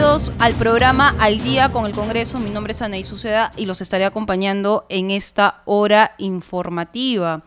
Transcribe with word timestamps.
Bienvenidos 0.00 0.32
al 0.38 0.54
programa 0.54 1.14
Al 1.18 1.42
Día 1.42 1.68
con 1.68 1.84
el 1.84 1.92
Congreso. 1.92 2.38
Mi 2.38 2.48
nombre 2.48 2.72
es 2.72 2.80
Anaí 2.80 3.04
Suceda 3.04 3.52
y 3.58 3.66
los 3.66 3.82
estaré 3.82 4.06
acompañando 4.06 4.86
en 4.88 5.10
esta 5.10 5.60
hora 5.66 6.14
informativa. 6.16 7.42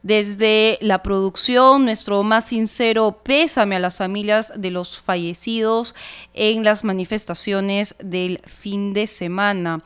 Desde 0.00 0.78
la 0.82 1.02
producción, 1.02 1.84
nuestro 1.84 2.22
más 2.22 2.44
sincero 2.44 3.18
pésame 3.24 3.74
a 3.74 3.80
las 3.80 3.96
familias 3.96 4.52
de 4.54 4.70
los 4.70 5.00
fallecidos 5.00 5.96
en 6.32 6.62
las 6.62 6.84
manifestaciones 6.84 7.96
del 7.98 8.40
fin 8.46 8.92
de 8.92 9.08
semana. 9.08 9.82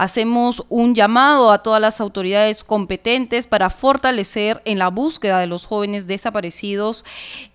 Hacemos 0.00 0.64
un 0.70 0.94
llamado 0.94 1.52
a 1.52 1.62
todas 1.62 1.78
las 1.78 2.00
autoridades 2.00 2.64
competentes 2.64 3.46
para 3.46 3.68
fortalecer 3.68 4.62
en 4.64 4.78
la 4.78 4.88
búsqueda 4.88 5.40
de 5.40 5.46
los 5.46 5.66
jóvenes 5.66 6.06
desaparecidos 6.06 7.04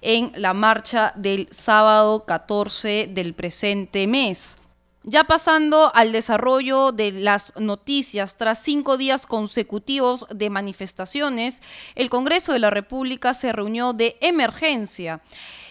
en 0.03 0.31
la 0.35 0.53
marcha 0.53 1.11
del 1.15 1.47
sábado 1.49 2.23
14 2.25 3.09
del 3.11 3.33
presente 3.33 4.05
mes. 4.05 4.59
Ya 5.01 5.23
pasando 5.23 5.91
al 5.95 6.11
desarrollo 6.11 6.91
de 6.91 7.13
las 7.13 7.51
noticias, 7.57 8.37
tras 8.37 8.59
cinco 8.61 8.97
días 8.97 9.25
consecutivos 9.25 10.27
de 10.29 10.51
manifestaciones, 10.51 11.63
el 11.95 12.11
Congreso 12.11 12.53
de 12.53 12.59
la 12.59 12.69
República 12.69 13.33
se 13.33 13.53
reunió 13.53 13.93
de 13.93 14.17
emergencia 14.21 15.19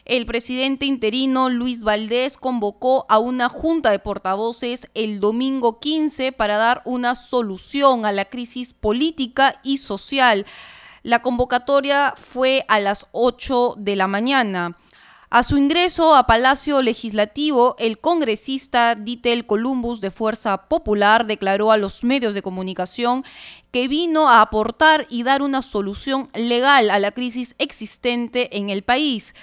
el 0.04 0.26
presidente 0.26 0.84
interino 0.84 1.48
Luis 1.48 1.82
Valdés 1.82 2.36
convocó 2.36 3.06
a 3.08 3.18
una 3.18 3.48
junta 3.48 3.90
de 3.90 3.98
portavoces 3.98 4.88
el 4.92 5.18
domingo 5.18 5.80
15 5.80 6.32
para 6.32 6.58
dar 6.58 6.82
una 6.84 7.14
solución 7.14 8.04
a 8.04 8.12
la 8.12 8.26
crisis 8.26 8.74
política 8.74 9.60
y 9.64 9.78
social. 9.78 10.44
La 11.02 11.22
convocatoria 11.22 12.12
fue 12.16 12.66
a 12.68 12.80
las 12.80 13.06
8 13.12 13.76
de 13.78 13.96
la 13.96 14.06
mañana. 14.06 14.76
A 15.30 15.42
su 15.42 15.56
ingreso 15.56 16.14
a 16.14 16.26
Palacio 16.26 16.80
Legislativo, 16.80 17.74
el 17.78 17.98
congresista 17.98 18.94
Ditel 18.94 19.46
Columbus 19.46 20.00
de 20.00 20.10
Fuerza 20.10 20.68
Popular 20.68 21.26
declaró 21.26 21.72
a 21.72 21.76
los 21.76 22.04
medios 22.04 22.34
de 22.34 22.42
comunicación 22.42 23.24
que 23.72 23.88
vino 23.88 24.28
a 24.28 24.42
aportar 24.42 25.06
y 25.08 25.24
dar 25.24 25.42
una 25.42 25.62
solución 25.62 26.30
legal 26.34 26.90
a 26.90 27.00
la 27.00 27.10
crisis 27.10 27.56
existente 27.58 28.56
en 28.56 28.70
el 28.70 28.84
país. 28.84 29.34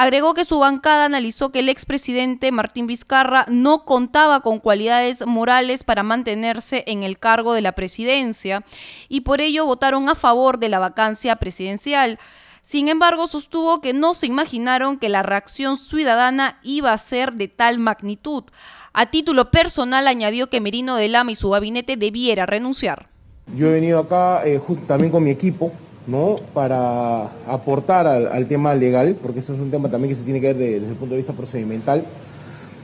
Agregó 0.00 0.32
que 0.32 0.44
su 0.44 0.60
bancada 0.60 1.06
analizó 1.06 1.50
que 1.50 1.58
el 1.58 1.68
expresidente 1.68 2.52
Martín 2.52 2.86
Vizcarra 2.86 3.46
no 3.48 3.84
contaba 3.84 4.38
con 4.42 4.60
cualidades 4.60 5.26
morales 5.26 5.82
para 5.82 6.04
mantenerse 6.04 6.84
en 6.86 7.02
el 7.02 7.18
cargo 7.18 7.52
de 7.52 7.62
la 7.62 7.72
presidencia 7.72 8.64
y 9.08 9.22
por 9.22 9.40
ello 9.40 9.66
votaron 9.66 10.08
a 10.08 10.14
favor 10.14 10.60
de 10.60 10.68
la 10.68 10.78
vacancia 10.78 11.34
presidencial. 11.34 12.20
Sin 12.62 12.86
embargo, 12.86 13.26
sostuvo 13.26 13.80
que 13.80 13.92
no 13.92 14.14
se 14.14 14.28
imaginaron 14.28 15.00
que 15.00 15.08
la 15.08 15.24
reacción 15.24 15.76
ciudadana 15.76 16.60
iba 16.62 16.92
a 16.92 16.98
ser 16.98 17.32
de 17.32 17.48
tal 17.48 17.80
magnitud. 17.80 18.44
A 18.92 19.06
título 19.06 19.50
personal 19.50 20.06
añadió 20.06 20.48
que 20.48 20.60
Merino 20.60 20.94
de 20.94 21.08
Lama 21.08 21.32
y 21.32 21.34
su 21.34 21.50
gabinete 21.50 21.96
debiera 21.96 22.46
renunciar. 22.46 23.08
Yo 23.52 23.66
he 23.66 23.72
venido 23.72 23.98
acá 23.98 24.46
eh, 24.46 24.60
también 24.86 25.10
con 25.10 25.24
mi 25.24 25.32
equipo 25.32 25.72
¿no? 26.08 26.36
para 26.54 27.24
aportar 27.46 28.06
al, 28.06 28.46
tema 28.48 28.74
legal, 28.74 29.16
porque 29.22 29.40
eso 29.40 29.52
es 29.52 29.60
un 29.60 29.70
tema 29.70 29.90
también 29.90 30.14
que 30.14 30.18
se 30.18 30.24
tiene 30.24 30.40
que 30.40 30.54
ver 30.54 30.80
desde 30.80 30.88
el 30.88 30.96
punto 30.96 31.14
de 31.14 31.18
vista 31.18 31.34
procedimental, 31.34 32.02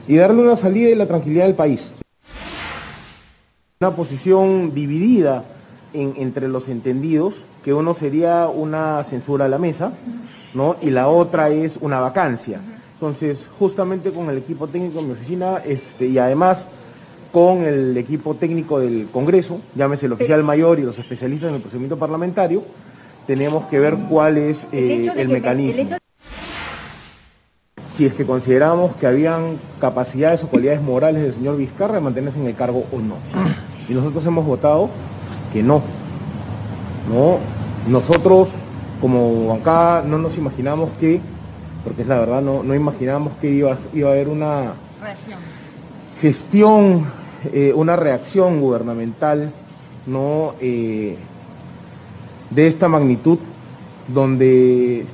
y 0.07 0.15
darle 0.15 0.43
una 0.43 0.55
salida 0.55 0.89
y 0.89 0.95
la 0.95 1.07
tranquilidad 1.07 1.45
del 1.45 1.55
país. 1.55 1.93
Una 3.81 3.95
posición 3.95 4.75
dividida 4.75 5.43
entre 5.93 6.47
los 6.47 6.69
entendidos, 6.69 7.35
que 7.63 7.73
uno 7.73 7.95
sería 7.95 8.47
una 8.47 9.03
censura 9.03 9.45
a 9.45 9.49
la 9.49 9.57
mesa, 9.57 9.91
¿no? 10.53 10.75
y 10.79 10.91
la 10.91 11.07
otra 11.07 11.49
es 11.49 11.77
una 11.81 11.99
vacancia. 11.99 12.61
Entonces, 12.93 13.49
justamente 13.57 14.11
con 14.11 14.29
el 14.29 14.37
equipo 14.37 14.67
técnico 14.67 15.01
de 15.01 15.07
mi 15.07 15.13
oficina, 15.13 15.57
este, 15.65 16.05
y 16.05 16.19
además 16.19 16.67
con 17.31 17.63
el 17.63 17.97
equipo 17.97 18.35
técnico 18.35 18.79
del 18.79 19.07
Congreso, 19.11 19.59
llámese 19.75 20.05
el 20.05 20.13
oficial 20.13 20.43
mayor 20.43 20.77
y 20.79 20.83
los 20.83 20.99
especialistas 20.99 21.49
en 21.49 21.55
el 21.55 21.61
procedimiento 21.61 21.97
parlamentario, 21.97 22.63
tenemos 23.27 23.67
que 23.67 23.79
ver 23.79 23.95
cuál 24.09 24.37
es 24.37 24.67
el, 24.71 25.09
eh, 25.15 25.27
mecanismo. 25.27 25.97
Si 27.93 28.05
es 28.05 28.13
que 28.13 28.25
consideramos 28.25 28.95
que 28.97 29.07
habían 29.07 29.57
capacidades 29.79 30.43
o 30.43 30.47
cualidades 30.47 30.81
morales 30.81 31.21
del 31.21 31.33
señor 31.33 31.57
Vizcarra 31.57 31.95
de 31.95 32.01
mantenerse 32.01 32.39
en 32.39 32.47
el 32.47 32.55
cargo 32.55 32.85
o 32.91 32.99
no. 32.99 33.15
Y 33.87 33.93
nosotros 33.93 34.25
hemos 34.25 34.45
votado 34.45 34.89
que 35.53 35.63
no. 35.63 35.81
No, 37.09 37.37
nosotros 37.87 38.49
como 38.99 39.53
acá 39.53 40.03
no 40.05 40.17
nos 40.17 40.37
imaginamos 40.37 40.89
que, 40.99 41.21
porque 41.83 42.01
es 42.01 42.07
la 42.07 42.17
verdad, 42.19 42.41
no, 42.41 42.63
no 42.63 42.73
imaginamos 42.73 43.33
que 43.39 43.49
iba, 43.49 43.77
iba 43.93 44.09
a 44.09 44.13
haber 44.13 44.27
una 44.27 44.73
gestión, 46.19 47.05
eh, 47.53 47.73
una 47.75 47.95
reacción 47.95 48.59
gubernamental, 48.59 49.51
no 50.07 50.55
eh, 50.59 51.17
de 52.55 52.67
esta 52.67 52.87
magnitud, 52.87 53.37
donde 54.07 55.05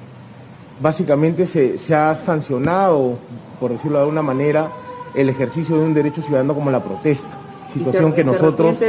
básicamente 0.80 1.46
se, 1.46 1.96
ha 1.96 2.14
sancionado, 2.14 3.18
por 3.60 3.72
decirlo 3.72 3.98
de 3.98 4.04
alguna 4.04 4.22
manera, 4.22 4.70
el 5.16 5.28
ejercicio 5.30 5.78
de 5.78 5.84
un 5.84 5.94
derecho 5.94 6.22
ciudadano 6.22 6.54
como 6.54 6.70
la 6.70 6.84
protesta, 6.84 7.30
situación 7.68 8.14
que 8.14 8.24
nosotros 8.24 8.80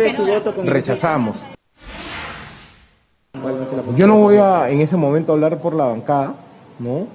rechazamos. 0.65 1.45
Yo 3.97 4.07
no 4.07 4.17
voy 4.17 4.37
a 4.37 4.69
en 4.69 4.81
ese 4.81 4.97
momento 4.97 5.33
hablar 5.33 5.59
por 5.61 5.75
la 5.75 5.87
bancada, 5.87 6.35
¿no? 6.79 7.07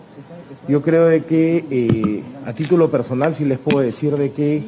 Yo 0.68 0.82
creo 0.82 1.06
de 1.06 1.24
que 1.24 1.66
eh, 1.70 2.24
a 2.46 2.54
título 2.54 2.90
personal 2.90 3.34
sí 3.34 3.46
les 3.46 3.60
puedo 3.60 3.80
decir 3.80 4.18
de 4.18 4.32
que 4.32 4.64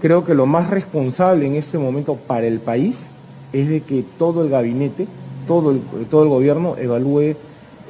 creo 0.00 0.24
que 0.24 0.34
lo 0.34 0.46
más 0.46 0.70
responsable 0.70 1.46
en 1.46 1.54
este 1.54 1.78
momento 1.78 2.16
para 2.16 2.46
el 2.46 2.58
país 2.58 3.06
es 3.52 3.68
de 3.68 3.82
que 3.82 4.04
todo 4.18 4.42
el 4.42 4.50
gabinete 4.50 5.06
todo 5.46 5.70
el, 5.70 5.80
todo 6.10 6.22
el 6.22 6.28
gobierno 6.28 6.76
evalúe 6.76 7.36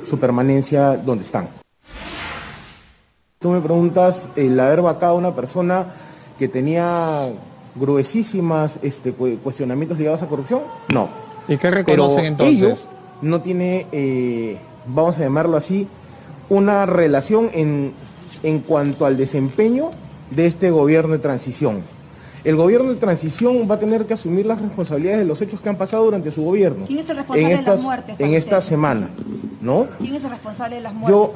su 0.07 0.19
permanencia 0.19 0.97
donde 0.97 1.25
están. 1.25 1.49
Tú 3.39 3.51
me 3.51 3.61
preguntas 3.61 4.29
el 4.37 4.59
haber 4.59 4.83
vacado 4.83 5.15
a 5.15 5.19
una 5.19 5.35
persona 5.35 5.87
que 6.39 6.49
tenía 6.49 7.31
gruesísimas 7.75 8.79
este, 8.83 9.13
cuestionamientos 9.13 9.99
ligados 9.99 10.23
a 10.23 10.27
corrupción, 10.27 10.63
no. 10.89 11.09
¿Y 11.49 11.57
qué 11.57 11.71
reconocen 11.71 12.25
entonces? 12.25 12.89
no 13.21 13.41
tiene, 13.41 13.87
eh, 13.93 14.59
vamos 14.87 15.19
a 15.19 15.23
llamarlo 15.23 15.57
así, 15.57 15.89
una 16.49 16.85
relación 16.85 17.51
en, 17.53 17.93
en 18.43 18.61
cuanto 18.61 19.07
al 19.07 19.17
desempeño 19.17 19.91
de 20.31 20.47
este 20.47 20.71
gobierno 20.71 21.15
de 21.15 21.21
transición 21.21 21.83
el 22.45 22.57
gobierno 22.57 22.91
de 22.91 22.97
transición 22.97 23.67
va 23.69 23.77
a 23.77 23.79
tener 23.79 24.05
que 24.05 24.15
asumir 24.15 24.45
las 24.45 24.61
responsabilidades 24.61 25.21
de 25.21 25.25
los 25.25 25.41
hechos 25.41 25.61
que 25.61 25.69
han 25.71 25.77
pasado 25.77 26.05
durante 26.05 26.31
su 26.31 26.43
gobierno. 26.43 26.85
¿Quién 26.87 26.99
es 26.99 27.09
el 27.09 27.17
responsable 27.17 27.53
en 27.53 27.59
estas, 27.59 27.65
de 27.65 27.71
las 27.71 27.83
muertes? 27.83 28.17
En 28.19 28.35
esta 28.35 28.61
semana, 28.61 29.11
¿no? 29.63 29.87
¿Quién 29.99 30.15
es 30.15 30.25
el 30.25 30.31
responsable 30.31 30.77
de 30.77 30.83
las 30.83 30.95
muertes? 30.95 31.33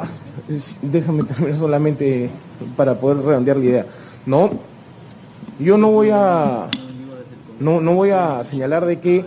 Yo, 0.48 0.66
déjame 0.82 1.24
terminar 1.24 1.58
solamente 1.58 2.30
para 2.76 2.94
poder 2.94 3.24
redondear 3.24 3.56
la 3.56 3.64
idea, 3.64 3.86
¿no? 4.26 4.50
Yo 5.58 5.78
no 5.78 5.90
voy 5.90 6.10
a, 6.12 6.68
no, 7.58 7.80
no 7.80 7.94
voy 7.94 8.10
a 8.10 8.44
señalar 8.44 8.84
de 8.84 9.00
que 9.00 9.24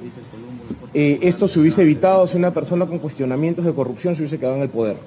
eh, 0.94 1.19
esto 1.24 1.48
se 1.48 1.60
hubiese 1.60 1.81
evitado 1.81 2.27
si 2.27 2.38
una 2.38 2.51
persona 2.51 2.86
con 2.86 3.00
cuestionamientos 3.00 3.66
de 3.66 3.74
corrupción 3.74 4.16
se 4.16 4.22
hubiese 4.22 4.38
quedado 4.38 4.56
en 4.57 4.62
el 4.62 4.69
poder. 4.69 4.98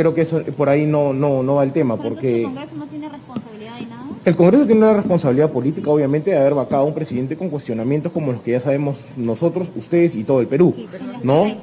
Creo 0.00 0.14
que 0.14 0.22
eso 0.22 0.40
por 0.56 0.70
ahí 0.70 0.86
no, 0.86 1.12
no, 1.12 1.42
no 1.42 1.56
va 1.56 1.62
el 1.62 1.72
tema, 1.72 1.98
porque... 1.98 2.38
¿El 2.38 2.44
Congreso 2.44 2.74
no 2.76 2.86
tiene 2.86 3.08
responsabilidad 3.10 3.78
de 3.78 3.84
nada? 3.84 4.06
El 4.24 4.34
Congreso 4.34 4.64
tiene 4.64 4.80
una 4.80 4.94
responsabilidad 4.94 5.50
política, 5.50 5.90
obviamente, 5.90 6.30
de 6.30 6.38
haber 6.38 6.54
vacado 6.54 6.84
a 6.84 6.86
un 6.86 6.94
presidente 6.94 7.36
con 7.36 7.50
cuestionamientos 7.50 8.10
como 8.10 8.32
los 8.32 8.40
que 8.40 8.52
ya 8.52 8.60
sabemos 8.60 9.04
nosotros, 9.18 9.70
ustedes 9.76 10.14
y 10.14 10.24
todo 10.24 10.40
el 10.40 10.46
Perú. 10.46 10.74
¿no? 11.22 11.54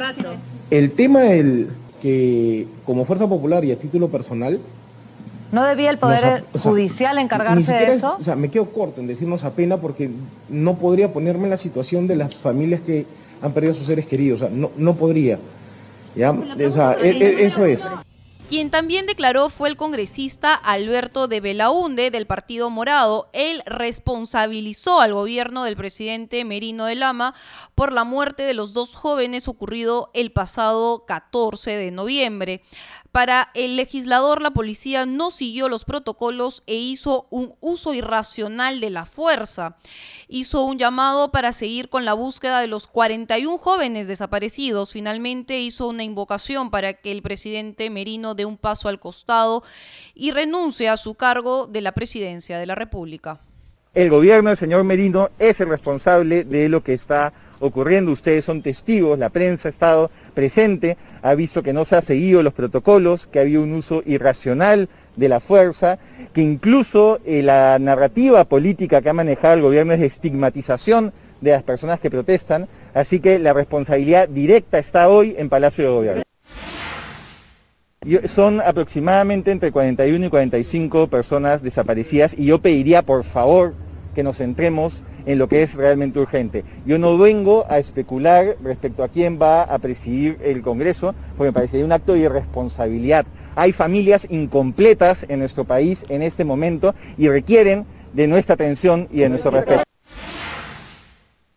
El 0.70 0.92
tema 0.92 1.22
del 1.22 1.70
que, 2.00 2.68
como 2.86 3.06
Fuerza 3.06 3.28
Popular 3.28 3.66
y 3.66 3.72
a 3.72 3.80
título 3.80 4.08
personal, 4.10 4.60
¿No 5.52 5.64
debía 5.64 5.90
el 5.90 5.98
Poder 5.98 6.44
Judicial 6.62 7.18
encargarse 7.18 7.74
de 7.74 7.94
eso? 7.94 8.18
o 8.20 8.24
sea, 8.24 8.36
me 8.36 8.50
quedo 8.50 8.66
corto 8.66 9.02
en 9.02 9.08
decirnos 9.08 9.46
apena 9.46 9.78
porque 9.78 10.12
no 10.48 10.76
podría 10.76 11.12
ponerme 11.12 11.46
en 11.46 11.50
la 11.50 11.58
situación 11.58 12.06
de 12.06 12.18
las 12.18 12.36
familias 12.36 12.82
que 12.82 13.08
han 13.42 13.52
perdido 13.54 13.74
a 13.74 13.76
sus 13.76 13.88
seres 13.88 14.06
queridos. 14.06 14.44
O 14.44 14.46
sea, 14.46 14.56
no, 14.56 14.70
no 14.78 14.94
podría. 14.94 15.40
¿ya? 16.16 16.32
O 16.32 16.72
sea, 16.72 16.98
e, 17.02 17.10
e, 17.10 17.46
eso 17.46 17.66
es. 17.66 17.88
Quien 18.48 18.72
también 18.72 19.06
declaró 19.06 19.50
fue 19.50 19.68
el 19.68 19.76
congresista 19.76 20.54
Alberto 20.54 21.28
de 21.28 21.42
Belaunde 21.42 22.12
del 22.12 22.28
Partido 22.28 22.70
Morado. 22.70 23.30
Él 23.34 23.62
responsabilizó 23.66 25.02
al 25.02 25.14
gobierno 25.14 25.66
del 25.66 25.76
presidente 25.76 26.46
Merino 26.46 26.86
de 26.86 26.96
Lama 26.96 27.36
por 27.76 27.92
la 27.92 28.06
muerte 28.06 28.44
de 28.44 28.54
los 28.54 28.72
dos 28.72 28.96
jóvenes 28.96 29.50
ocurrido 29.50 30.12
el 30.14 30.32
pasado 30.32 31.06
14 31.06 31.76
de 31.76 31.92
noviembre. 31.92 32.62
Para 33.18 33.50
el 33.56 33.78
legislador, 33.78 34.44
la 34.44 34.52
policía 34.52 35.08
no 35.08 35.32
siguió 35.32 35.70
los 35.70 35.86
protocolos 35.86 36.62
e 36.68 36.76
hizo 36.76 37.26
un 37.32 37.56
uso 37.62 37.96
irracional 37.96 38.80
de 38.80 38.92
la 38.92 39.08
fuerza. 39.08 39.76
Hizo 40.28 40.64
un 40.64 40.78
llamado 40.78 41.32
para 41.32 41.52
seguir 41.52 41.90
con 41.90 42.06
la 42.06 42.14
búsqueda 42.14 42.62
de 42.62 42.68
los 42.68 42.86
41 42.86 43.58
jóvenes 43.58 44.08
desaparecidos. 44.08 44.94
Finalmente 44.94 45.60
hizo 45.60 45.88
una 45.88 46.04
invocación 46.04 46.70
para 46.70 46.94
que 46.94 47.12
el 47.12 47.24
presidente 47.24 47.90
Merino 47.90 48.36
dé 48.36 48.46
un 48.46 48.56
paso 48.56 48.88
al 48.88 49.00
costado 49.00 49.64
y 50.14 50.30
renuncie 50.30 50.88
a 50.88 50.96
su 50.96 51.16
cargo 51.16 51.66
de 51.66 51.82
la 51.82 51.94
presidencia 51.94 52.60
de 52.60 52.68
la 52.68 52.76
República. 52.76 53.40
El 53.96 54.12
gobierno 54.12 54.52
del 54.52 54.60
señor 54.60 54.84
Merino 54.84 55.32
es 55.40 55.60
el 55.60 55.70
responsable 55.70 56.44
de 56.44 56.70
lo 56.70 56.84
que 56.84 56.94
está 56.94 57.34
ocurriendo. 57.60 58.12
Ustedes 58.12 58.46
son 58.46 58.62
testigos, 58.62 59.18
la 59.20 59.30
prensa 59.30 59.68
ha 59.68 59.72
estado 59.72 60.12
presente, 60.34 60.98
ha 61.22 61.34
visto 61.36 61.64
que 61.64 61.74
no 61.74 61.86
se 61.86 61.96
ha 61.96 62.02
seguido 62.02 62.44
los 62.44 62.54
protocolos, 62.54 63.28
que 63.28 63.40
ha 63.40 63.42
habido 63.44 63.64
un 63.64 63.74
uso 63.74 64.04
irracional 64.06 64.90
de 65.16 65.30
la 65.30 65.40
fuerza, 65.40 66.00
que 66.34 66.42
incluso 66.42 67.20
eh, 67.26 67.42
la 67.42 67.80
narrativa 67.80 68.44
política 68.46 69.02
que 69.02 69.10
ha 69.10 69.14
manejado 69.14 69.56
el 69.56 69.62
gobierno 69.62 69.94
es 69.94 70.00
de 70.00 70.06
estigmatización 70.06 71.14
de 71.42 71.52
las 71.52 71.64
personas 71.64 72.00
que 72.00 72.10
protestan, 72.10 72.68
así 72.94 73.20
que 73.20 73.40
la 73.40 73.54
responsabilidad 73.54 74.28
directa 74.28 74.80
está 74.80 75.08
hoy 75.08 75.36
en 75.38 75.50
Palacio 75.50 75.84
de 75.84 75.90
Gobierno. 75.90 76.24
son 78.26 78.62
aproximadamente 78.62 79.52
entre 79.52 79.72
41 79.72 80.26
y 80.26 80.30
45 80.30 81.08
personas 81.08 81.62
desaparecidas 81.62 82.34
y 82.38 82.46
yo 82.46 82.60
pediría 82.60 83.02
por 83.02 83.24
favor 83.24 83.74
que 84.18 84.24
nos 84.24 84.38
centremos 84.38 85.04
en 85.28 85.38
lo 85.38 85.48
que 85.48 85.62
es 85.62 85.76
realmente 85.76 86.18
urgente. 86.18 86.64
Yo 86.88 86.98
no 86.98 87.20
vengo 87.20 87.68
a 87.70 87.78
especular 87.78 88.58
respecto 88.64 89.04
a 89.04 89.10
quién 89.10 89.38
va 89.40 89.62
a 89.62 89.78
presidir 89.78 90.40
el 90.42 90.64
Congreso, 90.64 91.14
porque 91.38 91.50
me 91.50 91.54
parecería 91.54 91.86
un 91.86 91.92
acto 91.92 92.14
de 92.14 92.22
irresponsabilidad. 92.22 93.28
Hay 93.56 93.74
familias 93.74 94.26
incompletas 94.32 95.28
en 95.30 95.38
nuestro 95.38 95.66
país 95.66 96.04
en 96.10 96.24
este 96.24 96.46
momento 96.46 96.96
y 97.16 97.28
requieren 97.28 97.86
de 98.14 98.26
nuestra 98.26 98.56
atención 98.56 99.08
y 99.12 99.20
de 99.20 99.30
nuestro 99.30 99.52
respeto. 99.52 99.84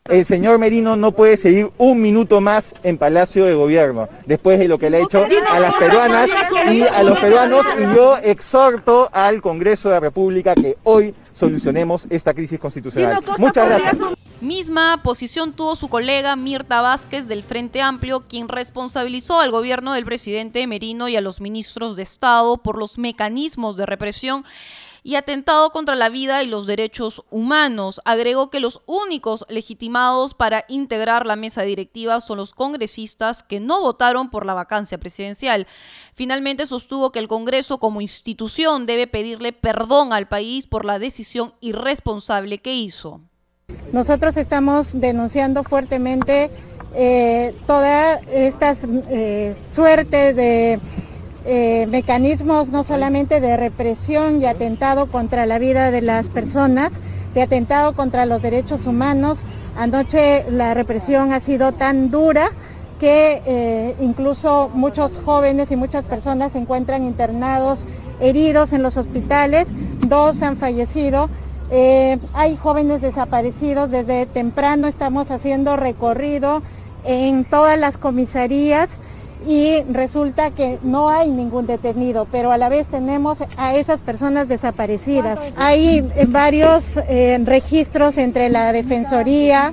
El 0.07 0.25
señor 0.25 0.59
Merino 0.59 0.97
no 0.97 1.13
puede 1.13 1.37
seguir 1.37 1.71
un 1.77 2.01
minuto 2.01 2.41
más 2.41 2.75
en 2.83 2.97
Palacio 2.97 3.45
de 3.45 3.53
Gobierno, 3.53 4.09
después 4.25 4.59
de 4.59 4.67
lo 4.67 4.79
que 4.79 4.89
le 4.89 4.97
ha 4.97 5.01
hecho 5.03 5.27
a 5.51 5.61
las 5.61 5.75
peruanas 5.75 6.31
y 6.73 6.81
a 6.81 7.03
los 7.03 7.19
peruanos, 7.19 7.67
y 7.79 7.83
yo 7.95 8.17
exhorto 8.17 9.11
al 9.13 9.43
Congreso 9.43 9.91
de 9.91 9.97
la 9.97 10.01
República 10.01 10.55
que 10.55 10.79
hoy 10.85 11.15
solucionemos 11.33 12.07
esta 12.09 12.33
crisis 12.33 12.59
constitucional. 12.59 13.21
Muchas 13.37 13.69
gracias. 13.69 13.97
Misma 14.41 15.03
posición 15.03 15.53
tuvo 15.53 15.77
su 15.77 15.89
colega 15.89 16.35
Mirta 16.35 16.81
Vázquez 16.81 17.29
del 17.29 17.43
Frente 17.43 17.83
Amplio, 17.83 18.21
quien 18.27 18.49
responsabilizó 18.49 19.39
al 19.39 19.51
gobierno 19.51 19.93
del 19.93 20.07
presidente 20.07 20.67
Merino 20.67 21.11
y 21.11 21.17
a 21.17 21.21
los 21.21 21.43
ministros 21.43 21.97
de 21.97 22.05
Estado 22.05 22.57
por 22.57 22.79
los 22.79 22.97
mecanismos 22.97 23.77
de 23.77 23.85
represión 23.85 24.47
y 25.03 25.15
atentado 25.15 25.71
contra 25.71 25.95
la 25.95 26.09
vida 26.09 26.43
y 26.43 26.47
los 26.47 26.67
derechos 26.67 27.23
humanos. 27.31 28.01
Agregó 28.05 28.51
que 28.51 28.61
los 28.61 28.83
únicos 28.87 29.47
legitimados 29.49 30.35
para 30.35 30.65
integrar 30.69 31.27
la 31.27 31.37
mesa 31.37 31.63
directiva 31.63 32.21
son 32.21 32.39
los 32.39 32.53
congresistas 32.53 33.43
que 33.43 33.61
no 33.61 33.81
votaron 33.81 34.31
por 34.31 34.47
la 34.47 34.55
vacancia 34.55 34.99
presidencial. 34.99 35.67
Finalmente 36.15 36.67
sostuvo 36.67 37.13
que 37.13 37.19
el 37.19 37.29
Congreso 37.29 37.79
como 37.79 38.01
institución 38.01 38.87
debe 38.87 39.07
pedirle 39.07 39.53
perdón 39.53 40.13
al 40.13 40.29
país 40.29 40.67
por 40.67 40.85
la 40.85 40.99
decisión 40.99 41.55
irresponsable 41.61 42.59
que 42.59 42.75
hizo. 42.75 43.21
Nosotros 43.93 44.37
estamos 44.37 44.91
denunciando 44.93 45.65
fuertemente 45.65 46.51
eh, 46.95 47.55
toda 47.67 48.17
esta 48.17 48.77
eh, 48.83 49.55
suerte 49.75 50.35
de 50.35 50.81
eh, 51.45 51.87
mecanismos 51.89 52.69
no 52.69 52.85
solamente 52.85 53.41
de 53.41 53.57
represión 53.57 54.43
y 54.43 54.47
atentado 54.47 55.07
contra 55.07 55.47
la 55.47 55.59
vida 55.59 55.91
de 55.91 56.03
las 56.03 56.27
personas, 56.27 56.93
de 57.35 57.43
atentado 57.43 57.95
contra 57.95 58.27
los 58.27 58.43
derechos 58.43 58.87
humanos. 58.87 59.39
Anoche 59.77 60.45
la 60.51 60.75
represión 60.75 61.33
ha 61.33 61.41
sido 61.41 61.73
tan 61.73 62.11
dura 62.11 62.51
que 62.99 63.41
eh, 63.47 63.97
incluso 64.01 64.71
muchos 64.75 65.19
jóvenes 65.25 65.71
y 65.71 65.77
muchas 65.77 66.05
personas 66.05 66.53
se 66.53 66.59
encuentran 66.59 67.05
internados, 67.05 67.87
heridos 68.21 68.75
en 68.75 68.83
los 68.83 68.99
hospitales, 68.99 69.67
dos 70.07 70.43
han 70.43 70.59
fallecido. 70.59 71.31
Eh, 71.71 72.19
hay 72.35 72.57
jóvenes 72.57 73.01
desaparecidos, 73.01 73.91
desde 73.91 74.27
temprano 74.27 74.89
estamos 74.89 75.31
haciendo 75.31 75.77
recorrido 75.77 76.63
en 77.05 77.45
todas 77.45 77.79
las 77.79 77.97
comisarías 77.97 78.91
y 79.47 79.83
resulta 79.91 80.51
que 80.51 80.79
no 80.83 81.09
hay 81.09 81.31
ningún 81.31 81.67
detenido, 81.67 82.27
pero 82.31 82.53
a 82.53 82.59
la 82.59 82.69
vez 82.69 82.87
tenemos 82.87 83.39
a 83.57 83.75
esas 83.75 84.01
personas 84.01 84.49
desaparecidas. 84.49 85.39
Hay 85.57 85.99
eh, 86.15 86.27
varios 86.29 86.97
eh, 87.09 87.41
registros 87.45 88.19
entre 88.19 88.49
la 88.51 88.73
Defensoría, 88.73 89.73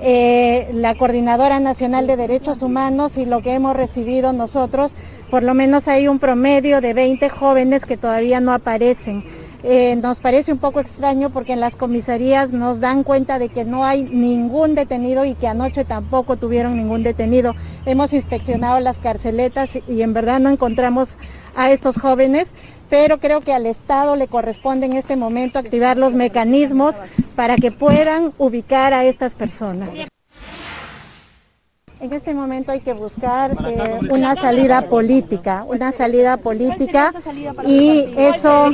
eh, 0.00 0.68
la 0.74 0.94
Coordinadora 0.94 1.58
Nacional 1.60 2.06
de 2.06 2.16
Derechos 2.16 2.60
Humanos 2.62 3.16
y 3.16 3.24
lo 3.24 3.40
que 3.40 3.54
hemos 3.54 3.74
recibido 3.74 4.32
nosotros, 4.32 4.92
por 5.30 5.42
lo 5.42 5.54
menos 5.54 5.88
hay 5.88 6.08
un 6.08 6.18
promedio 6.18 6.80
de 6.80 6.92
20 6.92 7.28
jóvenes 7.30 7.84
que 7.84 7.96
todavía 7.96 8.40
no 8.40 8.52
aparecen. 8.52 9.24
Eh, 9.68 9.96
nos 9.96 10.20
parece 10.20 10.52
un 10.52 10.58
poco 10.58 10.78
extraño 10.78 11.30
porque 11.30 11.52
en 11.52 11.58
las 11.58 11.74
comisarías 11.74 12.52
nos 12.52 12.78
dan 12.78 13.02
cuenta 13.02 13.40
de 13.40 13.48
que 13.48 13.64
no 13.64 13.84
hay 13.84 14.04
ningún 14.04 14.76
detenido 14.76 15.24
y 15.24 15.34
que 15.34 15.48
anoche 15.48 15.84
tampoco 15.84 16.36
tuvieron 16.36 16.76
ningún 16.76 17.02
detenido. 17.02 17.56
Hemos 17.84 18.12
inspeccionado 18.12 18.78
las 18.78 18.96
carceletas 18.98 19.68
y 19.88 20.02
en 20.02 20.14
verdad 20.14 20.38
no 20.38 20.50
encontramos 20.50 21.16
a 21.56 21.72
estos 21.72 21.96
jóvenes, 21.96 22.46
pero 22.88 23.18
creo 23.18 23.40
que 23.40 23.52
al 23.52 23.66
Estado 23.66 24.14
le 24.14 24.28
corresponde 24.28 24.86
en 24.86 24.92
este 24.92 25.16
momento 25.16 25.58
activar 25.58 25.96
los 25.96 26.14
mecanismos 26.14 26.94
para 27.34 27.56
que 27.56 27.72
puedan 27.72 28.34
ubicar 28.38 28.94
a 28.94 29.04
estas 29.04 29.34
personas. 29.34 29.90
En 31.98 32.12
este 32.12 32.34
momento 32.34 32.72
hay 32.72 32.80
que 32.80 32.92
buscar 32.92 33.56
eh, 33.66 34.00
una 34.10 34.36
salida 34.36 34.82
política, 34.82 35.64
una 35.66 35.92
salida 35.92 36.36
política 36.36 37.10
y 37.66 38.06
eso, 38.16 38.70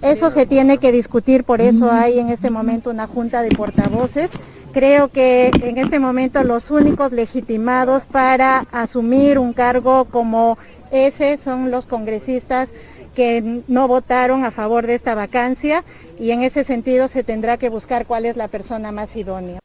eso 0.00 0.30
se 0.30 0.46
tiene 0.46 0.78
que 0.78 0.92
discutir, 0.92 1.44
por 1.44 1.60
eso 1.60 1.90
hay 1.92 2.18
en 2.18 2.30
este 2.30 2.48
momento 2.48 2.88
una 2.88 3.06
junta 3.06 3.42
de 3.42 3.50
portavoces. 3.50 4.30
Creo 4.72 5.08
que 5.08 5.50
en 5.62 5.76
este 5.76 5.98
momento 5.98 6.42
los 6.42 6.70
únicos 6.70 7.12
legitimados 7.12 8.06
para 8.06 8.66
asumir 8.72 9.38
un 9.38 9.52
cargo 9.52 10.06
como 10.06 10.56
ese 10.90 11.36
son 11.36 11.70
los 11.70 11.84
congresistas 11.84 12.70
que 13.14 13.62
no 13.68 13.88
votaron 13.88 14.46
a 14.46 14.50
favor 14.50 14.86
de 14.86 14.94
esta 14.94 15.14
vacancia 15.14 15.84
y 16.18 16.30
en 16.30 16.40
ese 16.40 16.64
sentido 16.64 17.08
se 17.08 17.24
tendrá 17.24 17.58
que 17.58 17.68
buscar 17.68 18.06
cuál 18.06 18.24
es 18.24 18.38
la 18.38 18.48
persona 18.48 18.90
más 18.90 19.14
idónea 19.14 19.61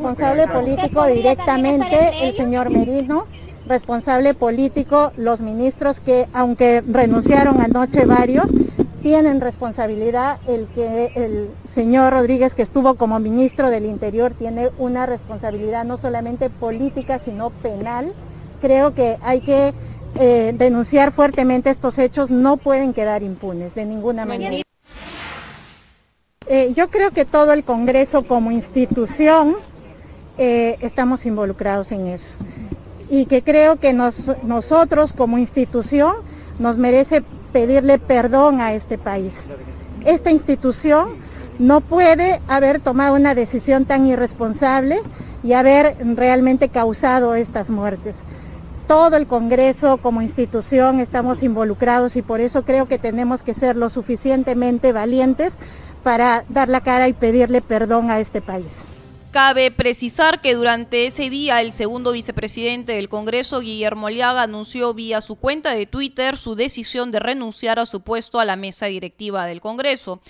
responsable 0.00 0.48
político 0.48 1.06
directamente 1.06 2.10
el 2.22 2.34
señor 2.34 2.70
Merino, 2.70 3.26
responsable 3.66 4.32
político 4.32 5.12
los 5.16 5.42
ministros 5.42 6.00
que, 6.00 6.26
aunque 6.32 6.82
renunciaron 6.86 7.60
anoche 7.60 8.06
varios, 8.06 8.50
tienen 9.02 9.42
responsabilidad. 9.42 10.38
El 10.48 10.68
que 10.68 11.12
el 11.14 11.50
señor 11.74 12.14
Rodríguez, 12.14 12.54
que 12.54 12.62
estuvo 12.62 12.94
como 12.94 13.20
ministro 13.20 13.68
del 13.68 13.84
Interior, 13.84 14.32
tiene 14.32 14.70
una 14.78 15.04
responsabilidad 15.04 15.84
no 15.84 15.98
solamente 15.98 16.48
política, 16.48 17.18
sino 17.18 17.50
penal. 17.50 18.14
Creo 18.62 18.94
que 18.94 19.18
hay 19.20 19.40
que 19.40 19.74
eh, 20.14 20.54
denunciar 20.56 21.12
fuertemente 21.12 21.68
estos 21.68 21.98
hechos, 21.98 22.30
no 22.30 22.56
pueden 22.56 22.94
quedar 22.94 23.22
impunes 23.22 23.74
de 23.74 23.84
ninguna 23.84 24.24
manera. 24.24 24.56
Eh, 26.46 26.72
yo 26.74 26.88
creo 26.88 27.10
que 27.10 27.24
todo 27.24 27.52
el 27.52 27.64
Congreso 27.64 28.26
como 28.26 28.50
institución 28.50 29.56
eh, 30.42 30.78
estamos 30.80 31.26
involucrados 31.26 31.92
en 31.92 32.06
eso. 32.06 32.34
Y 33.10 33.26
que 33.26 33.42
creo 33.42 33.76
que 33.76 33.92
nosotros 33.92 35.12
como 35.12 35.36
institución 35.36 36.14
nos 36.58 36.78
merece 36.78 37.22
pedirle 37.52 37.98
perdón 37.98 38.62
a 38.62 38.72
este 38.72 38.96
país. 38.96 39.34
Esta 40.06 40.30
institución 40.30 41.16
no 41.58 41.82
puede 41.82 42.40
haber 42.48 42.80
tomado 42.80 43.16
una 43.16 43.34
decisión 43.34 43.84
tan 43.84 44.06
irresponsable 44.06 45.02
y 45.42 45.52
haber 45.52 45.98
realmente 46.16 46.70
causado 46.70 47.34
estas 47.34 47.68
muertes. 47.68 48.16
Todo 48.88 49.18
el 49.18 49.26
Congreso 49.26 49.98
como 49.98 50.22
institución 50.22 51.00
estamos 51.00 51.42
involucrados 51.42 52.16
y 52.16 52.22
por 52.22 52.40
eso 52.40 52.62
creo 52.64 52.88
que 52.88 52.98
tenemos 52.98 53.42
que 53.42 53.52
ser 53.52 53.76
lo 53.76 53.90
suficientemente 53.90 54.92
valientes 54.92 55.52
para 56.02 56.44
dar 56.48 56.70
la 56.70 56.80
cara 56.80 57.08
y 57.08 57.12
pedirle 57.12 57.60
perdón 57.60 58.10
a 58.10 58.20
este 58.20 58.40
país. 58.40 58.89
Cabe 59.30 59.70
precisar 59.70 60.40
que 60.40 60.56
durante 60.56 61.06
ese 61.06 61.30
día 61.30 61.60
el 61.60 61.72
segundo 61.72 62.10
vicepresidente 62.10 62.94
del 62.94 63.08
Congreso, 63.08 63.60
Guillermo 63.60 64.08
Aliaga, 64.08 64.42
anunció 64.42 64.92
vía 64.92 65.20
su 65.20 65.36
cuenta 65.36 65.72
de 65.72 65.86
Twitter 65.86 66.36
su 66.36 66.56
decisión 66.56 67.12
de 67.12 67.20
renunciar 67.20 67.78
a 67.78 67.86
su 67.86 68.00
puesto 68.00 68.40
a 68.40 68.44
la 68.44 68.56
mesa 68.56 68.86
directiva 68.86 69.46
del 69.46 69.60
Congreso. 69.60 70.20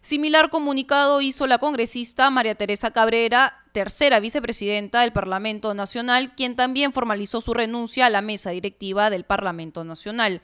Similar 0.00 0.50
comunicado 0.50 1.20
hizo 1.20 1.48
la 1.48 1.58
congresista 1.58 2.30
María 2.30 2.54
Teresa 2.54 2.92
Cabrera, 2.92 3.64
tercera 3.72 4.20
vicepresidenta 4.20 5.00
del 5.00 5.12
Parlamento 5.12 5.74
Nacional, 5.74 6.36
quien 6.36 6.54
también 6.54 6.92
formalizó 6.92 7.40
su 7.40 7.54
renuncia 7.54 8.06
a 8.06 8.10
la 8.10 8.22
mesa 8.22 8.50
directiva 8.50 9.10
del 9.10 9.24
Parlamento 9.24 9.82
Nacional. 9.82 10.42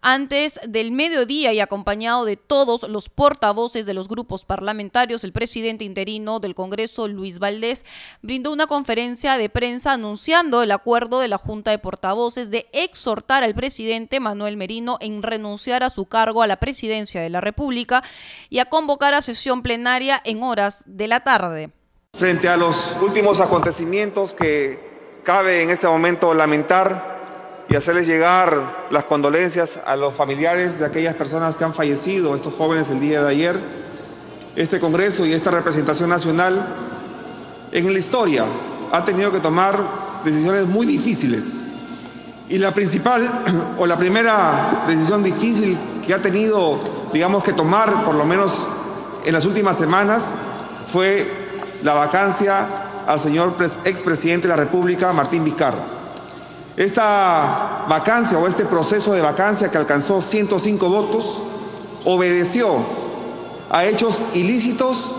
Antes 0.00 0.60
del 0.66 0.92
mediodía 0.92 1.52
y 1.52 1.58
acompañado 1.58 2.24
de 2.24 2.36
todos 2.36 2.88
los 2.88 3.08
portavoces 3.08 3.84
de 3.84 3.94
los 3.94 4.06
grupos 4.06 4.44
parlamentarios, 4.44 5.24
el 5.24 5.32
presidente 5.32 5.84
interino 5.84 6.38
del 6.38 6.54
Congreso, 6.54 7.08
Luis 7.08 7.40
Valdés, 7.40 7.84
brindó 8.22 8.52
una 8.52 8.68
conferencia 8.68 9.36
de 9.36 9.48
prensa 9.48 9.94
anunciando 9.94 10.62
el 10.62 10.70
acuerdo 10.70 11.18
de 11.18 11.26
la 11.26 11.36
Junta 11.36 11.72
de 11.72 11.80
Portavoces 11.80 12.48
de 12.52 12.68
exhortar 12.72 13.42
al 13.42 13.56
presidente 13.56 14.20
Manuel 14.20 14.56
Merino 14.56 14.98
en 15.00 15.20
renunciar 15.20 15.82
a 15.82 15.90
su 15.90 16.06
cargo 16.06 16.42
a 16.42 16.46
la 16.46 16.58
presidencia 16.58 17.20
de 17.20 17.30
la 17.30 17.40
República 17.40 18.04
y 18.50 18.60
a 18.60 18.66
convocar 18.66 19.14
a 19.14 19.22
sesión 19.22 19.62
plenaria 19.62 20.22
en 20.24 20.44
horas 20.44 20.84
de 20.86 21.08
la 21.08 21.24
tarde. 21.24 21.70
Frente 22.14 22.48
a 22.48 22.56
los 22.56 22.96
últimos 23.02 23.40
acontecimientos 23.40 24.32
que 24.32 24.78
cabe 25.24 25.64
en 25.64 25.70
este 25.70 25.88
momento 25.88 26.32
lamentar, 26.34 27.17
y 27.68 27.76
hacerles 27.76 28.06
llegar 28.06 28.86
las 28.90 29.04
condolencias 29.04 29.78
a 29.84 29.94
los 29.96 30.14
familiares 30.14 30.78
de 30.78 30.86
aquellas 30.86 31.14
personas 31.14 31.54
que 31.54 31.64
han 31.64 31.74
fallecido, 31.74 32.34
estos 32.34 32.54
jóvenes 32.54 32.88
el 32.88 33.00
día 33.00 33.22
de 33.22 33.28
ayer. 33.28 33.60
Este 34.56 34.80
Congreso 34.80 35.26
y 35.26 35.34
esta 35.34 35.50
representación 35.50 36.08
nacional 36.08 36.66
en 37.70 37.92
la 37.92 37.98
historia 37.98 38.44
ha 38.90 39.04
tenido 39.04 39.30
que 39.30 39.40
tomar 39.40 39.78
decisiones 40.24 40.66
muy 40.66 40.86
difíciles. 40.86 41.60
Y 42.48 42.56
la 42.56 42.72
principal 42.72 43.44
o 43.78 43.86
la 43.86 43.98
primera 43.98 44.84
decisión 44.86 45.22
difícil 45.22 45.76
que 46.06 46.14
ha 46.14 46.22
tenido, 46.22 46.80
digamos 47.12 47.44
que 47.44 47.52
tomar, 47.52 48.06
por 48.06 48.14
lo 48.14 48.24
menos 48.24 48.66
en 49.26 49.32
las 49.34 49.44
últimas 49.44 49.76
semanas, 49.76 50.32
fue 50.90 51.30
la 51.82 51.92
vacancia 51.92 52.66
al 53.06 53.18
señor 53.18 53.54
expresidente 53.84 54.48
de 54.48 54.56
la 54.56 54.56
República, 54.56 55.12
Martín 55.12 55.44
Vizcarra. 55.44 55.97
Esta 56.78 57.86
vacancia 57.88 58.38
o 58.38 58.46
este 58.46 58.64
proceso 58.64 59.12
de 59.12 59.20
vacancia 59.20 59.68
que 59.68 59.78
alcanzó 59.78 60.22
105 60.22 60.88
votos 60.88 61.42
obedeció 62.04 62.68
a 63.68 63.84
hechos 63.84 64.24
ilícitos 64.32 65.12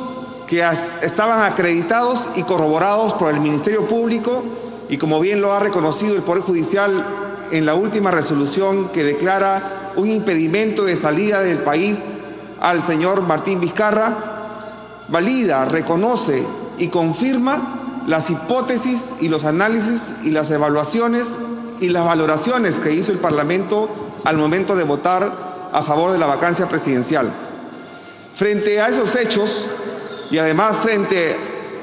que 0.47 0.65
estaban 1.01 1.51
acreditados 1.51 2.29
y 2.37 2.43
corroborados 2.43 3.13
por 3.15 3.33
el 3.33 3.41
Ministerio 3.41 3.85
Público 3.85 4.41
y 4.87 4.97
como 4.97 5.19
bien 5.19 5.41
lo 5.41 5.51
ha 5.51 5.59
reconocido 5.59 6.15
el 6.15 6.21
Poder 6.21 6.43
Judicial 6.43 7.05
en 7.51 7.65
la 7.65 7.75
última 7.75 8.09
resolución 8.09 8.87
que 8.93 9.03
declara 9.03 9.91
un 9.97 10.07
impedimento 10.07 10.85
de 10.85 10.95
salida 10.95 11.41
del 11.41 11.57
país 11.57 12.05
al 12.61 12.81
señor 12.81 13.23
Martín 13.23 13.59
Vizcarra, 13.59 14.15
valida, 15.09 15.65
reconoce 15.65 16.41
y 16.77 16.87
confirma 16.87 18.05
las 18.07 18.29
hipótesis 18.29 19.15
y 19.19 19.27
los 19.27 19.43
análisis 19.43 20.13
y 20.23 20.31
las 20.31 20.49
evaluaciones 20.51 21.35
y 21.79 21.89
las 21.89 22.05
valoraciones 22.05 22.79
que 22.79 22.93
hizo 22.93 23.11
el 23.11 23.19
Parlamento 23.19 23.89
al 24.25 24.37
momento 24.37 24.75
de 24.75 24.83
votar 24.83 25.69
a 25.71 25.81
favor 25.81 26.11
de 26.11 26.17
la 26.17 26.25
vacancia 26.25 26.67
presidencial. 26.67 27.31
Frente 28.35 28.81
a 28.81 28.87
esos 28.87 29.15
hechos 29.15 29.67
y 30.31 30.37
además 30.37 30.77
frente 30.81 31.35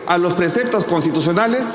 a 0.07 0.19
los 0.19 0.35
preceptos 0.35 0.85
constitucionales, 0.85 1.67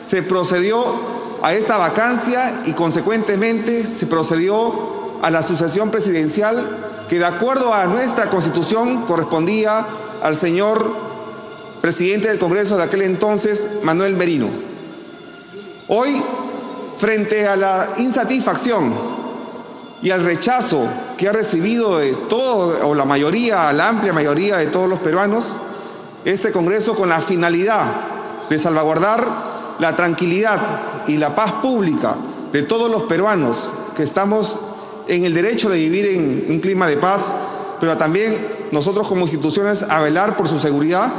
se 0.00 0.22
procedió 0.22 1.18
a 1.42 1.54
esta 1.54 1.76
vacancia 1.76 2.62
y 2.66 2.72
consecuentemente 2.72 3.86
se 3.86 4.06
procedió 4.06 5.18
a 5.22 5.30
la 5.30 5.42
sucesión 5.42 5.90
presidencial 5.90 6.64
que 7.08 7.18
de 7.18 7.24
acuerdo 7.24 7.72
a 7.72 7.86
nuestra 7.86 8.28
constitución 8.28 9.06
correspondía 9.06 9.86
al 10.22 10.36
señor 10.36 11.08
presidente 11.80 12.28
del 12.28 12.38
Congreso 12.38 12.76
de 12.76 12.82
aquel 12.84 13.02
entonces, 13.02 13.68
Manuel 13.82 14.14
Merino. 14.14 14.48
Hoy 15.88 16.22
frente 16.98 17.46
a 17.46 17.56
la 17.56 17.88
insatisfacción 17.96 18.92
y 20.02 20.10
al 20.10 20.24
rechazo 20.24 20.86
que 21.16 21.28
ha 21.28 21.32
recibido 21.32 21.98
de 21.98 22.12
todo, 22.28 22.88
o 22.88 22.94
la 22.94 23.04
mayoría, 23.04 23.72
la 23.72 23.88
amplia 23.88 24.12
mayoría 24.12 24.56
de 24.58 24.66
todos 24.66 24.88
los 24.88 24.98
peruanos, 25.00 25.56
este 26.24 26.52
Congreso 26.52 26.94
con 26.94 27.08
la 27.08 27.20
finalidad 27.20 27.84
de 28.50 28.58
salvaguardar 28.58 29.24
la 29.78 29.94
tranquilidad 29.94 30.60
y 31.06 31.16
la 31.16 31.34
paz 31.34 31.52
pública 31.62 32.16
de 32.52 32.62
todos 32.62 32.90
los 32.90 33.04
peruanos 33.04 33.68
que 33.96 34.02
estamos 34.02 34.58
en 35.06 35.24
el 35.24 35.34
derecho 35.34 35.68
de 35.68 35.78
vivir 35.78 36.06
en 36.06 36.46
un 36.48 36.60
clima 36.60 36.86
de 36.88 36.96
paz, 36.96 37.34
pero 37.80 37.96
también 37.96 38.36
nosotros 38.72 39.06
como 39.06 39.22
instituciones 39.22 39.82
a 39.82 40.00
velar 40.00 40.36
por 40.36 40.48
su 40.48 40.58
seguridad, 40.58 41.12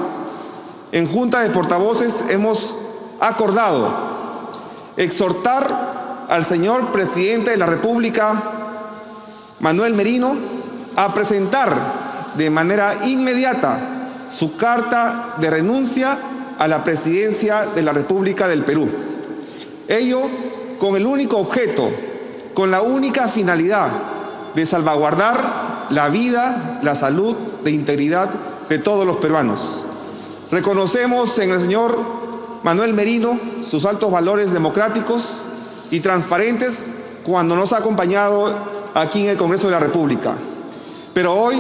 en 0.91 1.07
Junta 1.07 1.41
de 1.41 1.49
Portavoces 1.49 2.25
hemos 2.29 2.75
acordado 3.19 4.08
exhortar 4.99 6.27
al 6.27 6.43
señor 6.43 6.91
presidente 6.91 7.51
de 7.51 7.57
la 7.57 7.65
República, 7.65 8.43
Manuel 9.61 9.93
Merino, 9.93 10.35
a 10.95 11.13
presentar 11.13 11.73
de 12.35 12.49
manera 12.49 13.07
inmediata 13.07 14.27
su 14.29 14.57
carta 14.57 15.35
de 15.37 15.49
renuncia 15.49 16.19
a 16.59 16.67
la 16.67 16.83
presidencia 16.83 17.65
de 17.73 17.81
la 17.81 17.93
República 17.93 18.49
del 18.49 18.65
Perú. 18.65 18.89
Ello 19.87 20.21
con 20.77 20.97
el 20.97 21.05
único 21.05 21.37
objeto, 21.37 21.89
con 22.53 22.69
la 22.69 22.81
única 22.81 23.29
finalidad 23.29 23.89
de 24.53 24.65
salvaguardar 24.65 25.87
la 25.91 26.09
vida, 26.09 26.79
la 26.83 26.93
salud, 26.93 27.35
la 27.63 27.69
integridad 27.69 28.29
de 28.67 28.79
todos 28.79 29.07
los 29.07 29.17
peruanos. 29.17 29.61
Reconocemos 30.51 31.39
en 31.39 31.51
el 31.51 31.59
señor 31.61 31.97
Manuel 32.69 32.93
Merino 32.93 33.39
sus 33.67 33.83
altos 33.83 34.11
valores 34.11 34.53
democráticos 34.53 35.23
y 35.89 36.01
transparentes 36.01 36.91
cuando 37.23 37.55
nos 37.55 37.73
ha 37.73 37.77
acompañado 37.77 38.55
aquí 38.93 39.23
en 39.23 39.29
el 39.29 39.37
Congreso 39.37 39.65
de 39.65 39.71
la 39.71 39.79
República. 39.79 40.37
Pero 41.11 41.33
hoy 41.33 41.59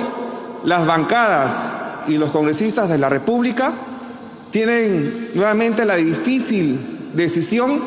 las 0.65 0.85
bancadas 0.85 1.73
y 2.07 2.17
los 2.19 2.29
congresistas 2.29 2.89
de 2.89 2.99
la 2.99 3.09
República 3.09 3.73
tienen 4.51 5.31
nuevamente 5.33 5.83
la 5.83 5.95
difícil 5.95 7.09
decisión 7.15 7.81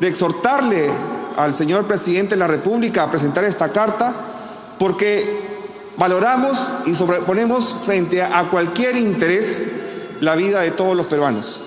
de 0.00 0.08
exhortarle 0.08 0.90
al 1.36 1.54
señor 1.54 1.86
presidente 1.86 2.34
de 2.34 2.40
la 2.40 2.48
República 2.48 3.04
a 3.04 3.10
presentar 3.12 3.44
esta 3.44 3.68
carta 3.68 4.12
porque 4.80 5.42
valoramos 5.96 6.72
y 6.86 6.94
sobreponemos 6.94 7.76
frente 7.84 8.20
a 8.20 8.48
cualquier 8.50 8.96
interés 8.96 9.64
la 10.20 10.34
vida 10.34 10.62
de 10.62 10.72
todos 10.72 10.96
los 10.96 11.06
peruanos 11.06 11.60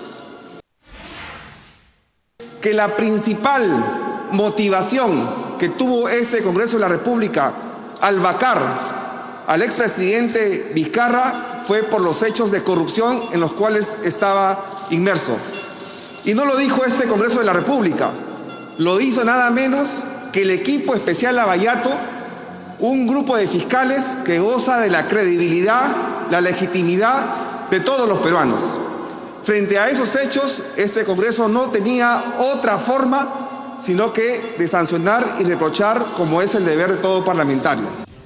que 2.62 2.72
la 2.72 2.96
principal 2.96 4.28
motivación 4.30 5.42
que 5.58 5.68
tuvo 5.68 6.08
este 6.08 6.42
Congreso 6.42 6.76
de 6.76 6.80
la 6.80 6.88
República 6.88 7.52
al 8.00 8.20
vacar 8.20 8.58
al 9.46 9.62
expresidente 9.62 10.70
Vizcarra 10.74 11.62
fue 11.66 11.82
por 11.82 12.00
los 12.00 12.22
hechos 12.22 12.50
de 12.50 12.62
corrupción 12.62 13.22
en 13.32 13.40
los 13.40 13.52
cuales 13.52 13.96
estaba 14.04 14.70
inmerso. 14.90 15.36
Y 16.24 16.34
no 16.34 16.44
lo 16.44 16.56
dijo 16.56 16.84
este 16.84 17.08
Congreso 17.08 17.40
de 17.40 17.44
la 17.44 17.52
República, 17.52 18.10
lo 18.78 19.00
hizo 19.00 19.24
nada 19.24 19.50
menos 19.50 19.88
que 20.32 20.42
el 20.42 20.50
equipo 20.50 20.94
especial 20.94 21.36
Lavallato, 21.36 21.90
un 22.78 23.06
grupo 23.06 23.36
de 23.36 23.46
fiscales 23.46 24.02
que 24.24 24.38
goza 24.38 24.80
de 24.80 24.90
la 24.90 25.06
credibilidad, 25.08 25.90
la 26.30 26.40
legitimidad 26.40 27.24
de 27.70 27.80
todos 27.80 28.08
los 28.08 28.18
peruanos. 28.20 28.80
Frente 29.44 29.78
a 29.78 29.88
esos 29.88 30.14
hechos, 30.16 30.62
este 30.76 31.04
Congreso 31.04 31.48
no 31.48 31.70
tenía 31.70 32.22
otra 32.38 32.78
forma 32.78 33.50
sino 33.82 34.12
que 34.12 34.54
de 34.58 34.68
sancionar 34.68 35.26
y 35.40 35.44
reprochar 35.44 36.04
como 36.16 36.40
es 36.40 36.54
el 36.54 36.64
deber 36.64 36.92
de 36.92 36.98
todo 36.98 37.24
parlamentario. 37.24 37.84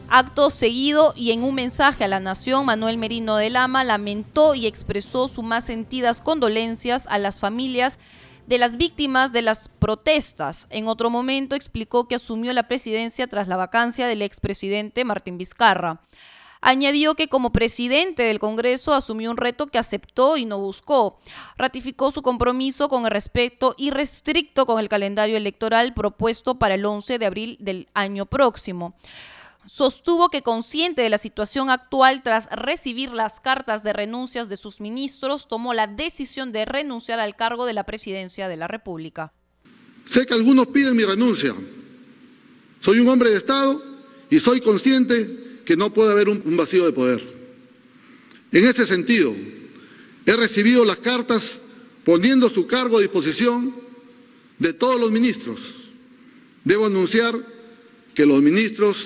Acto 0.09 0.51
seguido 0.51 1.15
y 1.17 1.33
en 1.33 1.43
un 1.43 1.55
mensaje 1.55 2.05
a 2.05 2.09
la 2.09 2.21
nación, 2.21 2.67
Manuel 2.67 2.99
Merino 2.99 3.37
de 3.37 3.51
Lama 3.51 3.83
lamentó 3.83 4.55
y 4.55 4.67
expresó 4.67 5.27
sus 5.29 5.45
más 5.45 5.65
sentidas 5.65 6.21
condolencias 6.21 7.07
a 7.09 7.19
las 7.19 7.41
familias 7.41 7.99
de 8.47 8.59
las 8.59 8.77
víctimas 8.77 9.33
de 9.33 9.43
las 9.43 9.69
protestas. 9.69 10.69
En 10.71 10.87
otro 10.87 11.11
momento 11.11 11.57
explicó 11.57 12.07
que 12.07 12.15
asumió 12.15 12.53
la 12.53 12.69
presidencia 12.69 13.27
tras 13.27 13.49
la 13.49 13.57
vacancia 13.57 14.07
del 14.07 14.23
expresidente 14.23 15.05
Martín 15.05 15.39
Vizcarra. 15.39 16.01
Añadió 16.67 17.15
que 17.15 17.29
como 17.29 17.53
presidente 17.53 18.25
del 18.25 18.41
Congreso 18.41 18.93
asumió 18.93 19.31
un 19.31 19.37
reto 19.37 19.69
que 19.69 19.79
aceptó 19.79 20.37
y 20.37 20.47
no 20.47 20.59
buscó. 20.59 21.21
Ratificó 21.57 22.11
su 22.11 22.23
compromiso 22.23 22.89
con 22.89 23.05
el 23.05 23.13
respeto 23.13 23.77
irrestricto 23.79 24.67
con 24.67 24.81
el 24.81 24.89
calendario 24.89 25.37
electoral 25.37 25.95
propuesto 25.95 26.59
para 26.59 26.75
el 26.75 26.85
11 26.85 27.21
de 27.21 27.27
abril 27.27 27.57
del 27.61 27.87
año 27.95 28.27
próximo. 28.27 28.97
sostuvo 29.65 30.29
que 30.29 30.43
consciente 30.43 31.03
de 31.03 31.09
la 31.09 31.19
situación 31.19 31.71
actual 31.71 32.25
tras 32.25 32.49
recibir 32.51 33.13
las 33.13 33.39
cartas 33.39 33.85
de 33.85 33.93
renuncias 33.93 34.49
de 34.49 34.57
sus 34.57 34.81
ministros, 34.81 35.47
tomó 35.47 35.73
la 35.73 35.87
decisión 35.87 36.51
de 36.51 36.65
renunciar 36.65 37.21
al 37.21 37.37
cargo 37.37 37.65
de 37.65 37.75
la 37.75 37.85
presidencia 37.85 38.49
de 38.49 38.57
la 38.57 38.67
República. 38.67 39.33
Sé 40.07 40.27
que 40.27 40.35
algunos 40.35 40.67
piden 40.67 40.97
mi 40.97 41.05
renuncia. 41.05 41.55
Soy 42.81 42.99
un 42.99 43.09
hombre 43.09 43.31
de 43.31 43.37
Estado 43.37 43.81
y 44.31 44.41
soy 44.41 44.61
consciente 44.61 45.46
que 45.67 45.77
no 45.77 45.93
puede 45.93 46.13
haber 46.13 46.29
un, 46.29 46.57
vacío 46.57 46.87
de 46.87 46.93
poder. 46.93 47.23
En 48.53 48.65
ese 48.65 48.87
sentido, 48.87 49.35
he 50.25 50.37
recibido 50.37 50.85
las 50.85 50.99
cartas 50.99 51.43
poniendo 52.05 52.49
su 52.49 52.67
cargo 52.67 52.97
a 52.97 53.01
disposición 53.03 53.75
de 54.59 54.73
todos 54.73 54.99
los 54.99 55.11
ministros. 55.11 55.61
Debo 56.65 56.87
anunciar 56.87 57.35
que 58.15 58.25
los 58.25 58.41
ministros 58.41 58.97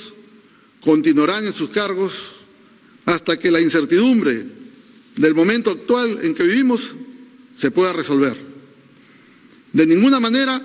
continuarán 0.82 1.46
en 1.46 1.54
sus 1.54 1.70
cargos 1.70 2.12
hasta 3.06 3.38
que 3.38 3.50
la 3.50 3.60
incertidumbre 3.60 4.46
del 5.16 5.34
momento 5.34 5.70
actual 5.70 6.18
en 6.22 6.34
que 6.34 6.44
vivimos 6.44 6.80
se 7.56 7.70
pueda 7.70 7.94
resolver. 7.94 8.36
De 9.72 9.86
ninguna 9.86 10.20
manera 10.20 10.60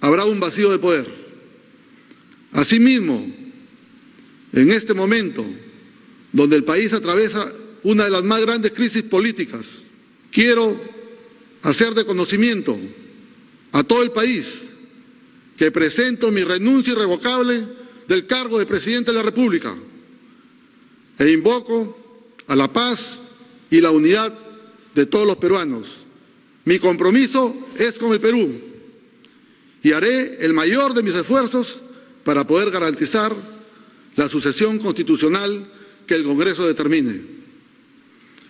habrá 0.00 0.26
un 0.26 0.38
vacío 0.38 0.70
de 0.70 0.78
poder. 0.78 1.08
Asimismo, 2.52 3.43
en 4.54 4.70
este 4.70 4.94
momento, 4.94 5.44
donde 6.32 6.56
el 6.56 6.64
país 6.64 6.92
atraviesa 6.92 7.52
una 7.82 8.04
de 8.04 8.10
las 8.10 8.22
más 8.22 8.40
grandes 8.40 8.72
crisis 8.72 9.02
políticas, 9.02 9.66
quiero 10.30 10.80
hacer 11.62 11.92
de 11.94 12.04
conocimiento 12.04 12.78
a 13.72 13.82
todo 13.82 14.02
el 14.02 14.12
país 14.12 14.46
que 15.56 15.72
presento 15.72 16.30
mi 16.30 16.44
renuncia 16.44 16.92
irrevocable 16.92 17.66
del 18.06 18.26
cargo 18.26 18.58
de 18.58 18.66
presidente 18.66 19.10
de 19.10 19.16
la 19.16 19.24
República 19.24 19.76
e 21.18 21.30
invoco 21.30 21.98
a 22.46 22.54
la 22.54 22.72
paz 22.72 23.20
y 23.70 23.80
la 23.80 23.90
unidad 23.90 24.32
de 24.94 25.06
todos 25.06 25.26
los 25.26 25.36
peruanos. 25.36 25.88
Mi 26.64 26.78
compromiso 26.78 27.70
es 27.76 27.98
con 27.98 28.12
el 28.12 28.20
Perú 28.20 28.60
y 29.82 29.92
haré 29.92 30.44
el 30.44 30.52
mayor 30.52 30.94
de 30.94 31.02
mis 31.02 31.14
esfuerzos 31.14 31.80
para 32.24 32.46
poder 32.46 32.70
garantizar 32.70 33.53
la 34.16 34.28
sucesión 34.28 34.78
constitucional 34.78 35.66
que 36.06 36.14
el 36.14 36.24
Congreso 36.24 36.66
determine. 36.66 37.22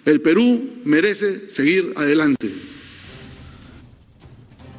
El 0.04 0.20
Perú 0.20 0.80
merece 0.84 1.50
seguir 1.50 1.92
adelante. 1.96 2.52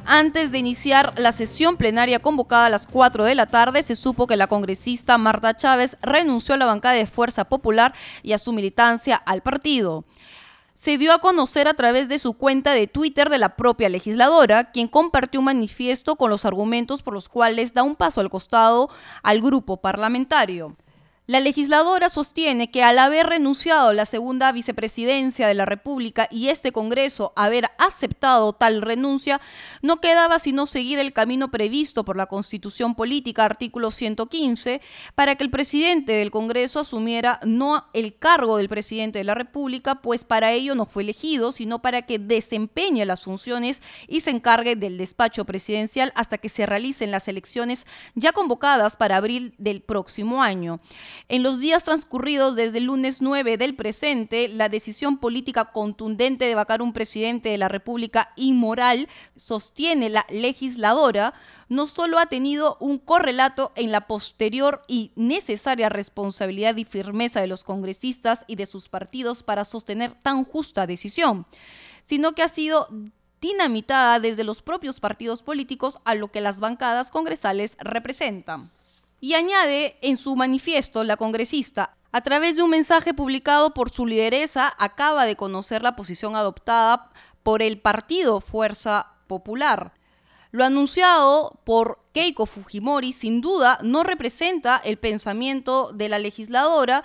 Antes 0.08 0.52
de 0.52 0.58
iniciar 0.58 1.18
la 1.18 1.32
sesión 1.32 1.76
plenaria 1.76 2.20
convocada 2.20 2.66
a 2.66 2.70
las 2.70 2.86
4 2.86 3.24
de 3.24 3.34
la 3.34 3.46
tarde, 3.46 3.82
se 3.82 3.96
supo 3.96 4.28
que 4.28 4.36
la 4.36 4.46
congresista 4.46 5.18
Marta 5.18 5.56
Chávez 5.56 5.96
renunció 6.00 6.54
a 6.54 6.58
la 6.58 6.66
bancada 6.66 6.94
de 6.94 7.06
Fuerza 7.06 7.46
Popular 7.46 7.92
y 8.22 8.32
a 8.32 8.38
su 8.38 8.52
militancia 8.52 9.16
al 9.16 9.42
partido 9.42 10.04
se 10.76 10.98
dio 10.98 11.14
a 11.14 11.20
conocer 11.20 11.68
a 11.68 11.74
través 11.74 12.10
de 12.10 12.18
su 12.18 12.34
cuenta 12.34 12.72
de 12.72 12.86
Twitter 12.86 13.30
de 13.30 13.38
la 13.38 13.56
propia 13.56 13.88
legisladora, 13.88 14.72
quien 14.72 14.88
compartió 14.88 15.40
un 15.40 15.46
manifiesto 15.46 16.16
con 16.16 16.28
los 16.28 16.44
argumentos 16.44 17.00
por 17.00 17.14
los 17.14 17.30
cuales 17.30 17.72
da 17.72 17.82
un 17.82 17.96
paso 17.96 18.20
al 18.20 18.28
costado 18.28 18.90
al 19.22 19.40
grupo 19.40 19.78
parlamentario. 19.78 20.76
La 21.28 21.40
legisladora 21.40 22.08
sostiene 22.08 22.70
que 22.70 22.84
al 22.84 23.00
haber 23.00 23.26
renunciado 23.26 23.92
la 23.92 24.06
segunda 24.06 24.52
vicepresidencia 24.52 25.48
de 25.48 25.54
la 25.54 25.64
República 25.64 26.28
y 26.30 26.50
este 26.50 26.70
Congreso 26.70 27.32
haber 27.34 27.68
aceptado 27.78 28.52
tal 28.52 28.80
renuncia, 28.80 29.40
no 29.82 30.00
quedaba 30.00 30.38
sino 30.38 30.66
seguir 30.66 31.00
el 31.00 31.12
camino 31.12 31.50
previsto 31.50 32.04
por 32.04 32.16
la 32.16 32.26
Constitución 32.26 32.94
Política, 32.94 33.44
artículo 33.44 33.90
115, 33.90 34.80
para 35.16 35.34
que 35.34 35.42
el 35.42 35.50
presidente 35.50 36.12
del 36.12 36.30
Congreso 36.30 36.78
asumiera 36.78 37.40
no 37.42 37.86
el 37.92 38.16
cargo 38.16 38.58
del 38.58 38.68
presidente 38.68 39.18
de 39.18 39.24
la 39.24 39.34
República, 39.34 39.96
pues 39.96 40.24
para 40.24 40.52
ello 40.52 40.76
no 40.76 40.86
fue 40.86 41.02
elegido, 41.02 41.50
sino 41.50 41.82
para 41.82 42.02
que 42.02 42.20
desempeñe 42.20 43.04
las 43.04 43.24
funciones 43.24 43.82
y 44.06 44.20
se 44.20 44.30
encargue 44.30 44.76
del 44.76 44.96
despacho 44.96 45.44
presidencial 45.44 46.12
hasta 46.14 46.38
que 46.38 46.48
se 46.48 46.66
realicen 46.66 47.10
las 47.10 47.26
elecciones 47.26 47.84
ya 48.14 48.30
convocadas 48.30 48.94
para 48.96 49.16
abril 49.16 49.56
del 49.58 49.80
próximo 49.80 50.40
año. 50.40 50.78
En 51.28 51.42
los 51.42 51.60
días 51.60 51.84
transcurridos 51.84 52.56
desde 52.56 52.78
el 52.78 52.84
lunes 52.84 53.20
9 53.20 53.56
del 53.56 53.74
presente, 53.74 54.48
la 54.48 54.68
decisión 54.68 55.18
política 55.18 55.66
contundente 55.66 56.44
de 56.44 56.54
vacar 56.54 56.82
un 56.82 56.92
presidente 56.92 57.48
de 57.48 57.58
la 57.58 57.68
República 57.68 58.30
inmoral, 58.36 59.08
sostiene 59.34 60.08
la 60.08 60.24
legisladora, 60.30 61.34
no 61.68 61.86
solo 61.86 62.18
ha 62.18 62.26
tenido 62.26 62.76
un 62.80 62.98
correlato 62.98 63.72
en 63.74 63.90
la 63.90 64.06
posterior 64.06 64.82
y 64.86 65.10
necesaria 65.16 65.88
responsabilidad 65.88 66.76
y 66.76 66.84
firmeza 66.84 67.40
de 67.40 67.48
los 67.48 67.64
congresistas 67.64 68.44
y 68.46 68.56
de 68.56 68.66
sus 68.66 68.88
partidos 68.88 69.42
para 69.42 69.64
sostener 69.64 70.12
tan 70.22 70.44
justa 70.44 70.86
decisión, 70.86 71.46
sino 72.04 72.32
que 72.32 72.42
ha 72.42 72.48
sido 72.48 72.88
dinamitada 73.40 74.20
desde 74.20 74.44
los 74.44 74.62
propios 74.62 75.00
partidos 75.00 75.42
políticos 75.42 76.00
a 76.04 76.14
lo 76.14 76.28
que 76.28 76.40
las 76.40 76.60
bancadas 76.60 77.10
congresales 77.10 77.76
representan. 77.80 78.70
Y 79.26 79.34
añade 79.34 79.96
en 80.02 80.16
su 80.16 80.36
manifiesto 80.36 81.02
la 81.02 81.16
congresista, 81.16 81.96
a 82.12 82.20
través 82.20 82.54
de 82.54 82.62
un 82.62 82.70
mensaje 82.70 83.12
publicado 83.12 83.74
por 83.74 83.90
su 83.90 84.06
lideresa, 84.06 84.72
acaba 84.78 85.26
de 85.26 85.34
conocer 85.34 85.82
la 85.82 85.96
posición 85.96 86.36
adoptada 86.36 87.10
por 87.42 87.60
el 87.60 87.80
partido 87.80 88.40
Fuerza 88.40 89.14
Popular. 89.26 89.94
Lo 90.52 90.64
anunciado 90.64 91.58
por 91.64 91.98
Keiko 92.12 92.46
Fujimori 92.46 93.12
sin 93.12 93.40
duda 93.40 93.80
no 93.82 94.04
representa 94.04 94.76
el 94.76 94.96
pensamiento 94.96 95.90
de 95.92 96.08
la 96.08 96.20
legisladora 96.20 97.02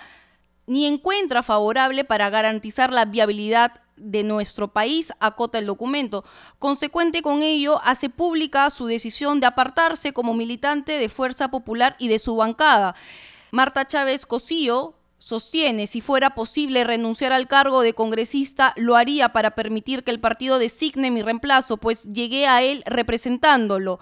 ni 0.68 0.86
encuentra 0.86 1.42
favorable 1.42 2.04
para 2.04 2.30
garantizar 2.30 2.92
la 2.92 3.04
viabilidad 3.04 3.81
de 3.96 4.24
nuestro 4.24 4.68
país, 4.68 5.12
acota 5.20 5.58
el 5.58 5.66
documento. 5.66 6.24
Consecuente 6.58 7.22
con 7.22 7.42
ello, 7.42 7.80
hace 7.84 8.08
pública 8.08 8.68
su 8.70 8.86
decisión 8.86 9.40
de 9.40 9.46
apartarse 9.46 10.12
como 10.12 10.34
militante 10.34 10.98
de 10.98 11.08
Fuerza 11.08 11.48
Popular 11.48 11.96
y 11.98 12.08
de 12.08 12.18
su 12.18 12.36
bancada. 12.36 12.94
Marta 13.50 13.86
Chávez 13.86 14.26
Cosío 14.26 14.94
sostiene, 15.18 15.86
si 15.86 16.00
fuera 16.00 16.30
posible 16.30 16.82
renunciar 16.82 17.32
al 17.32 17.46
cargo 17.46 17.82
de 17.82 17.94
congresista, 17.94 18.72
lo 18.76 18.96
haría 18.96 19.32
para 19.32 19.52
permitir 19.52 20.02
que 20.02 20.10
el 20.10 20.20
partido 20.20 20.58
designe 20.58 21.12
mi 21.12 21.22
reemplazo, 21.22 21.76
pues 21.76 22.12
llegué 22.12 22.48
a 22.48 22.62
él 22.62 22.82
representándolo. 22.86 24.00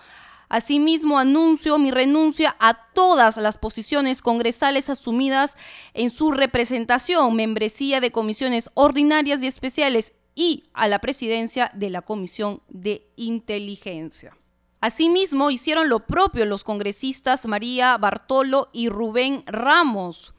Asimismo, 0.50 1.20
anuncio 1.20 1.78
mi 1.78 1.92
renuncia 1.92 2.56
a 2.58 2.74
todas 2.92 3.36
las 3.36 3.56
posiciones 3.56 4.20
congresales 4.20 4.90
asumidas 4.90 5.56
en 5.94 6.10
su 6.10 6.32
representación, 6.32 7.36
membresía 7.36 8.00
de 8.00 8.10
comisiones 8.10 8.68
ordinarias 8.74 9.44
y 9.44 9.46
especiales 9.46 10.12
y 10.34 10.64
a 10.74 10.88
la 10.88 10.98
presidencia 10.98 11.70
de 11.74 11.90
la 11.90 12.02
Comisión 12.02 12.62
de 12.68 13.12
Inteligencia. 13.14 14.36
Asimismo, 14.80 15.52
hicieron 15.52 15.88
lo 15.88 16.00
propio 16.00 16.44
los 16.46 16.64
congresistas 16.64 17.46
María 17.46 17.96
Bartolo 17.96 18.70
y 18.72 18.88
Rubén 18.88 19.44
Ramos, 19.46 20.34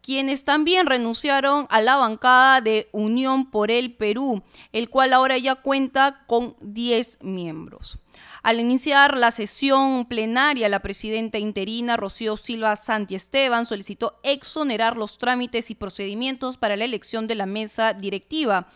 quienes 0.00 0.42
también 0.42 0.86
renunciaron 0.86 1.68
a 1.70 1.80
la 1.80 1.94
bancada 1.94 2.60
de 2.60 2.88
Unión 2.90 3.48
por 3.48 3.70
el 3.70 3.94
Perú, 3.94 4.42
el 4.72 4.90
cual 4.90 5.12
ahora 5.12 5.38
ya 5.38 5.54
cuenta 5.54 6.24
con 6.26 6.56
10 6.62 7.18
miembros. 7.22 8.01
Al 8.42 8.58
iniciar 8.58 9.16
la 9.16 9.30
sesión 9.30 10.04
plenaria, 10.06 10.68
la 10.68 10.80
presidenta 10.80 11.38
interina 11.38 11.96
Rocío 11.96 12.36
Silva 12.36 12.74
Santi 12.76 13.14
Esteban 13.14 13.66
solicitó 13.66 14.18
exonerar 14.22 14.96
los 14.96 15.18
trámites 15.18 15.70
y 15.70 15.74
procedimientos 15.74 16.56
para 16.56 16.76
la 16.76 16.84
elección 16.84 17.26
de 17.26 17.36
la 17.36 17.46
mesa 17.46 17.94
directiva. 17.94 18.68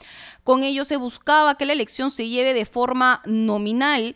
Con 0.44 0.62
ello 0.62 0.84
se 0.84 0.96
buscaba 0.96 1.56
que 1.56 1.66
la 1.66 1.72
elección 1.72 2.10
se 2.10 2.28
lleve 2.28 2.54
de 2.54 2.64
forma 2.64 3.22
nominal 3.24 4.14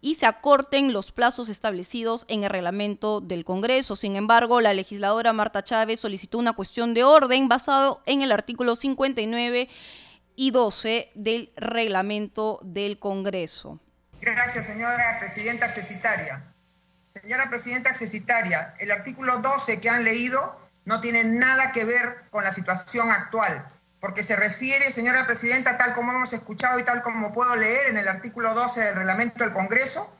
y 0.00 0.14
se 0.14 0.26
acorten 0.26 0.92
los 0.92 1.10
plazos 1.10 1.48
establecidos 1.48 2.26
en 2.28 2.44
el 2.44 2.50
reglamento 2.50 3.20
del 3.20 3.44
Congreso. 3.44 3.96
Sin 3.96 4.16
embargo, 4.16 4.60
la 4.60 4.72
legisladora 4.72 5.32
Marta 5.32 5.64
Chávez 5.64 6.00
solicitó 6.00 6.38
una 6.38 6.52
cuestión 6.52 6.94
de 6.94 7.04
orden 7.04 7.48
basado 7.48 8.02
en 8.06 8.22
el 8.22 8.30
artículo 8.32 8.76
59 8.76 9.68
y 10.36 10.50
12 10.50 11.10
del 11.14 11.50
reglamento 11.56 12.60
del 12.62 12.98
Congreso. 12.98 13.80
Gracias, 14.20 14.66
señora 14.66 15.18
presidenta 15.18 15.66
accesitaria. 15.66 16.42
Señora 17.20 17.48
presidenta 17.48 17.90
accesitaria, 17.90 18.74
el 18.78 18.90
artículo 18.90 19.38
12 19.38 19.80
que 19.80 19.88
han 19.88 20.04
leído 20.04 20.60
no 20.84 21.00
tiene 21.00 21.24
nada 21.24 21.72
que 21.72 21.84
ver 21.84 22.24
con 22.30 22.44
la 22.44 22.52
situación 22.52 23.10
actual, 23.10 23.66
porque 24.00 24.22
se 24.22 24.36
refiere, 24.36 24.92
señora 24.92 25.26
presidenta, 25.26 25.78
tal 25.78 25.92
como 25.92 26.12
hemos 26.12 26.32
escuchado 26.32 26.78
y 26.78 26.84
tal 26.84 27.02
como 27.02 27.32
puedo 27.32 27.56
leer 27.56 27.88
en 27.88 27.96
el 27.96 28.08
artículo 28.08 28.54
12 28.54 28.80
del 28.80 28.94
reglamento 28.96 29.44
del 29.44 29.52
Congreso, 29.52 30.12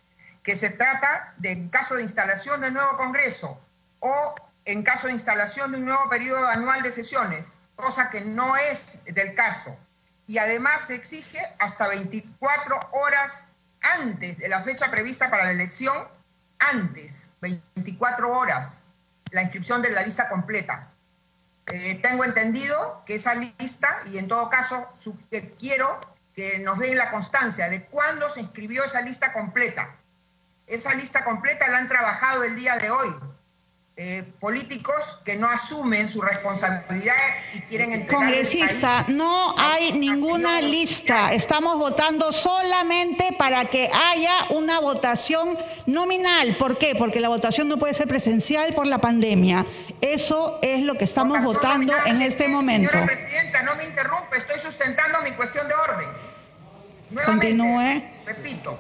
que 0.43 0.57
se 0.57 0.71
trata 0.71 1.35
de 1.39 1.69
caso 1.71 1.97
de 1.97 2.03
instalación 2.03 2.61
del 2.61 2.75
nuevo 2.75 2.97
Congreso 2.97 3.61
o 4.01 4.35
en 4.65 4.83
caso 4.83 5.07
de 5.07 5.13
instalación 5.13 5.73
de 5.73 5.79
un 5.79 5.85
nuevo 5.85 6.09
periodo 6.09 6.47
anual 6.49 6.83
de 6.83 6.93
sesiones, 6.93 7.61
cosa 7.77 8.11
que 8.11 8.21
no 8.23 8.57
es 8.57 9.05
del 9.05 9.35
caso. 9.35 9.77
Y 10.27 10.39
además 10.39 10.87
se 10.87 10.95
exige 10.95 11.39
hasta 11.61 11.89
24 11.89 12.81
horas 12.93 13.51
antes 13.95 14.39
de 14.39 14.49
la 14.49 14.61
fecha 14.61 14.91
prevista 14.91 15.31
para 15.31 15.45
la 15.45 15.53
elección, 15.53 15.97
antes, 16.59 17.31
24 17.41 18.31
horas. 18.31 18.89
la 19.33 19.43
inscripción 19.43 19.83
de 19.83 19.91
la 19.91 20.03
lista 20.03 20.29
completa. 20.29 20.89
Eh, 21.67 21.97
tengo 22.01 22.25
entendido 22.25 23.03
que 23.05 23.17
esa 23.17 23.35
lista, 23.35 24.01
y 24.07 24.19
en 24.19 24.29
todo 24.29 24.49
caso 24.49 24.93
quiero 25.59 26.01
que 26.33 26.61
nos 26.61 26.79
den 26.79 26.97
la 26.97 27.11
constancia 27.11 27.69
de 27.69 27.85
cuándo 27.87 28.29
se 28.29 28.41
inscribió 28.41 28.85
esa 28.85 29.01
lista 29.03 29.33
completa. 29.33 29.97
Esa 30.69 30.95
lista 30.95 31.25
completa 31.25 31.67
la 31.69 31.79
han 31.79 31.89
trabajado 31.89 32.45
el 32.45 32.55
día 32.55 32.77
de 32.77 32.91
hoy. 32.91 33.17
Eh, 33.99 34.31
políticos 34.41 35.23
que 35.25 35.37
no 35.37 35.49
asumen 35.49 36.07
su 36.07 36.21
responsabilidad 36.21 37.17
y 37.55 37.61
quieren 37.61 37.95
entregar 37.95 38.25
Congresista, 38.25 39.07
no 39.09 39.55
hay 39.57 39.95
ninguna 39.95 40.61
lista. 40.61 41.33
Estamos 41.33 41.79
votando 41.79 42.31
solamente 42.31 43.35
para 43.39 43.71
que 43.71 43.91
haya 43.91 44.49
una 44.51 44.81
votación 44.81 45.57
nominal. 45.87 46.59
¿Por 46.59 46.77
qué? 46.77 46.95
Porque 46.95 47.21
la 47.21 47.31
votación 47.31 47.69
no 47.69 47.79
puede 47.79 47.95
ser 47.95 48.07
presencial 48.07 48.75
por 48.75 48.87
la 48.87 48.99
pandemia. 48.99 49.65
Eso 50.03 50.59
es 50.61 50.83
lo 50.83 50.99
que 50.99 51.05
estamos 51.05 51.43
votando 51.43 51.95
en 52.05 52.21
este 52.21 52.49
momento. 52.49 52.91
Señora 52.91 53.07
Presidenta, 53.07 53.63
no 53.63 53.77
me 53.77 53.85
interrumpe, 53.85 54.37
estoy 54.37 54.59
sustentando 54.59 55.23
mi 55.23 55.31
cuestión 55.31 55.67
de 55.69 55.75
orden. 55.75 56.09
Nuevamente, 57.09 57.47
Continúe. 57.47 58.03
Repito, 58.27 58.79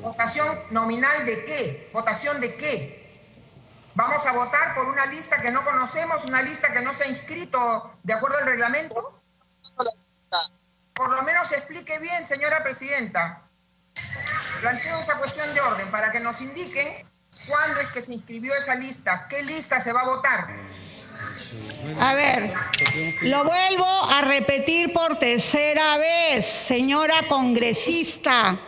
votación 0.00 0.58
nominal 0.70 1.24
de 1.26 1.44
qué? 1.44 1.90
¿Votación 1.92 2.40
de 2.40 2.56
qué? 2.56 3.01
Vamos 3.94 4.26
a 4.26 4.32
votar 4.32 4.74
por 4.74 4.88
una 4.88 5.06
lista 5.06 5.40
que 5.42 5.50
no 5.50 5.64
conocemos, 5.64 6.24
una 6.24 6.42
lista 6.42 6.72
que 6.72 6.80
no 6.80 6.92
se 6.92 7.04
ha 7.04 7.08
inscrito 7.08 7.98
de 8.02 8.14
acuerdo 8.14 8.38
al 8.38 8.46
reglamento. 8.46 9.20
Por 10.94 11.10
lo 11.10 11.22
menos 11.22 11.52
explique 11.52 11.98
bien, 11.98 12.24
señora 12.24 12.62
presidenta. 12.62 13.42
Planteo 14.60 15.00
esa 15.00 15.18
cuestión 15.18 15.52
de 15.54 15.60
orden 15.60 15.90
para 15.90 16.10
que 16.10 16.20
nos 16.20 16.40
indiquen 16.40 17.06
cuándo 17.48 17.80
es 17.80 17.88
que 17.90 18.02
se 18.02 18.14
inscribió 18.14 18.54
esa 18.54 18.74
lista, 18.76 19.26
qué 19.28 19.42
lista 19.42 19.80
se 19.80 19.92
va 19.92 20.02
a 20.02 20.04
votar. 20.04 20.48
A 22.00 22.14
ver, 22.14 22.52
lo 23.22 23.44
vuelvo 23.44 23.84
a 23.84 24.22
repetir 24.22 24.92
por 24.92 25.18
tercera 25.18 25.98
vez, 25.98 26.46
señora 26.46 27.14
congresista. 27.28 28.58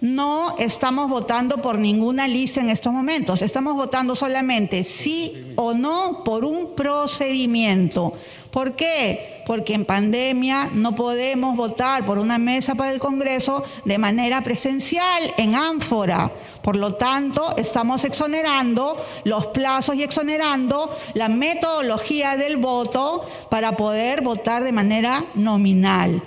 No 0.00 0.54
estamos 0.58 1.10
votando 1.10 1.60
por 1.60 1.76
ninguna 1.76 2.28
lista 2.28 2.60
en 2.60 2.70
estos 2.70 2.92
momentos. 2.92 3.42
Estamos 3.42 3.74
votando 3.74 4.14
solamente 4.14 4.84
sí 4.84 5.52
o 5.56 5.74
no 5.74 6.22
por 6.22 6.44
un 6.44 6.76
procedimiento. 6.76 8.12
¿Por 8.52 8.76
qué? 8.76 9.42
Porque 9.44 9.74
en 9.74 9.84
pandemia 9.84 10.70
no 10.72 10.94
podemos 10.94 11.56
votar 11.56 12.04
por 12.04 12.18
una 12.18 12.38
mesa 12.38 12.76
para 12.76 12.92
el 12.92 13.00
Congreso 13.00 13.64
de 13.84 13.98
manera 13.98 14.40
presencial 14.42 15.34
en 15.36 15.56
ánfora. 15.56 16.32
Por 16.62 16.76
lo 16.76 16.94
tanto, 16.94 17.56
estamos 17.56 18.04
exonerando 18.04 19.04
los 19.24 19.48
plazos 19.48 19.96
y 19.96 20.04
exonerando 20.04 20.96
la 21.14 21.28
metodología 21.28 22.36
del 22.36 22.56
voto 22.58 23.24
para 23.50 23.76
poder 23.76 24.22
votar 24.22 24.62
de 24.62 24.72
manera 24.72 25.24
nominal. 25.34 26.22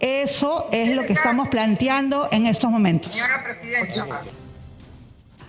Eso 0.00 0.68
es 0.72 0.94
lo 0.94 1.04
que 1.04 1.12
estamos 1.12 1.48
planteando 1.48 2.28
en 2.30 2.46
estos 2.46 2.70
momentos. 2.70 3.12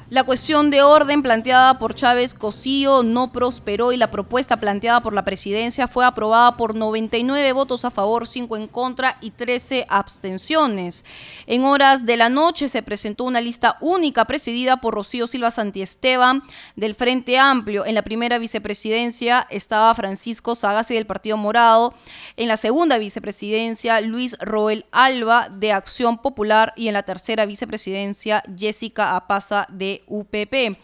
La 0.10 0.24
cuestión 0.24 0.72
de 0.72 0.82
orden 0.84 1.22
planteada 1.22 1.80
por 1.80 1.94
Chávez 1.94 2.34
Cosío 2.34 3.04
no 3.04 3.34
prosperó 3.34 3.92
y 3.92 3.98
la 3.98 4.10
propuesta 4.10 4.56
planteada 4.56 5.02
por 5.02 5.14
la 5.14 5.26
presidencia 5.26 5.86
fue 5.86 6.06
aprobada 6.06 6.56
por 6.56 6.76
99 6.76 7.52
votos 7.52 7.84
a 7.84 7.92
favor, 7.92 8.26
5 8.26 8.56
en 8.56 8.68
contra 8.68 9.18
y 9.20 9.32
13 9.32 9.86
abstenciones. 9.90 11.04
En 11.46 11.66
horas 11.66 12.06
de 12.06 12.16
la 12.16 12.30
noche 12.30 12.70
se 12.70 12.84
presentó 12.84 13.26
una 13.26 13.42
lista 13.42 13.76
única 13.82 14.24
presidida 14.24 14.78
por 14.78 14.94
Rocío 14.94 15.28
Silva 15.28 15.52
Santiesteban 15.52 16.42
del 16.78 16.96
Frente 16.96 17.38
Amplio. 17.38 17.86
En 17.86 17.94
la 17.94 18.02
primera 18.02 18.38
vicepresidencia 18.38 19.46
estaba 19.50 19.94
Francisco 19.94 20.56
Sagasti 20.56 20.94
del 20.94 21.06
Partido 21.06 21.36
Morado. 21.36 21.94
En 22.38 22.48
la 22.48 22.56
segunda 22.56 22.98
vicepresidencia 22.98 24.00
Luis 24.00 24.38
Roel 24.40 24.86
Alba 24.94 25.50
de 25.50 25.74
Acción 25.74 26.18
Popular 26.20 26.72
y 26.78 26.88
en 26.88 26.94
la 26.94 27.04
tercera 27.04 27.46
vicepresidencia 27.46 28.42
Jessica 28.58 29.18
Apaza 29.18 29.68
de 29.70 29.97
UPP. 30.08 30.78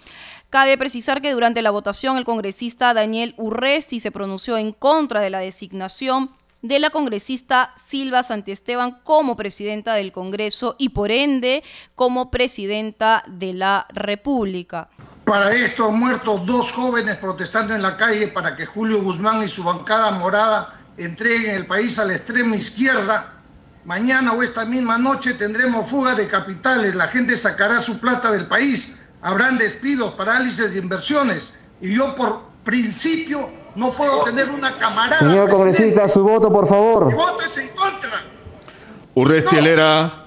Cabe 0.50 0.78
precisar 0.78 1.22
que 1.22 1.32
durante 1.32 1.62
la 1.62 1.72
votación 1.72 2.18
el 2.18 2.26
congresista 2.26 2.94
Daniel 2.94 3.34
Urresti 3.38 4.00
se 4.00 4.12
pronunció 4.12 4.58
en 4.58 4.72
contra 4.72 5.20
de 5.20 5.32
la 5.32 5.40
designación 5.40 6.30
de 6.62 6.80
la 6.80 6.92
congresista 6.92 7.74
Silva 7.76 8.24
Santiesteban 8.24 9.00
como 9.04 9.36
presidenta 9.36 9.96
del 9.96 10.12
Congreso 10.12 10.76
y 10.80 10.90
por 10.90 11.12
ende 11.12 11.64
como 11.94 12.32
presidenta 12.32 13.24
de 13.28 13.54
la 13.54 13.86
República. 13.90 14.90
Para 15.26 15.52
esto 15.52 15.88
han 15.88 16.00
muerto 16.00 16.38
dos 16.38 16.72
jóvenes 16.72 17.18
protestando 17.18 17.76
en 17.76 17.82
la 17.82 17.98
calle 17.98 18.28
para 18.28 18.56
que 18.56 18.66
Julio 18.66 19.02
Guzmán 19.02 19.44
y 19.44 19.48
su 19.48 19.64
bancada 19.64 20.12
morada 20.12 20.80
entreguen 20.98 21.56
el 21.56 21.66
país 21.66 22.00
a 22.00 22.06
la 22.06 22.14
extrema 22.14 22.56
izquierda. 22.56 23.42
Mañana 23.86 24.32
o 24.34 24.42
esta 24.42 24.66
misma 24.66 24.98
noche 24.98 25.34
tendremos 25.34 25.90
fuga 25.90 26.16
de 26.16 26.28
capitales, 26.28 26.96
la 26.96 27.08
gente 27.08 27.36
sacará 27.36 27.80
su 27.82 28.00
plata 28.00 28.32
del 28.32 28.48
país 28.48 28.96
habrán 29.24 29.58
despidos, 29.58 30.14
parálisis 30.14 30.74
de 30.74 30.80
inversiones. 30.80 31.58
Y 31.82 31.96
yo 31.96 32.16
por 32.16 32.42
principio 32.64 33.50
no 33.76 33.92
puedo 33.94 34.24
tener 34.24 34.50
una 34.50 34.78
camarada. 34.78 35.20
Señor 35.20 35.50
congresista, 35.50 36.08
su 36.08 36.24
voto, 36.24 36.52
por 36.52 36.68
favor. 36.68 37.08
Mi 37.08 37.14
voto 37.14 37.42
es 37.42 37.58
en 37.58 37.70
contra. 37.70 38.24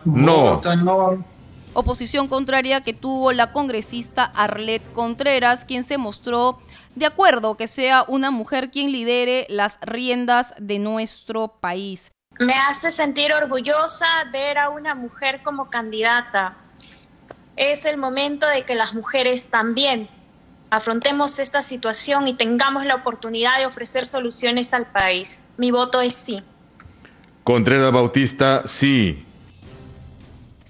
No. 0.04 0.60
no. 0.82 1.24
Oposición 1.74 2.28
contraria 2.28 2.80
que 2.80 2.94
tuvo 2.94 3.32
la 3.32 3.52
congresista 3.52 4.24
Arlet 4.24 4.92
Contreras, 4.92 5.64
quien 5.64 5.84
se 5.84 5.98
mostró 5.98 6.58
de 6.94 7.04
acuerdo 7.04 7.56
que 7.56 7.68
sea 7.68 8.04
una 8.08 8.30
mujer 8.30 8.70
quien 8.70 8.90
lidere 8.90 9.46
las 9.50 9.78
riendas 9.82 10.54
de 10.58 10.78
nuestro 10.78 11.48
país. 11.60 12.12
Me 12.38 12.54
hace 12.54 12.90
sentir 12.90 13.32
orgullosa 13.32 14.06
ver 14.32 14.58
a 14.58 14.70
una 14.70 14.94
mujer 14.94 15.42
como 15.42 15.68
candidata 15.68 16.56
es 17.56 17.86
el 17.86 17.96
momento 17.96 18.46
de 18.46 18.64
que 18.64 18.74
las 18.74 18.94
mujeres 18.94 19.48
también 19.48 20.08
afrontemos 20.70 21.38
esta 21.38 21.62
situación 21.62 22.28
y 22.28 22.34
tengamos 22.34 22.84
la 22.84 22.96
oportunidad 22.96 23.58
de 23.58 23.66
ofrecer 23.66 24.04
soluciones 24.04 24.74
al 24.74 24.86
país. 24.86 25.42
Mi 25.56 25.70
voto 25.70 26.00
es 26.00 26.14
sí. 26.14 26.42
Contreras 27.44 27.92
Bautista, 27.92 28.62
sí. 28.66 29.26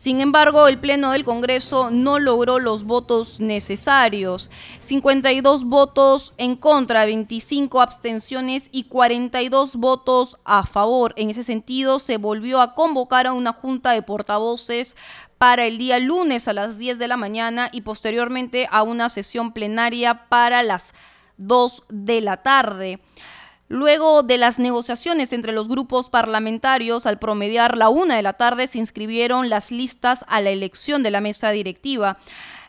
Sin 0.07 0.21
embargo, 0.21 0.69
el 0.69 0.79
Pleno 0.79 1.11
del 1.11 1.25
Congreso 1.25 1.91
no 1.91 2.21
logró 2.21 2.61
los 2.61 2.85
votos 2.85 3.41
necesarios. 3.41 4.53
52 4.79 5.65
votos 5.65 6.33
en 6.37 6.55
contra, 6.55 7.07
25 7.07 7.81
abstenciones 7.81 8.69
y 8.71 8.85
42 8.85 9.75
votos 9.75 10.37
a 10.45 10.65
favor. 10.65 11.13
En 11.17 11.31
ese 11.31 11.43
sentido, 11.43 11.99
se 11.99 12.19
volvió 12.19 12.61
a 12.61 12.75
convocar 12.75 13.27
a 13.27 13.33
una 13.33 13.53
junta 13.53 13.93
de 13.93 14.03
portavoces 14.03 14.97
para 15.39 15.67
el 15.67 15.79
día 15.79 15.99
lunes 15.99 16.49
a 16.49 16.53
las 16.53 16.79
10 16.79 16.99
de 16.99 17.09
la 17.09 17.17
mañana 17.17 17.69
y 17.73 17.83
posteriormente 17.83 18.69
a 18.71 18.83
una 18.83 19.09
sesión 19.09 19.53
plenaria 19.53 20.29
para 20.29 20.63
las 20.63 20.95
2 21.37 21.85
de 21.89 22.21
la 22.21 22.39
tarde. 22.39 22.99
Luego 23.69 24.23
de 24.23 24.39
las 24.39 24.59
negociaciones 24.59 25.33
entre 25.33 25.53
los 25.53 25.69
grupos 25.69 26.09
parlamentarios, 26.09 27.05
al 27.05 27.19
promediar 27.19 27.77
la 27.77 27.89
una 27.89 28.15
de 28.15 28.23
la 28.23 28.35
tarde, 28.35 28.69
se 28.69 28.79
inscribieron 28.79 29.49
las 29.49 29.73
listas 29.73 30.25
a 30.29 30.41
la 30.41 30.51
elección 30.51 31.03
de 31.03 31.11
la 31.11 31.21
mesa 31.21 31.51
directiva. 31.51 32.17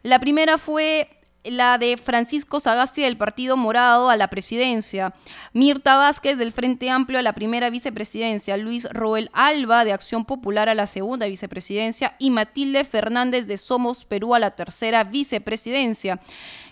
La 0.01 0.19
primera 0.19 0.57
fue 0.57 1.16
la 1.43 1.77
de 1.77 1.97
Francisco 1.97 2.59
Sagasti 2.59 3.01
del 3.01 3.17
Partido 3.17 3.57
Morado 3.57 4.09
a 4.09 4.17
la 4.17 4.27
presidencia, 4.27 5.13
Mirta 5.53 5.95
Vázquez 5.95 6.37
del 6.37 6.51
Frente 6.51 6.89
Amplio 6.89 7.19
a 7.19 7.21
la 7.21 7.33
primera 7.33 7.69
vicepresidencia, 7.69 8.57
Luis 8.57 8.87
Roel 8.91 9.29
Alba 9.33 9.85
de 9.85 9.93
Acción 9.93 10.25
Popular 10.25 10.69
a 10.69 10.75
la 10.75 10.87
segunda 10.87 11.27
vicepresidencia 11.27 12.15
y 12.19 12.29
Matilde 12.29 12.83
Fernández 12.83 13.47
de 13.47 13.57
Somos 13.57 14.05
Perú 14.05 14.35
a 14.35 14.39
la 14.39 14.51
tercera 14.51 15.03
vicepresidencia. 15.03 16.19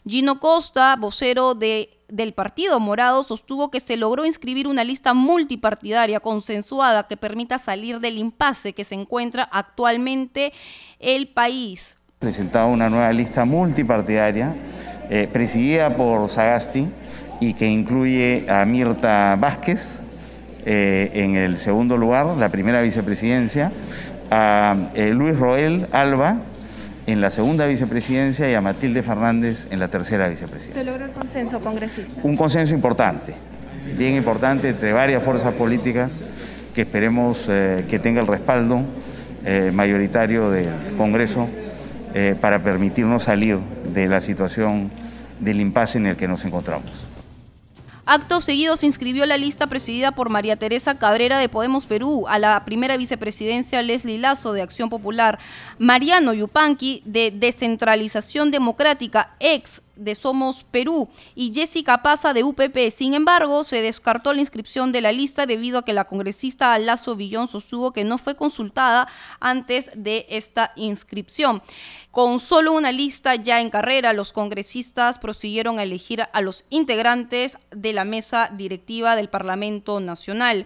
Gino 0.08 0.39
Costa, 0.39 0.95
vocero 0.95 1.56
de 1.56 1.91
del 2.08 2.34
Partido 2.34 2.80
Morado 2.80 3.23
sostuvo 3.23 3.71
que 3.71 3.80
se 3.80 3.97
logró 3.97 4.25
inscribir 4.25 4.67
una 4.67 4.84
lista 4.84 5.15
multipartidaria 5.15 6.19
consensuada 6.19 7.08
que 7.08 7.17
permita 7.17 7.58
salir 7.58 7.99
del 7.99 8.19
impasse 8.19 8.73
que 8.73 8.84
se 8.84 8.95
encuentra 8.95 9.47
actualmente 9.51 10.54
el 10.99 11.28
país 11.28 11.97
presentado 12.19 12.69
una 12.69 12.89
nueva 12.89 13.12
lista 13.12 13.43
multipartidaria 13.45 14.56
eh, 15.10 15.28
presidida 15.32 15.95
por 15.95 16.30
Sagasti 16.30 16.88
y 17.41 17.54
que 17.54 17.67
incluye 17.67 18.45
a 18.49 18.65
Mirta 18.65 19.36
Vázquez 19.36 19.99
eh, 20.65 21.12
en 21.13 21.36
el 21.36 21.58
segundo 21.58 21.97
lugar, 21.97 22.25
la 22.38 22.49
primera 22.49 22.82
vicepresidencia, 22.82 23.71
a 24.32 24.75
eh, 24.95 25.13
Luis 25.13 25.38
Roel 25.38 25.88
Alba 25.91 26.38
en 27.06 27.21
la 27.21 27.30
segunda 27.30 27.67
vicepresidencia 27.67 28.49
y 28.49 28.56
a 28.56 28.62
Matilde 28.62 29.04
Fernández 29.04 29.67
en 29.69 29.80
la 29.80 29.89
tercera 29.89 30.28
vicepresidencia. 30.28 30.84
¿Se 30.84 30.89
logró 30.89 31.06
el 31.06 31.12
consenso 31.12 31.60
congresista? 31.60 32.21
Un 32.23 32.38
consenso 32.38 32.73
importante, 32.73 33.36
bien 33.97 34.15
importante 34.15 34.69
entre 34.69 34.93
varias 34.93 35.21
fuerzas 35.21 35.54
políticas 35.54 36.23
que 36.73 36.82
esperemos 36.82 37.45
que 37.45 37.99
tenga 38.01 38.21
el 38.21 38.28
respaldo 38.28 38.82
mayoritario 39.73 40.49
del 40.49 40.69
Congreso 40.97 41.47
eh, 42.17 42.34
para 42.39 42.63
permitirnos 42.63 43.23
salir 43.23 43.58
de 43.93 44.08
la 44.08 44.21
situación 44.21 44.89
del 45.41 45.60
impasse 45.60 45.97
en 45.97 46.08
el 46.08 46.15
que 46.15 46.30
nos 46.30 46.45
encontramos. 46.45 46.89
Acto 48.06 48.39
seguido 48.39 48.78
se 48.78 48.86
inscribió 48.86 49.25
la 49.25 49.36
lista 49.36 49.67
presidida 49.67 50.13
por 50.13 50.30
María 50.30 50.56
Teresa 50.56 50.97
Cabrera 50.97 51.39
de 51.39 51.49
Podemos 51.49 51.88
Perú, 51.88 52.25
a 52.30 52.39
la 52.39 52.63
primera 52.63 52.95
vicepresidencia 52.95 53.82
Leslie 53.82 54.17
Lazo 54.17 54.54
de 54.54 54.62
Acción 54.62 54.89
Popular, 54.89 55.39
Mariano 55.78 56.34
Yupanqui 56.34 57.01
de 57.04 57.32
Descentralización 57.32 58.49
Democrática, 58.49 59.32
ex 59.41 59.82
de 59.95 60.15
Somos 60.15 60.63
Perú 60.63 61.10
y 61.36 61.53
Jessica 61.53 62.01
Paza 62.01 62.34
de 62.34 62.43
UPP. 62.43 62.91
Sin 62.95 63.13
embargo, 63.13 63.63
se 63.63 63.81
descartó 63.81 64.34
la 64.34 64.41
inscripción 64.41 64.91
de 64.91 65.01
la 65.01 65.12
lista 65.12 65.45
debido 65.45 65.79
a 65.79 65.86
que 65.86 65.93
la 65.93 66.05
congresista 66.05 66.77
Lazo 66.79 67.15
Villón 67.15 67.47
sostuvo 67.47 67.93
que 67.93 68.03
no 68.03 68.17
fue 68.17 68.36
consultada 68.36 69.08
antes 69.39 69.91
de 69.95 70.25
esta 70.29 70.71
inscripción. 70.75 71.62
Con 72.12 72.39
solo 72.39 72.71
una 72.71 72.91
lista 72.91 73.36
ya 73.36 73.60
en 73.60 73.69
carrera, 73.69 74.13
los 74.13 74.31
congresistas 74.31 75.17
prosiguieron 75.17 75.79
a 75.79 75.84
elegir 75.84 76.23
a 76.31 76.41
los 76.41 76.65
integrantes 76.69 77.58
de 77.71 77.93
la 77.93 78.05
mesa 78.05 78.49
directiva 78.53 79.15
del 79.15 79.29
Parlamento 79.29 79.99
Nacional. 79.99 80.65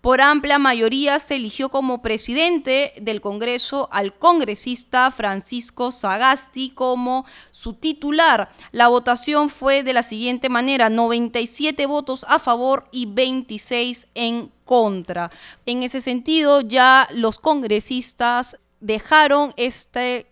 Por 0.00 0.22
amplia 0.22 0.58
mayoría 0.58 1.18
se 1.18 1.36
eligió 1.36 1.68
como 1.68 2.00
presidente 2.00 2.94
del 3.02 3.20
Congreso 3.20 3.90
al 3.92 4.14
congresista 4.14 5.10
Francisco 5.10 5.90
Sagasti 5.90 6.70
como 6.70 7.26
su 7.50 7.74
titular. 7.74 8.50
La 8.72 8.88
votación 8.88 9.50
fue 9.50 9.82
de 9.82 9.92
la 9.92 10.02
siguiente 10.02 10.48
manera, 10.48 10.88
97 10.88 11.84
votos 11.84 12.24
a 12.28 12.38
favor 12.38 12.84
y 12.92 13.06
26 13.06 14.08
en 14.14 14.50
contra. 14.64 15.30
En 15.66 15.82
ese 15.82 16.00
sentido, 16.00 16.62
ya 16.62 17.06
los 17.12 17.38
congresistas 17.38 18.56
dejaron 18.80 19.52
este 19.58 20.26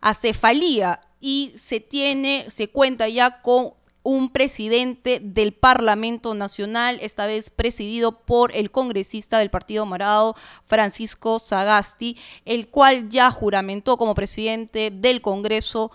acefalía 0.00 1.00
y 1.20 1.52
se 1.56 1.78
tiene, 1.78 2.46
se 2.50 2.68
cuenta 2.68 3.08
ya 3.08 3.42
con 3.42 3.74
un 4.04 4.28
presidente 4.28 5.18
del 5.20 5.52
Parlamento 5.54 6.34
Nacional, 6.34 6.98
esta 7.00 7.26
vez 7.26 7.50
presidido 7.50 8.20
por 8.20 8.54
el 8.54 8.70
congresista 8.70 9.38
del 9.38 9.50
Partido 9.50 9.86
Morado, 9.86 10.36
Francisco 10.66 11.38
Sagasti, 11.38 12.16
el 12.44 12.68
cual 12.68 13.08
ya 13.08 13.30
juramentó 13.30 13.96
como 13.96 14.14
presidente 14.14 14.92
del 14.92 15.22
Congreso 15.22 15.90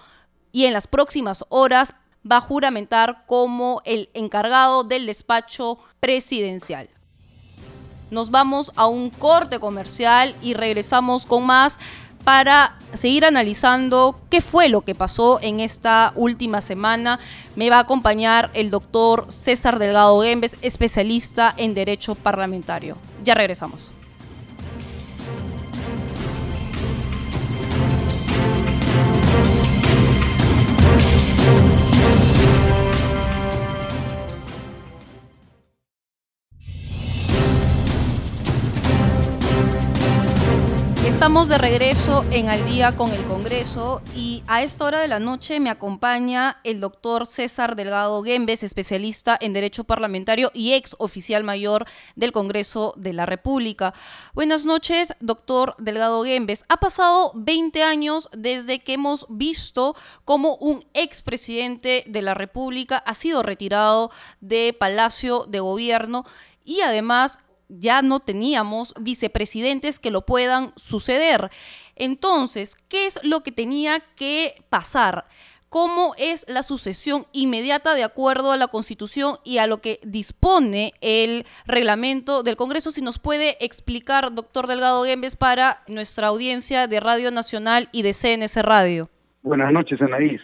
y 0.51 0.65
en 0.65 0.73
las 0.73 0.87
próximas 0.87 1.45
horas 1.49 1.93
va 2.29 2.37
a 2.37 2.41
juramentar 2.41 3.25
como 3.27 3.81
el 3.85 4.09
encargado 4.15 4.83
del 4.83 5.05
despacho 5.05 5.77
presidencial. 5.99 6.89
Nos 8.09 8.31
vamos 8.31 8.71
a 8.75 8.87
un 8.87 9.11
corte 9.11 9.59
comercial 9.59 10.35
y 10.41 10.55
regresamos 10.55 11.27
con 11.27 11.45
más 11.45 11.77
para 12.23 12.75
seguir 12.93 13.25
analizando 13.25 14.19
qué 14.29 14.41
fue 14.41 14.69
lo 14.69 14.81
que 14.81 14.95
pasó 14.95 15.39
en 15.41 15.59
esta 15.59 16.11
última 16.15 16.61
semana. 16.61 17.19
Me 17.55 17.69
va 17.69 17.77
a 17.77 17.81
acompañar 17.81 18.49
el 18.53 18.71
doctor 18.71 19.25
César 19.29 19.79
Delgado 19.79 20.21
Gembes, 20.21 20.57
especialista 20.61 21.53
en 21.57 21.73
Derecho 21.73 22.15
Parlamentario. 22.15 22.97
Ya 23.23 23.35
regresamos. 23.35 23.93
Estamos 41.19 41.49
de 41.49 41.57
regreso 41.57 42.23
en 42.31 42.47
Al 42.47 42.65
día 42.65 42.93
con 42.95 43.11
el 43.11 43.21
Congreso 43.25 44.01
y 44.15 44.41
a 44.47 44.63
esta 44.63 44.85
hora 44.85 45.01
de 45.01 45.09
la 45.09 45.19
noche 45.19 45.59
me 45.59 45.69
acompaña 45.69 46.61
el 46.63 46.79
doctor 46.79 47.25
César 47.25 47.75
Delgado 47.75 48.23
Gembes, 48.23 48.63
especialista 48.63 49.37
en 49.41 49.51
Derecho 49.51 49.83
Parlamentario 49.83 50.49
y 50.53 50.75
ex 50.75 50.95
oficial 50.97 51.43
mayor 51.43 51.83
del 52.15 52.31
Congreso 52.31 52.93
de 52.95 53.11
la 53.11 53.25
República. 53.25 53.93
Buenas 54.33 54.65
noches, 54.65 55.13
doctor 55.19 55.75
Delgado 55.77 56.23
Gembes. 56.23 56.63
Ha 56.69 56.77
pasado 56.77 57.33
20 57.35 57.83
años 57.83 58.29
desde 58.31 58.79
que 58.79 58.93
hemos 58.93 59.25
visto 59.27 59.97
cómo 60.23 60.55
un 60.55 60.85
expresidente 60.93 62.05
de 62.07 62.21
la 62.21 62.33
República 62.33 62.97
ha 62.97 63.13
sido 63.13 63.43
retirado 63.43 64.09
de 64.39 64.73
Palacio 64.73 65.43
de 65.49 65.59
Gobierno 65.59 66.25
y 66.63 66.79
además 66.79 67.39
ya 67.69 68.01
no 68.01 68.19
teníamos 68.19 68.93
vicepresidentes 68.99 69.99
que 69.99 70.11
lo 70.11 70.25
puedan 70.25 70.71
suceder. 70.75 71.49
Entonces, 71.95 72.75
¿qué 72.89 73.05
es 73.05 73.19
lo 73.23 73.41
que 73.41 73.51
tenía 73.51 73.99
que 74.15 74.55
pasar? 74.69 75.25
¿Cómo 75.69 76.13
es 76.17 76.47
la 76.49 76.63
sucesión 76.63 77.25
inmediata 77.31 77.93
de 77.93 78.03
acuerdo 78.03 78.51
a 78.51 78.57
la 78.57 78.69
Constitución 78.69 79.35
y 79.45 79.59
a 79.59 79.67
lo 79.67 79.77
que 79.77 79.99
dispone 80.03 80.93
el 80.99 81.43
reglamento 81.67 82.41
del 82.41 82.55
Congreso? 82.55 82.89
Si 82.89 83.03
nos 83.03 83.19
puede 83.19 83.55
explicar, 83.63 84.33
doctor 84.33 84.65
Delgado 84.65 85.03
Gembes, 85.03 85.35
para 85.35 85.83
nuestra 85.87 86.27
audiencia 86.27 86.87
de 86.87 86.99
Radio 86.99 87.29
Nacional 87.29 87.87
y 87.91 88.01
de 88.01 88.13
CNS 88.13 88.63
Radio. 88.63 89.09
Buenas 89.43 89.71
noches, 89.71 90.01
Anaís. 90.01 90.41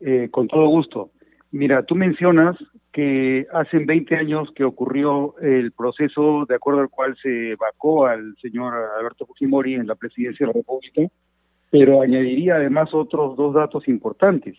Eh, 0.00 0.28
con 0.30 0.48
todo 0.48 0.66
gusto. 0.68 1.10
Mira, 1.50 1.82
tú 1.84 1.94
mencionas 1.94 2.56
que 2.96 3.46
hace 3.52 3.78
20 3.78 4.16
años 4.16 4.50
que 4.54 4.64
ocurrió 4.64 5.34
el 5.42 5.70
proceso 5.72 6.46
de 6.48 6.54
acuerdo 6.54 6.80
al 6.80 6.88
cual 6.88 7.14
se 7.22 7.54
vacó 7.56 8.06
al 8.06 8.34
señor 8.40 8.72
Alberto 8.98 9.26
Fujimori 9.26 9.74
en 9.74 9.86
la 9.86 9.96
presidencia 9.96 10.46
de 10.46 10.52
la 10.54 10.58
República, 10.60 11.02
pero 11.70 12.00
añadiría 12.00 12.54
además 12.54 12.94
otros 12.94 13.36
dos 13.36 13.52
datos 13.52 13.86
importantes. 13.86 14.56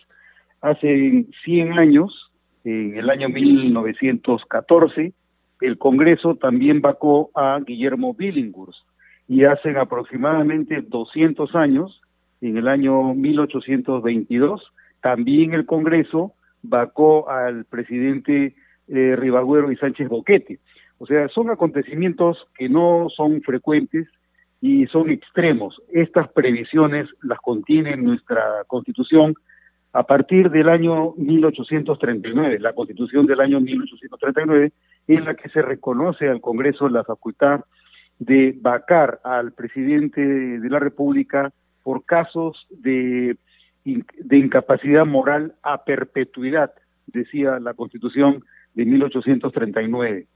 Hace 0.60 1.26
100 1.44 1.80
años, 1.80 2.30
en 2.62 2.96
el 2.96 3.10
año 3.10 3.28
1914, 3.28 5.12
el 5.60 5.76
Congreso 5.76 6.36
también 6.36 6.80
vacó 6.80 7.32
a 7.34 7.58
Guillermo 7.66 8.14
Billinghurst 8.14 8.78
y 9.26 9.46
hace 9.46 9.76
aproximadamente 9.76 10.80
200 10.82 11.56
años, 11.56 12.00
en 12.40 12.56
el 12.56 12.68
año 12.68 13.14
1822, 13.14 14.62
también 15.02 15.54
el 15.54 15.66
Congreso 15.66 16.34
vacó 16.68 17.28
al 17.30 17.64
presidente 17.64 18.54
eh, 18.88 19.16
Ribagüero 19.16 19.72
y 19.72 19.76
Sánchez 19.76 20.08
Boquete. 20.08 20.60
O 20.98 21.06
sea, 21.06 21.28
son 21.28 21.50
acontecimientos 21.50 22.38
que 22.56 22.68
no 22.68 23.08
son 23.14 23.40
frecuentes 23.42 24.08
y 24.60 24.86
son 24.86 25.10
extremos. 25.10 25.80
Estas 25.92 26.28
previsiones 26.32 27.08
las 27.22 27.38
contiene 27.38 27.96
nuestra 27.96 28.42
Constitución 28.66 29.34
a 29.92 30.02
partir 30.02 30.50
del 30.50 30.68
año 30.68 31.14
1839, 31.16 32.58
la 32.60 32.72
Constitución 32.72 33.26
del 33.26 33.40
año 33.40 33.60
1839, 33.60 34.72
en 35.06 35.24
la 35.24 35.34
que 35.34 35.48
se 35.48 35.62
reconoce 35.62 36.28
al 36.28 36.40
Congreso 36.40 36.88
la 36.88 37.04
facultad 37.04 37.60
de 38.18 38.54
vacar 38.60 39.20
al 39.24 39.52
presidente 39.52 40.20
de 40.20 40.68
la 40.68 40.78
República 40.78 41.52
por 41.82 42.04
casos 42.04 42.66
de 42.70 43.36
de 43.96 44.36
incapacidad 44.36 45.06
moral 45.06 45.54
a 45.62 45.84
perpetuidad, 45.84 46.72
decía 47.06 47.58
la 47.58 47.74
Constitución 47.74 48.44
de 48.74 48.84
1839. 48.84 50.26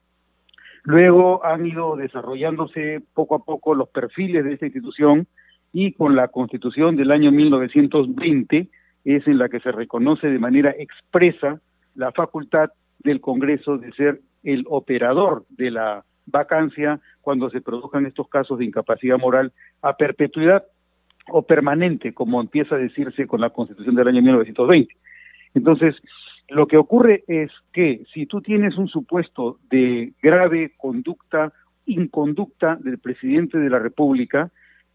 Luego 0.85 1.45
han 1.45 1.67
ido 1.67 1.97
desarrollándose 1.97 3.03
poco 3.15 3.37
a 3.37 3.45
poco 3.45 3.75
los 3.75 3.88
perfiles 3.88 4.45
de 4.45 4.55
esta 4.55 4.67
institución 4.67 5.27
y 5.73 5.93
con 5.93 6.17
la 6.17 6.29
Constitución 6.29 6.97
del 6.97 7.12
año 7.12 7.31
1920 7.31 8.69
es 9.05 9.27
en 9.27 9.38
la 9.38 9.49
que 9.49 9.61
se 9.61 9.73
reconoce 9.73 10.29
de 10.29 10.38
manera 10.38 10.71
expresa 10.71 11.61
la 11.95 12.12
facultad 12.12 12.71
del 12.99 13.21
Congreso 13.21 13.79
de 13.79 13.93
ser 13.93 14.21
el 14.43 14.65
operador 14.69 15.45
de 15.51 15.71
la 15.71 16.05
vacancia 16.27 17.01
cuando 17.21 17.51
se 17.51 17.61
produzcan 17.61 18.07
estos 18.07 18.29
casos 18.29 18.59
de 18.59 18.65
incapacidad 18.65 19.19
moral 19.19 19.53
a 19.83 19.97
perpetuidad 19.97 20.65
o 21.29 21.43
permanente, 21.43 22.13
como 22.13 22.41
empieza 22.41 22.75
a 22.75 22.79
decirse 22.79 23.27
con 23.27 23.41
la 23.41 23.51
Constitución 23.51 23.95
del 23.95 24.09
año 24.09 24.23
1920. 24.23 24.95
Entonces, 25.55 25.95
lo 26.49 26.67
que 26.67 26.77
ocurre 26.77 27.25
es 27.29 27.51
que 27.73 28.05
si 28.13 28.27
tú 28.27 28.41
tienes 28.41 28.77
un 28.77 28.89
supuesto 28.89 29.59
de 29.71 30.13
grave 30.23 30.73
conducta, 30.77 31.53
inconducta 31.87 32.77
del 32.77 32.99
presidente 32.99 33.59
de 33.59 33.71
la 33.71 33.79
República, 33.79 34.51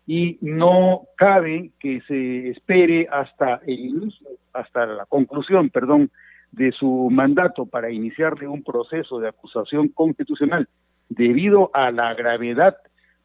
y 0.05 0.37
no 0.39 1.01
cabe 1.17 1.71
que 1.79 2.01
se 2.07 2.49
espere 2.49 3.07
hasta 3.11 3.59
el 3.67 3.79
inicio, 3.79 4.27
hasta 4.53 4.85
la 4.85 5.05
conclusión, 5.05 5.69
perdón, 5.69 6.09
de 6.51 6.71
su 6.71 7.09
mandato 7.11 7.65
para 7.65 7.91
iniciarle 7.91 8.47
un 8.47 8.63
proceso 8.63 9.19
de 9.19 9.27
acusación 9.27 9.89
constitucional 9.89 10.69
debido 11.09 11.71
a 11.73 11.91
la 11.91 12.13
gravedad 12.13 12.77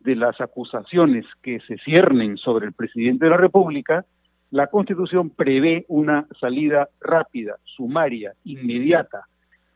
de 0.05 0.17
las 0.17 0.41
acusaciones 0.41 1.25
que 1.43 1.61
se 1.61 1.77
ciernen 1.79 2.37
sobre 2.37 2.67
el 2.67 2.73
presidente 2.73 3.27
de 3.27 3.31
la 3.31 3.37
República, 3.37 4.05
la 4.51 4.67
Constitución 4.67 5.31
prevé 5.31 5.85
una 5.89 6.27
salida 6.41 6.89
rápida, 7.01 7.57
sumaria, 7.65 8.35
inmediata, 8.45 9.25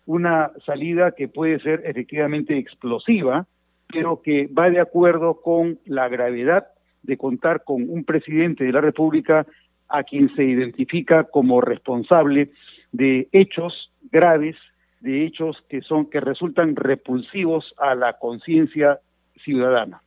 una 0.05 0.51
salida 0.65 1.13
que 1.13 1.29
puede 1.29 1.61
ser 1.61 1.83
efectivamente 1.85 2.59
explosiva, 2.59 3.47
pero 3.89 4.21
que 4.21 4.49
va 4.49 4.69
de 4.71 4.81
acuerdo 4.81 5.41
con 5.41 5.79
la 5.87 6.09
gravedad 6.09 6.67
de 7.03 7.17
contar 7.17 7.65
con 7.65 7.89
un 7.89 8.05
presidente 8.05 8.65
de 8.65 8.73
la 8.73 8.81
República 8.81 9.47
a 9.89 10.03
quien 10.03 10.35
se 10.35 10.45
identifica 10.45 11.25
como 11.25 11.61
responsable 11.61 12.51
de 12.93 13.29
hechos 13.33 13.93
graves, 14.11 14.57
de 15.01 15.25
hechos 15.25 15.57
que 15.69 15.83
son 15.83 16.11
que 16.11 16.21
resultan 16.21 16.75
repulsivos 16.75 17.73
a 17.79 17.95
la 17.95 18.15
conciencia 18.15 18.99
ciudadana. 19.45 20.03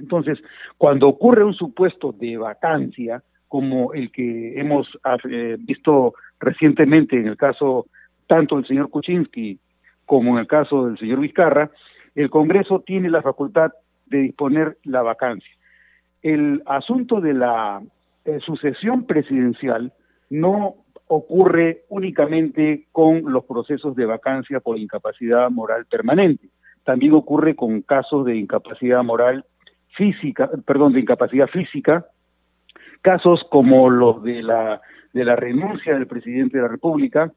Entonces, 0.00 0.38
cuando 0.78 1.08
ocurre 1.08 1.44
un 1.44 1.54
supuesto 1.54 2.12
de 2.12 2.36
vacancia, 2.36 3.22
como 3.48 3.92
el 3.92 4.10
que 4.12 4.58
hemos 4.60 4.88
eh, 5.28 5.56
visto 5.58 6.14
recientemente 6.38 7.16
en 7.16 7.28
el 7.28 7.36
caso 7.36 7.86
tanto 8.26 8.56
del 8.56 8.66
señor 8.66 8.90
Kuczynski 8.90 9.58
como 10.06 10.32
en 10.32 10.38
el 10.38 10.46
caso 10.46 10.86
del 10.86 10.98
señor 10.98 11.20
Vizcarra, 11.20 11.70
el 12.14 12.30
Congreso 12.30 12.80
tiene 12.80 13.10
la 13.10 13.22
facultad 13.22 13.72
de 14.06 14.18
disponer 14.18 14.78
la 14.84 15.02
vacancia. 15.02 15.50
El 16.22 16.62
asunto 16.66 17.20
de 17.20 17.34
la 17.34 17.80
eh, 18.24 18.38
sucesión 18.44 19.04
presidencial 19.06 19.92
no 20.28 20.76
ocurre 21.08 21.82
únicamente 21.88 22.86
con 22.92 23.32
los 23.32 23.44
procesos 23.44 23.96
de 23.96 24.06
vacancia 24.06 24.60
por 24.60 24.78
incapacidad 24.78 25.50
moral 25.50 25.86
permanente. 25.86 26.48
También 26.84 27.14
ocurre 27.14 27.56
con 27.56 27.82
casos 27.82 28.24
de 28.26 28.36
incapacidad 28.36 29.02
moral 29.02 29.44
física, 29.96 30.50
perdón, 30.66 30.92
de 30.92 31.00
incapacidad 31.00 31.48
física, 31.48 32.06
casos 33.02 33.44
como 33.50 33.90
los 33.90 34.22
de 34.22 34.42
la 34.42 34.80
de 35.12 35.24
la 35.24 35.36
renuncia 35.36 35.94
del 35.94 36.06
presidente 36.06 36.56
de 36.56 36.62
la 36.62 36.68
República 36.68 37.32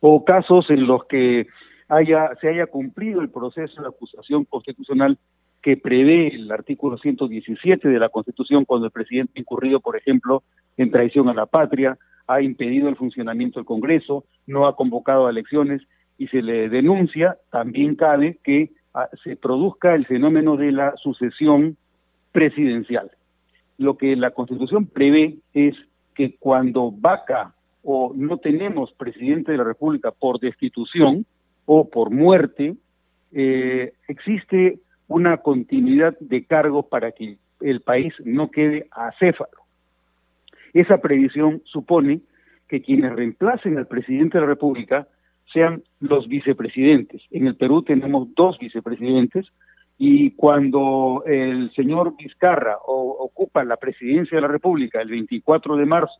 o 0.00 0.24
casos 0.24 0.68
en 0.70 0.86
los 0.86 1.06
que 1.06 1.46
haya 1.88 2.30
se 2.40 2.48
haya 2.48 2.66
cumplido 2.66 3.20
el 3.20 3.30
proceso 3.30 3.80
de 3.80 3.88
acusación 3.88 4.44
constitucional 4.44 5.18
que 5.62 5.76
prevé 5.76 6.28
el 6.28 6.52
artículo 6.52 6.96
117 6.98 7.88
de 7.88 7.98
la 7.98 8.08
Constitución 8.08 8.64
cuando 8.64 8.86
el 8.86 8.92
presidente 8.92 9.32
ha 9.34 9.40
incurrido, 9.40 9.80
por 9.80 9.96
ejemplo, 9.96 10.44
en 10.76 10.92
traición 10.92 11.28
a 11.28 11.34
la 11.34 11.46
patria, 11.46 11.98
ha 12.28 12.40
impedido 12.40 12.88
el 12.88 12.94
funcionamiento 12.94 13.58
del 13.58 13.66
Congreso, 13.66 14.24
no 14.46 14.66
ha 14.66 14.76
convocado 14.76 15.26
a 15.26 15.30
elecciones 15.30 15.82
y 16.18 16.28
se 16.28 16.40
le 16.40 16.68
denuncia, 16.68 17.36
también 17.50 17.96
cabe 17.96 18.38
que 18.44 18.70
se 19.22 19.36
produzca 19.36 19.94
el 19.94 20.06
fenómeno 20.06 20.56
de 20.56 20.72
la 20.72 20.96
sucesión 20.96 21.76
presidencial. 22.32 23.10
Lo 23.78 23.96
que 23.96 24.16
la 24.16 24.30
Constitución 24.30 24.86
prevé 24.86 25.36
es 25.52 25.74
que 26.14 26.36
cuando 26.36 26.90
vaca 26.90 27.54
o 27.82 28.12
no 28.14 28.38
tenemos 28.38 28.92
presidente 28.94 29.52
de 29.52 29.58
la 29.58 29.64
República 29.64 30.10
por 30.10 30.40
destitución 30.40 31.26
o 31.66 31.88
por 31.88 32.10
muerte, 32.10 32.74
eh, 33.32 33.92
existe 34.08 34.80
una 35.08 35.36
continuidad 35.38 36.16
de 36.18 36.44
cargos 36.44 36.86
para 36.86 37.12
que 37.12 37.36
el 37.60 37.80
país 37.80 38.12
no 38.24 38.50
quede 38.50 38.88
acéfalo. 38.90 39.58
Esa 40.72 40.98
previsión 40.98 41.62
supone 41.64 42.20
que 42.68 42.82
quienes 42.82 43.14
reemplacen 43.14 43.78
al 43.78 43.86
presidente 43.86 44.38
de 44.38 44.42
la 44.42 44.48
República 44.48 45.06
sean 45.52 45.82
los 46.00 46.28
vicepresidentes. 46.28 47.22
En 47.30 47.46
el 47.46 47.56
Perú 47.56 47.82
tenemos 47.82 48.28
dos 48.34 48.58
vicepresidentes 48.58 49.46
y 49.98 50.32
cuando 50.32 51.22
el 51.26 51.72
señor 51.74 52.16
Vizcarra 52.16 52.76
ocupa 52.84 53.64
la 53.64 53.76
presidencia 53.76 54.36
de 54.36 54.42
la 54.42 54.48
República 54.48 55.00
el 55.00 55.08
24 55.08 55.76
de 55.76 55.86
marzo 55.86 56.14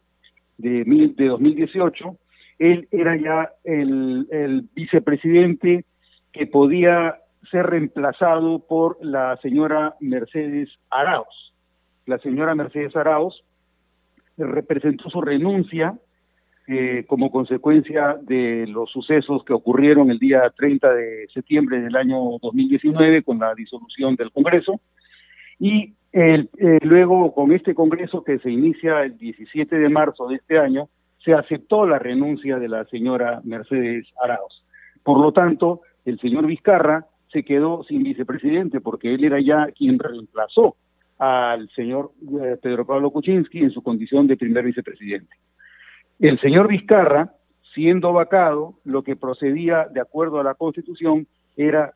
de, 0.56 0.84
de 1.16 1.26
2018, 1.26 2.16
él 2.58 2.88
era 2.90 3.16
ya 3.16 3.50
el, 3.64 4.26
el 4.30 4.68
vicepresidente 4.74 5.84
que 6.32 6.46
podía 6.46 7.18
ser 7.50 7.66
reemplazado 7.66 8.60
por 8.60 8.96
la 9.04 9.36
señora 9.42 9.94
Mercedes 10.00 10.70
Arauz. 10.90 11.52
La 12.06 12.18
señora 12.18 12.54
Mercedes 12.54 12.96
Arauz 12.96 13.42
representó 14.38 15.10
su 15.10 15.20
renuncia 15.20 15.98
eh, 16.68 17.04
como 17.06 17.30
consecuencia 17.30 18.16
de 18.22 18.66
los 18.66 18.90
sucesos 18.90 19.44
que 19.44 19.52
ocurrieron 19.52 20.10
el 20.10 20.18
día 20.18 20.52
30 20.56 20.94
de 20.94 21.28
septiembre 21.32 21.80
del 21.80 21.94
año 21.94 22.38
2019 22.42 23.22
con 23.22 23.38
la 23.38 23.54
disolución 23.54 24.16
del 24.16 24.32
Congreso 24.32 24.80
y 25.58 25.94
eh, 26.12 26.48
luego 26.82 27.34
con 27.34 27.52
este 27.52 27.74
Congreso 27.74 28.24
que 28.24 28.38
se 28.38 28.50
inicia 28.50 29.02
el 29.02 29.16
17 29.16 29.76
de 29.76 29.88
marzo 29.88 30.26
de 30.28 30.36
este 30.36 30.58
año 30.58 30.88
se 31.24 31.34
aceptó 31.34 31.86
la 31.86 31.98
renuncia 31.98 32.58
de 32.58 32.68
la 32.68 32.84
señora 32.86 33.40
Mercedes 33.44 34.06
Arauz. 34.22 34.64
Por 35.02 35.20
lo 35.20 35.32
tanto, 35.32 35.82
el 36.04 36.18
señor 36.20 36.46
Vizcarra 36.46 37.06
se 37.32 37.42
quedó 37.42 37.84
sin 37.84 38.02
vicepresidente 38.02 38.80
porque 38.80 39.12
él 39.12 39.24
era 39.24 39.40
ya 39.40 39.66
quien 39.72 39.98
reemplazó 39.98 40.76
al 41.18 41.68
señor 41.70 42.12
eh, 42.40 42.56
Pedro 42.62 42.86
Pablo 42.86 43.10
Kuczynski 43.10 43.58
en 43.58 43.70
su 43.70 43.82
condición 43.82 44.26
de 44.26 44.36
primer 44.36 44.64
vicepresidente. 44.64 45.34
El 46.18 46.40
señor 46.40 46.68
Vizcarra, 46.68 47.32
siendo 47.74 48.12
vacado, 48.12 48.74
lo 48.84 49.02
que 49.02 49.16
procedía 49.16 49.86
de 49.92 50.00
acuerdo 50.00 50.40
a 50.40 50.44
la 50.44 50.54
Constitución 50.54 51.26
era 51.56 51.92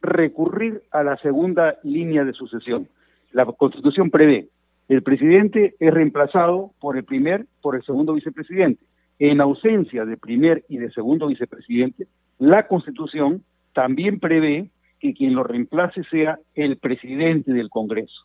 recurrir 0.00 0.82
a 0.92 1.02
la 1.02 1.16
segunda 1.16 1.76
línea 1.82 2.24
de 2.24 2.32
sucesión. 2.32 2.88
La 3.32 3.44
Constitución 3.44 4.10
prevé, 4.10 4.48
el 4.88 5.02
presidente 5.02 5.74
es 5.80 5.92
reemplazado 5.92 6.70
por 6.80 6.96
el 6.96 7.04
primer, 7.04 7.46
por 7.60 7.74
el 7.74 7.82
segundo 7.82 8.14
vicepresidente. 8.14 8.84
En 9.18 9.40
ausencia 9.40 10.04
de 10.04 10.16
primer 10.16 10.64
y 10.68 10.78
de 10.78 10.92
segundo 10.92 11.26
vicepresidente, 11.26 12.06
la 12.38 12.68
Constitución 12.68 13.42
también 13.74 14.20
prevé 14.20 14.70
que 15.00 15.14
quien 15.14 15.34
lo 15.34 15.42
reemplace 15.42 16.04
sea 16.04 16.38
el 16.54 16.76
presidente 16.76 17.52
del 17.52 17.70
Congreso. 17.70 18.24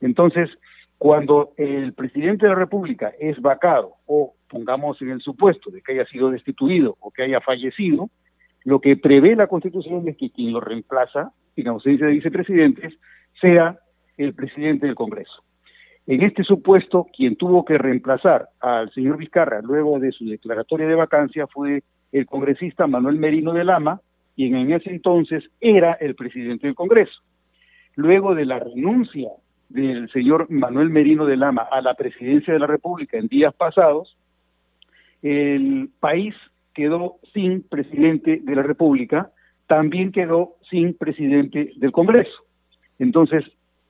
Entonces, 0.00 0.50
cuando 1.02 1.50
el 1.56 1.94
presidente 1.94 2.46
de 2.46 2.52
la 2.52 2.58
República 2.60 3.12
es 3.18 3.40
vacado 3.42 3.94
o 4.06 4.36
pongamos 4.48 5.02
en 5.02 5.10
el 5.10 5.20
supuesto 5.20 5.68
de 5.72 5.82
que 5.82 5.94
haya 5.94 6.06
sido 6.06 6.30
destituido 6.30 6.96
o 7.00 7.10
que 7.10 7.24
haya 7.24 7.40
fallecido, 7.40 8.08
lo 8.62 8.80
que 8.80 8.96
prevé 8.96 9.34
la 9.34 9.48
Constitución 9.48 10.06
es 10.06 10.16
que 10.16 10.30
quien 10.30 10.52
lo 10.52 10.60
reemplaza, 10.60 11.32
en 11.56 11.66
ausencia 11.66 12.06
de 12.06 12.12
vicepresidentes, 12.12 12.94
sea 13.40 13.80
el 14.16 14.32
presidente 14.32 14.86
del 14.86 14.94
Congreso. 14.94 15.42
En 16.06 16.22
este 16.22 16.44
supuesto, 16.44 17.08
quien 17.12 17.34
tuvo 17.34 17.64
que 17.64 17.78
reemplazar 17.78 18.50
al 18.60 18.92
señor 18.92 19.16
Vizcarra 19.16 19.60
luego 19.60 19.98
de 19.98 20.12
su 20.12 20.24
declaratoria 20.24 20.86
de 20.86 20.94
vacancia 20.94 21.48
fue 21.48 21.82
el 22.12 22.26
congresista 22.26 22.86
Manuel 22.86 23.16
Merino 23.16 23.52
de 23.52 23.64
Lama, 23.64 24.00
quien 24.36 24.54
en 24.54 24.72
ese 24.72 24.90
entonces 24.90 25.42
era 25.60 25.94
el 25.94 26.14
presidente 26.14 26.68
del 26.68 26.76
Congreso. 26.76 27.22
Luego 27.96 28.36
de 28.36 28.46
la 28.46 28.60
renuncia 28.60 29.30
del 29.72 30.10
señor 30.10 30.50
Manuel 30.50 30.90
Merino 30.90 31.24
de 31.24 31.36
Lama 31.36 31.66
a 31.70 31.80
la 31.80 31.94
presidencia 31.94 32.52
de 32.52 32.60
la 32.60 32.66
República 32.66 33.18
en 33.18 33.28
días 33.28 33.54
pasados, 33.54 34.16
el 35.22 35.88
país 36.00 36.34
quedó 36.74 37.16
sin 37.32 37.62
presidente 37.62 38.40
de 38.42 38.56
la 38.56 38.62
República, 38.62 39.30
también 39.66 40.12
quedó 40.12 40.56
sin 40.70 40.94
presidente 40.94 41.72
del 41.76 41.92
Congreso. 41.92 42.44
Entonces, 42.98 43.44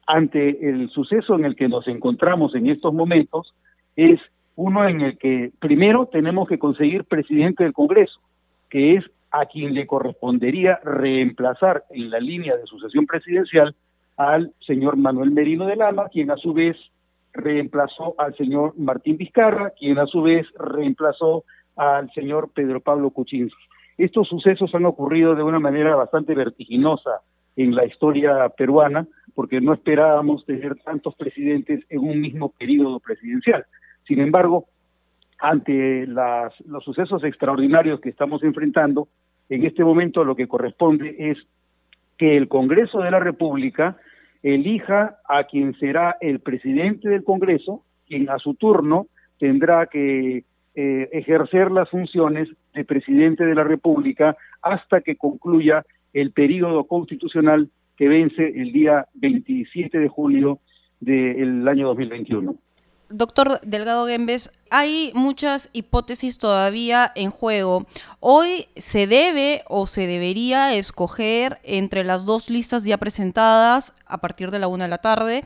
ante 0.06 0.68
el 0.68 0.90
suceso 0.90 1.34
en 1.34 1.44
el 1.44 1.56
que 1.56 1.68
nos 1.68 1.88
encontramos 1.88 2.54
en 2.54 2.68
estos 2.68 2.92
momentos, 2.92 3.54
es 3.96 4.20
uno 4.56 4.88
en 4.88 5.00
el 5.00 5.18
que 5.18 5.52
primero 5.58 6.06
tenemos 6.06 6.48
que 6.48 6.58
conseguir 6.58 7.04
presidente 7.04 7.64
del 7.64 7.72
Congreso, 7.72 8.20
que 8.68 8.94
es 8.94 9.04
a 9.30 9.46
quien 9.46 9.74
le 9.74 9.86
correspondería 9.86 10.78
reemplazar 10.84 11.84
en 11.90 12.10
la 12.10 12.20
línea 12.20 12.56
de 12.56 12.66
sucesión 12.66 13.06
presidencial 13.06 13.74
al 14.16 14.52
señor 14.66 14.96
Manuel 14.96 15.30
Merino 15.30 15.66
de 15.66 15.76
Lama, 15.76 16.08
quien 16.10 16.30
a 16.30 16.36
su 16.36 16.52
vez 16.52 16.76
reemplazó 17.32 18.14
al 18.18 18.36
señor 18.36 18.74
Martín 18.78 19.16
Vizcarra, 19.16 19.70
quien 19.70 19.98
a 19.98 20.06
su 20.06 20.22
vez 20.22 20.46
reemplazó 20.58 21.44
al 21.76 22.10
señor 22.12 22.50
Pedro 22.54 22.80
Pablo 22.80 23.10
Kuczynski. 23.10 23.62
Estos 23.98 24.28
sucesos 24.28 24.74
han 24.74 24.84
ocurrido 24.84 25.34
de 25.34 25.42
una 25.42 25.58
manera 25.58 25.94
bastante 25.96 26.34
vertiginosa 26.34 27.20
en 27.56 27.74
la 27.74 27.84
historia 27.84 28.48
peruana, 28.50 29.06
porque 29.34 29.60
no 29.60 29.72
esperábamos 29.72 30.44
tener 30.44 30.76
tantos 30.76 31.14
presidentes 31.14 31.84
en 31.88 32.00
un 32.00 32.20
mismo 32.20 32.50
periodo 32.50 33.00
presidencial. 33.00 33.64
Sin 34.06 34.20
embargo, 34.20 34.66
ante 35.38 36.06
los 36.06 36.84
sucesos 36.84 37.24
extraordinarios 37.24 38.00
que 38.00 38.10
estamos 38.10 38.42
enfrentando, 38.42 39.08
en 39.48 39.64
este 39.64 39.84
momento 39.84 40.24
lo 40.24 40.36
que 40.36 40.48
corresponde 40.48 41.16
es 41.18 41.38
que 42.22 42.36
el 42.36 42.46
Congreso 42.46 43.00
de 43.00 43.10
la 43.10 43.18
República 43.18 43.96
elija 44.44 45.16
a 45.28 45.42
quien 45.42 45.74
será 45.80 46.18
el 46.20 46.38
presidente 46.38 47.08
del 47.08 47.24
Congreso, 47.24 47.82
quien 48.06 48.30
a 48.30 48.38
su 48.38 48.54
turno 48.54 49.08
tendrá 49.40 49.86
que 49.86 50.44
eh, 50.76 51.08
ejercer 51.10 51.72
las 51.72 51.90
funciones 51.90 52.48
de 52.74 52.84
presidente 52.84 53.44
de 53.44 53.56
la 53.56 53.64
República 53.64 54.36
hasta 54.62 55.00
que 55.00 55.16
concluya 55.16 55.84
el 56.12 56.30
período 56.30 56.84
constitucional 56.84 57.70
que 57.96 58.06
vence 58.06 58.52
el 58.54 58.70
día 58.70 59.08
27 59.14 59.98
de 59.98 60.06
julio 60.06 60.60
del 61.00 61.66
año 61.66 61.88
2021. 61.88 62.54
Doctor 63.12 63.60
Delgado 63.62 64.06
Gembes, 64.06 64.50
hay 64.70 65.12
muchas 65.14 65.68
hipótesis 65.72 66.38
todavía 66.38 67.12
en 67.14 67.30
juego. 67.30 67.86
Hoy 68.20 68.68
se 68.76 69.06
debe 69.06 69.62
o 69.68 69.86
se 69.86 70.06
debería 70.06 70.74
escoger 70.74 71.60
entre 71.62 72.04
las 72.04 72.24
dos 72.24 72.48
listas 72.48 72.84
ya 72.84 72.96
presentadas 72.96 73.92
a 74.06 74.18
partir 74.18 74.50
de 74.50 74.58
la 74.58 74.68
una 74.68 74.84
de 74.84 74.90
la 74.90 74.98
tarde 74.98 75.44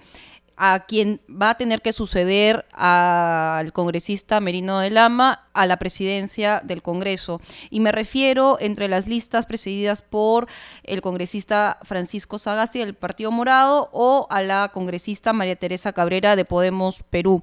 a 0.56 0.86
quien 0.86 1.20
va 1.30 1.50
a 1.50 1.56
tener 1.56 1.82
que 1.82 1.92
suceder 1.92 2.66
al 2.72 3.72
congresista 3.72 4.40
Merino 4.40 4.78
de 4.78 4.90
Lama 4.90 5.46
a 5.52 5.66
la 5.66 5.78
presidencia 5.78 6.60
del 6.64 6.82
Congreso. 6.82 7.40
Y 7.70 7.80
me 7.80 7.92
refiero 7.92 8.56
entre 8.60 8.88
las 8.88 9.06
listas 9.06 9.46
presididas 9.46 10.02
por 10.02 10.46
el 10.82 11.02
congresista 11.02 11.78
Francisco 11.82 12.38
Sagasti 12.38 12.78
del 12.78 12.94
Partido 12.94 13.30
Morado 13.30 13.90
o 13.92 14.26
a 14.30 14.42
la 14.42 14.70
congresista 14.72 15.32
María 15.32 15.56
Teresa 15.56 15.92
Cabrera 15.92 16.36
de 16.36 16.44
Podemos 16.44 17.02
Perú. 17.02 17.42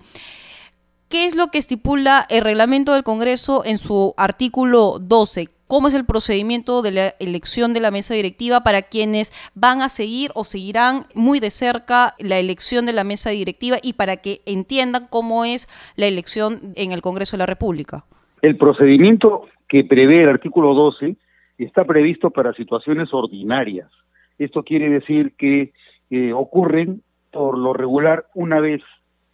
¿Qué 1.09 1.27
es 1.27 1.35
lo 1.35 1.49
que 1.49 1.59
estipula 1.59 2.25
el 2.29 2.41
reglamento 2.41 2.93
del 2.93 3.03
Congreso 3.03 3.63
en 3.65 3.77
su 3.77 4.15
artículo 4.17 4.97
12? 4.99 5.49
Cómo 5.73 5.87
es 5.87 5.95
el 5.95 6.05
procedimiento 6.05 6.83
de 6.83 6.91
la 6.91 7.07
elección 7.19 7.73
de 7.73 7.79
la 7.79 7.89
mesa 7.89 8.13
directiva 8.13 8.61
para 8.61 8.83
quienes 8.83 9.31
van 9.55 9.81
a 9.81 9.89
seguir 9.89 10.29
o 10.35 10.43
seguirán 10.43 11.05
muy 11.15 11.39
de 11.39 11.49
cerca 11.49 12.13
la 12.19 12.37
elección 12.37 12.85
de 12.85 12.93
la 12.93 13.03
mesa 13.03 13.31
directiva 13.31 13.77
y 13.81 13.93
para 13.93 14.17
que 14.17 14.41
entiendan 14.45 15.07
cómo 15.09 15.45
es 15.45 15.67
la 15.95 16.05
elección 16.05 16.59
en 16.75 16.91
el 16.91 17.01
Congreso 17.01 17.35
de 17.35 17.39
la 17.39 17.47
República. 17.47 18.05
El 18.43 18.55
procedimiento 18.55 19.47
que 19.67 19.83
prevé 19.83 20.21
el 20.21 20.29
artículo 20.29 20.75
12 20.75 21.15
está 21.57 21.85
previsto 21.85 22.29
para 22.29 22.53
situaciones 22.53 23.11
ordinarias. 23.11 23.89
Esto 24.37 24.61
quiere 24.61 24.91
decir 24.91 25.33
que 25.39 25.73
eh, 26.11 26.33
ocurren 26.33 27.01
por 27.31 27.57
lo 27.57 27.73
regular 27.73 28.27
una 28.35 28.59
vez 28.59 28.83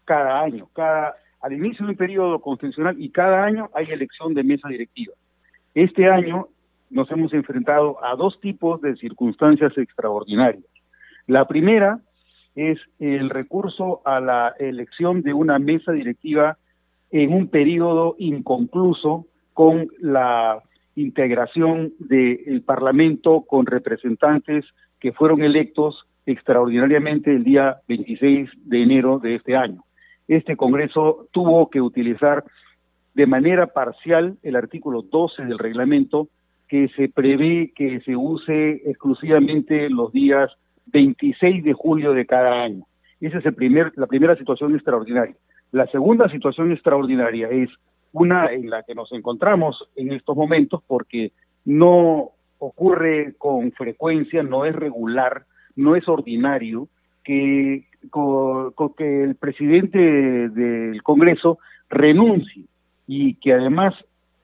cada 0.06 0.40
año, 0.40 0.70
cada 0.72 1.16
al 1.42 1.52
inicio 1.52 1.86
de 1.86 1.92
un 1.92 1.98
periodo 1.98 2.40
constitucional 2.40 2.96
y 2.98 3.10
cada 3.10 3.44
año 3.44 3.70
hay 3.74 3.92
elección 3.92 4.34
de 4.34 4.44
mesa 4.44 4.70
directiva. 4.70 5.14
Este 5.74 6.10
año 6.10 6.48
nos 6.90 7.10
hemos 7.12 7.34
enfrentado 7.34 8.04
a 8.04 8.16
dos 8.16 8.40
tipos 8.42 8.82
de 8.82 8.96
circunstancias 8.96 9.78
extraordinarias. 9.78 10.64
La 11.28 11.48
primera 11.48 12.00
es 12.56 12.80
el 13.00 13.30
recurso 13.30 14.02
a 14.06 14.20
la 14.20 14.56
elección 14.60 15.22
de 15.22 15.34
una 15.34 15.60
mesa 15.60 15.92
directiva 15.92 16.58
en 17.12 17.34
un 17.34 17.48
periodo 17.48 18.16
inconcluso 18.18 19.28
con 19.54 19.88
la 20.00 20.62
integración 20.96 21.94
del 22.00 22.62
Parlamento 22.66 23.42
con 23.48 23.66
representantes 23.66 24.66
que 25.00 25.14
fueron 25.14 25.44
electos 25.44 26.06
extraordinariamente 26.26 27.32
el 27.32 27.44
día 27.44 27.78
26 27.88 28.50
de 28.66 28.84
enero 28.84 29.20
de 29.20 29.36
este 29.36 29.56
año. 29.56 29.84
Este 30.28 30.58
Congreso 30.58 31.28
tuvo 31.32 31.70
que 31.70 31.82
utilizar 31.82 32.44
de 33.20 33.28
manera 33.28 33.68
parcial 33.68 34.38
el 34.44 34.56
artículo 34.56 35.02
12 35.02 35.44
del 35.44 35.60
reglamento 35.60 36.30
que 36.70 36.88
se 36.96 37.10
prevé 37.10 37.74
que 37.76 38.00
se 38.06 38.16
use 38.16 38.90
exclusivamente 38.90 39.90
los 39.90 40.14
días 40.14 40.50
26 40.86 41.66
de 41.66 41.74
julio 41.74 42.14
de 42.14 42.26
cada 42.26 42.64
año. 42.64 42.86
Esa 43.20 43.40
es 43.40 43.46
el 43.46 43.56
primer, 43.56 43.92
la 43.98 44.08
primera 44.08 44.38
situación 44.38 44.74
extraordinaria. 44.74 45.36
La 45.74 45.86
segunda 45.88 46.30
situación 46.30 46.72
extraordinaria 46.72 47.50
es 47.50 47.70
una 48.14 48.54
en 48.54 48.70
la 48.70 48.84
que 48.84 48.96
nos 48.96 49.12
encontramos 49.12 49.90
en 49.98 50.14
estos 50.14 50.38
momentos 50.38 50.82
porque 50.88 51.34
no 51.66 52.30
ocurre 52.58 53.34
con 53.38 53.74
frecuencia, 53.74 54.44
no 54.44 54.64
es 54.64 54.74
regular, 54.74 55.44
no 55.76 55.98
es 55.98 56.08
ordinario 56.08 56.88
que, 57.26 57.84
que 58.98 59.24
el 59.24 59.36
presidente 59.36 60.00
del 60.00 61.04
Congreso 61.04 61.60
renuncie 61.90 62.69
y 63.12 63.34
que 63.34 63.54
además 63.54 63.96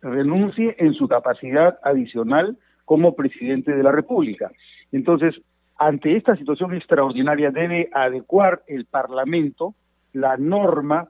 renuncie 0.01 0.75
en 0.79 0.95
su 0.95 1.07
capacidad 1.07 1.77
adicional 1.83 2.57
como 2.83 3.15
presidente 3.15 3.75
de 3.75 3.83
la 3.83 3.91
República. 3.91 4.51
Entonces, 4.91 5.35
ante 5.77 6.17
esta 6.17 6.35
situación 6.35 6.73
extraordinaria 6.73 7.51
debe 7.51 7.89
adecuar 7.93 8.63
el 8.65 8.85
Parlamento 8.85 9.75
la 10.13 10.37
norma 10.37 11.09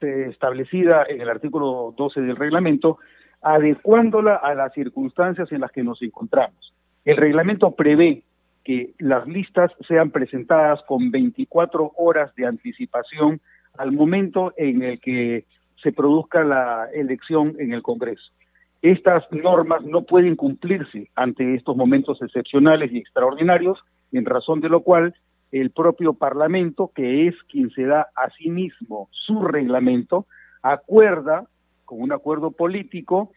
eh, 0.00 0.28
establecida 0.30 1.04
en 1.06 1.20
el 1.20 1.28
artículo 1.28 1.92
12 1.94 2.22
del 2.22 2.36
reglamento, 2.36 2.96
adecuándola 3.42 4.36
a 4.36 4.54
las 4.54 4.72
circunstancias 4.72 5.52
en 5.52 5.60
las 5.60 5.72
que 5.72 5.84
nos 5.84 6.00
encontramos. 6.00 6.72
El 7.04 7.18
reglamento 7.18 7.72
prevé 7.72 8.22
que 8.64 8.94
las 8.98 9.28
listas 9.28 9.70
sean 9.86 10.10
presentadas 10.10 10.80
con 10.88 11.10
24 11.10 11.92
horas 11.98 12.34
de 12.34 12.46
anticipación 12.46 13.42
al 13.76 13.92
momento 13.92 14.54
en 14.56 14.82
el 14.82 15.00
que 15.00 15.44
se 15.84 15.92
produzca 15.92 16.42
la 16.42 16.88
elección 16.92 17.54
en 17.60 17.74
el 17.74 17.82
Congreso. 17.82 18.32
Estas 18.82 19.22
normas 19.30 19.82
no 19.84 20.02
pueden 20.02 20.34
cumplirse 20.34 21.10
ante 21.14 21.54
estos 21.54 21.76
momentos 21.76 22.20
excepcionales 22.22 22.90
y 22.92 22.98
extraordinarios, 22.98 23.78
en 24.10 24.24
razón 24.24 24.60
de 24.60 24.70
lo 24.70 24.80
cual 24.80 25.14
el 25.52 25.70
propio 25.70 26.14
Parlamento, 26.14 26.90
que 26.94 27.28
es 27.28 27.34
quien 27.50 27.70
se 27.70 27.84
da 27.84 28.08
a 28.16 28.30
sí 28.30 28.50
mismo 28.50 29.08
su 29.12 29.42
reglamento, 29.42 30.26
acuerda, 30.62 31.46
con 31.84 32.00
un 32.00 32.12
acuerdo 32.12 32.50
político, 32.50 33.30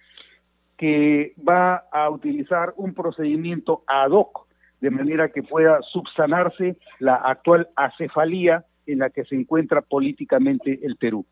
que 0.77 1.33
va 1.47 1.83
a 1.91 2.09
utilizar 2.09 2.73
un 2.77 2.93
procedimiento 2.93 3.83
ad 3.87 4.11
hoc, 4.11 4.47
de 4.79 4.89
manera 4.89 5.29
que 5.29 5.43
pueda 5.43 5.81
subsanarse 5.81 6.77
la 6.99 7.15
actual 7.15 7.67
acefalía 7.75 8.63
en 8.85 8.99
la 8.99 9.09
que 9.09 9.25
se 9.25 9.35
encuentra 9.35 9.81
políticamente 9.81 10.79
el 10.83 10.95
Perú. 10.95 11.25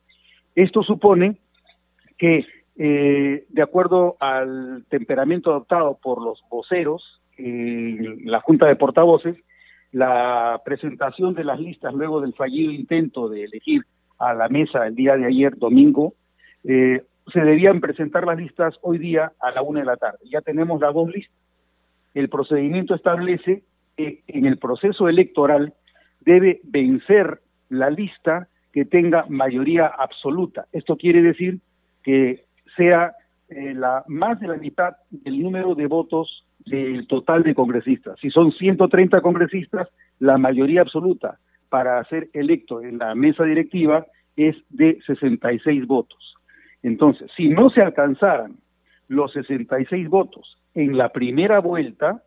Esto 0.56 0.84
supone 0.84 1.38
que, 2.18 2.46
eh, 2.78 3.46
de 3.50 3.62
acuerdo 3.62 4.16
al 4.20 4.86
temperamento 4.90 5.52
adoptado 5.52 6.00
por 6.02 6.24
los 6.24 6.42
voceros, 6.50 7.22
en 7.38 8.20
la 8.26 8.40
Junta 8.40 8.66
de 8.66 8.78
Portavoces, 8.78 9.36
la 9.92 10.62
presentación 10.66 11.34
de 11.34 11.44
las 11.44 11.60
listas 11.60 11.94
luego 11.94 12.22
del 12.22 12.34
fallido 12.34 12.72
intento 12.72 13.30
de 13.30 13.44
elegir 13.44 13.84
a 14.18 14.34
la 14.34 14.48
mesa 14.50 14.88
el 14.88 14.96
día 14.96 15.18
de 15.18 15.26
ayer, 15.26 15.58
domingo, 15.58 16.14
eh, 16.64 17.04
se 17.34 17.40
debían 17.42 17.82
presentar 17.82 18.26
las 18.26 18.38
listas 18.38 18.76
hoy 18.82 18.98
día 18.98 19.34
a 19.40 19.52
la 19.52 19.62
una 19.62 19.82
de 19.82 19.86
la 19.86 19.98
tarde. 19.98 20.20
Ya 20.30 20.42
tenemos 20.42 20.80
las 20.80 20.94
dos 20.94 21.10
listas. 21.10 21.36
El 22.14 22.30
procedimiento 22.30 22.96
establece 22.96 23.64
que 23.98 24.24
en 24.28 24.46
el 24.46 24.58
proceso 24.58 25.10
electoral 25.10 25.74
debe 26.22 26.62
vencer 26.64 27.42
la 27.70 27.90
lista 27.90 28.48
que 28.76 28.84
tenga 28.84 29.26
mayoría 29.30 29.88
absoluta. 29.88 30.66
Esto 30.74 30.98
quiere 30.98 31.22
decir 31.22 31.60
que 32.04 32.44
sea 32.76 33.14
eh, 33.48 33.74
la 33.74 34.04
más 34.08 34.38
de 34.42 34.50
la 34.50 34.58
mitad 34.58 34.98
del 35.10 35.42
número 35.42 35.76
de 35.76 35.88
votos 35.88 36.46
del 36.66 37.08
total 37.08 37.44
de 37.44 37.56
congresistas. 37.56 38.20
Si 38.20 38.30
son 38.30 38.52
130 38.52 39.22
congresistas, 39.22 39.88
la 40.20 40.38
mayoría 40.38 40.82
absoluta 40.82 41.40
para 41.70 42.04
ser 42.10 42.28
electo 42.34 42.82
en 42.82 42.98
la 42.98 43.16
mesa 43.16 43.46
directiva 43.46 44.08
es 44.36 44.58
de 44.68 45.00
66 45.08 45.88
votos. 45.88 46.36
Entonces, 46.84 47.32
si 47.38 47.48
no 47.48 47.70
se 47.70 47.82
alcanzaran 47.82 48.58
los 49.08 49.32
66 49.32 50.10
votos 50.10 50.58
en 50.74 50.98
la 50.98 51.14
primera 51.14 51.60
vuelta, 51.60 52.24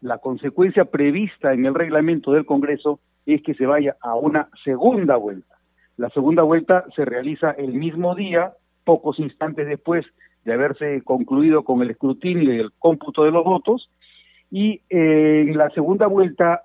la 0.00 0.18
consecuencia 0.18 0.84
prevista 0.84 1.52
en 1.52 1.66
el 1.66 1.74
reglamento 1.74 2.30
del 2.30 2.46
Congreso 2.46 3.00
es 3.26 3.42
que 3.42 3.54
se 3.54 3.66
vaya 3.66 3.96
a 4.00 4.14
una 4.14 4.48
segunda 4.62 5.16
vuelta. 5.16 5.56
La 6.00 6.08
segunda 6.08 6.42
vuelta 6.44 6.86
se 6.96 7.04
realiza 7.04 7.50
el 7.50 7.74
mismo 7.74 8.14
día, 8.14 8.54
pocos 8.84 9.18
instantes 9.18 9.66
después 9.66 10.06
de 10.46 10.54
haberse 10.54 11.02
concluido 11.02 11.62
con 11.62 11.82
el 11.82 11.90
escrutinio 11.90 12.54
y 12.54 12.58
el 12.58 12.72
cómputo 12.78 13.24
de 13.24 13.30
los 13.30 13.44
votos, 13.44 13.90
y 14.50 14.80
eh, 14.88 15.44
en 15.46 15.58
la 15.58 15.68
segunda 15.68 16.06
vuelta 16.06 16.62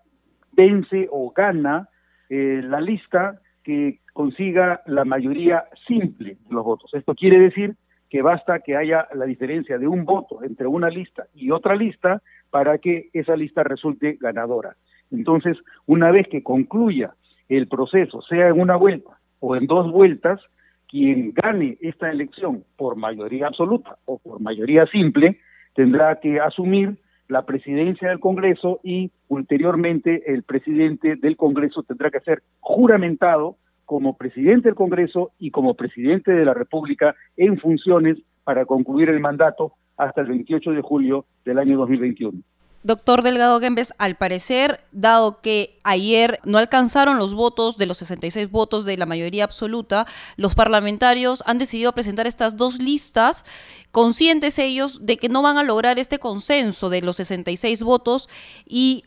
vence 0.54 1.10
o 1.12 1.34
gana 1.36 1.90
eh, 2.30 2.62
la 2.64 2.80
lista 2.80 3.42
que 3.62 4.00
consiga 4.14 4.82
la 4.86 5.04
mayoría 5.04 5.66
simple 5.86 6.38
de 6.48 6.56
los 6.56 6.64
votos. 6.64 6.94
Esto 6.94 7.14
quiere 7.14 7.38
decir 7.38 7.76
que 8.10 8.22
basta 8.22 8.60
que 8.60 8.78
haya 8.78 9.06
la 9.16 9.26
diferencia 9.26 9.78
de 9.78 9.90
un 9.90 10.06
voto 10.06 10.44
entre 10.44 10.68
una 10.68 10.88
lista 10.88 11.26
y 11.34 11.52
otra 11.52 11.76
lista 11.76 12.22
para 12.52 12.78
que 12.78 13.10
esa 13.12 13.36
lista 13.36 13.64
resulte 13.64 14.18
ganadora. 14.18 14.78
Entonces, 15.12 15.58
una 15.88 16.10
vez 16.12 16.26
que 16.30 16.42
concluya 16.42 17.16
el 17.50 17.68
proceso, 17.68 18.22
sea 18.22 18.48
en 18.48 18.62
una 18.62 18.78
vuelta 18.78 19.20
o 19.48 19.56
en 19.56 19.68
dos 19.68 19.92
vueltas, 19.92 20.42
quien 20.90 21.32
gane 21.32 21.78
esta 21.80 22.10
elección 22.10 22.64
por 22.78 22.96
mayoría 22.96 23.46
absoluta 23.46 23.98
o 24.06 24.18
por 24.18 24.42
mayoría 24.42 24.88
simple 24.88 25.40
tendrá 25.76 26.20
que 26.20 26.40
asumir 26.40 26.98
la 27.28 27.46
presidencia 27.46 28.10
del 28.10 28.20
Congreso 28.20 28.80
y 28.84 29.12
ulteriormente 29.28 30.34
el 30.34 30.42
presidente 30.42 31.16
del 31.16 31.38
Congreso 31.38 31.84
tendrá 31.84 32.10
que 32.10 32.22
ser 32.22 32.42
juramentado 32.60 33.58
como 33.86 34.18
presidente 34.18 34.70
del 34.70 34.76
Congreso 34.76 35.32
y 35.38 35.52
como 35.52 35.76
presidente 35.76 36.32
de 36.32 36.46
la 36.46 36.56
República 36.56 37.14
en 37.38 37.60
funciones 37.60 38.18
para 38.44 38.66
concluir 38.66 39.10
el 39.10 39.20
mandato 39.20 39.74
hasta 39.96 40.22
el 40.22 40.28
28 40.28 40.72
de 40.72 40.82
julio 40.82 41.26
del 41.46 41.60
año 41.60 41.78
2021. 41.78 42.40
Doctor 42.86 43.24
Delgado 43.24 43.60
Gembes, 43.60 43.96
al 43.98 44.16
parecer, 44.16 44.80
dado 44.92 45.42
que 45.42 45.80
ayer 45.84 46.40
no 46.46 46.60
alcanzaron 46.60 47.18
los 47.18 47.34
votos 47.34 47.78
de 47.78 47.88
los 47.88 47.98
66 47.98 48.52
votos 48.52 48.86
de 48.86 48.96
la 48.96 49.08
mayoría 49.08 49.44
absoluta, 49.44 50.06
los 50.38 50.54
parlamentarios 50.54 51.42
han 51.48 51.58
decidido 51.58 51.94
presentar 51.94 52.28
estas 52.28 52.58
dos 52.58 52.78
listas, 52.78 53.44
conscientes 53.90 54.60
ellos 54.60 55.04
de 55.04 55.18
que 55.18 55.30
no 55.30 55.42
van 55.42 55.58
a 55.58 55.64
lograr 55.64 55.98
este 55.98 56.20
consenso 56.20 56.90
de 56.90 57.02
los 57.02 57.16
66 57.16 57.82
votos 57.82 58.30
y 58.68 59.06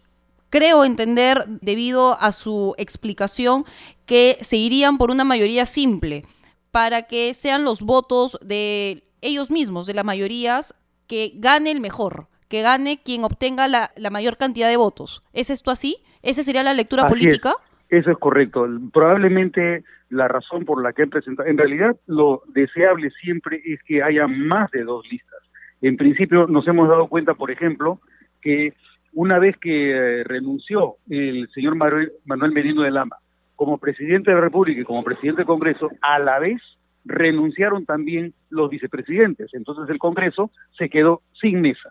creo 0.51 0.85
entender, 0.85 1.45
debido 1.61 2.21
a 2.21 2.33
su 2.33 2.75
explicación, 2.79 3.65
que 4.07 4.39
se 4.41 4.57
irían 4.57 4.99
por 4.99 5.13
una 5.13 5.23
mayoría 5.23 5.67
simple 5.67 6.25
para 6.73 7.03
que 7.03 7.33
sean 7.33 7.63
los 7.63 7.83
votos 7.83 8.41
de 8.43 9.05
ellos 9.21 9.53
mismos, 9.53 9.87
de 9.87 9.95
las 9.95 10.05
mayorías, 10.05 10.75
que 11.07 11.31
gane 11.37 11.71
el 11.71 11.79
mejor, 11.79 12.27
que 12.49 12.63
gane 12.63 13.01
quien 13.05 13.25
obtenga 13.25 13.69
la, 13.69 13.91
mayor 14.11 14.37
cantidad 14.37 14.69
de 14.69 14.77
votos. 14.77 15.23
¿Es 15.33 15.51
esto 15.51 15.71
así? 15.71 15.97
¿Esa 16.23 16.43
sería 16.43 16.63
la 16.63 16.75
lectura 16.75 17.07
política? 17.07 17.53
Eso 17.89 18.11
es 18.11 18.19
correcto. 18.19 18.67
Probablemente 18.93 19.85
la 20.11 20.29
razón 20.29 20.65
por 20.65 20.83
la 20.83 20.93
que 20.93 21.03
han 21.03 21.11
presentado, 21.11 21.49
en 21.49 21.59
realidad 21.59 21.97
lo 22.07 22.43
deseable 22.49 23.11
siempre 23.23 23.61
es 23.65 23.83
que 23.83 24.03
haya 24.03 24.27
más 24.27 24.71
de 24.71 24.85
dos 24.85 25.07
listas. 25.11 25.39
En 25.81 25.97
principio 25.97 26.47
nos 26.47 26.67
hemos 26.67 26.89
dado 26.89 27.09
cuenta, 27.09 27.35
por 27.35 27.51
ejemplo, 27.51 28.01
que 28.41 28.75
una 29.13 29.39
vez 29.39 29.57
que 29.59 29.91
eh, 29.91 30.25
renunció 30.25 30.97
el 31.09 31.49
señor 31.55 31.77
Manuel 31.77 32.53
Merino 32.53 32.83
de 32.83 32.91
Lama 32.91 33.17
como 33.57 33.79
presidente 33.79 34.31
de 34.31 34.37
la 34.37 34.43
República 34.43 34.81
y 34.81 34.85
como 34.85 35.03
presidente 35.03 35.39
del 35.39 35.47
Congreso, 35.47 35.91
a 36.01 36.19
la 36.21 36.39
vez 36.39 36.61
renunciaron 37.05 37.85
también 37.87 38.33
los 38.51 38.71
vicepresidentes. 38.71 39.53
Entonces 39.53 39.89
el 39.91 39.99
Congreso 39.99 40.51
se 40.77 40.89
quedó 40.89 41.23
sin 41.41 41.61
mesa. 41.61 41.91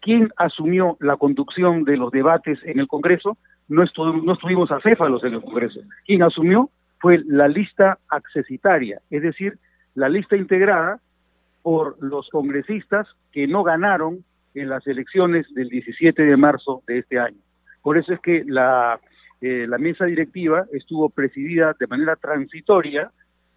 ¿Quién 0.00 0.30
asumió 0.36 0.96
la 1.00 1.16
conducción 1.16 1.84
de 1.84 1.96
los 1.96 2.10
debates 2.10 2.58
en 2.64 2.78
el 2.78 2.88
Congreso? 2.88 3.36
No, 3.68 3.84
no 4.22 4.32
estuvimos 4.32 4.70
acéfalos 4.70 5.24
en 5.24 5.34
el 5.34 5.42
Congreso. 5.42 5.80
Quien 6.06 6.22
asumió 6.22 6.70
fue 7.00 7.22
la 7.26 7.48
lista 7.48 7.98
accesitaria, 8.08 9.00
es 9.10 9.22
decir, 9.22 9.58
la 9.94 10.08
lista 10.08 10.36
integrada 10.36 11.00
por 11.62 11.96
los 12.02 12.28
congresistas 12.30 13.06
que 13.32 13.46
no 13.46 13.62
ganaron 13.62 14.24
en 14.54 14.68
las 14.68 14.86
elecciones 14.86 15.46
del 15.54 15.68
17 15.68 16.22
de 16.22 16.36
marzo 16.36 16.82
de 16.86 16.98
este 16.98 17.18
año. 17.18 17.38
Por 17.82 17.98
eso 17.98 18.12
es 18.12 18.20
que 18.20 18.44
la, 18.46 18.98
eh, 19.40 19.66
la 19.68 19.78
mesa 19.78 20.04
directiva 20.04 20.66
estuvo 20.72 21.10
presidida 21.10 21.74
de 21.78 21.86
manera 21.86 22.16
transitoria 22.16 23.10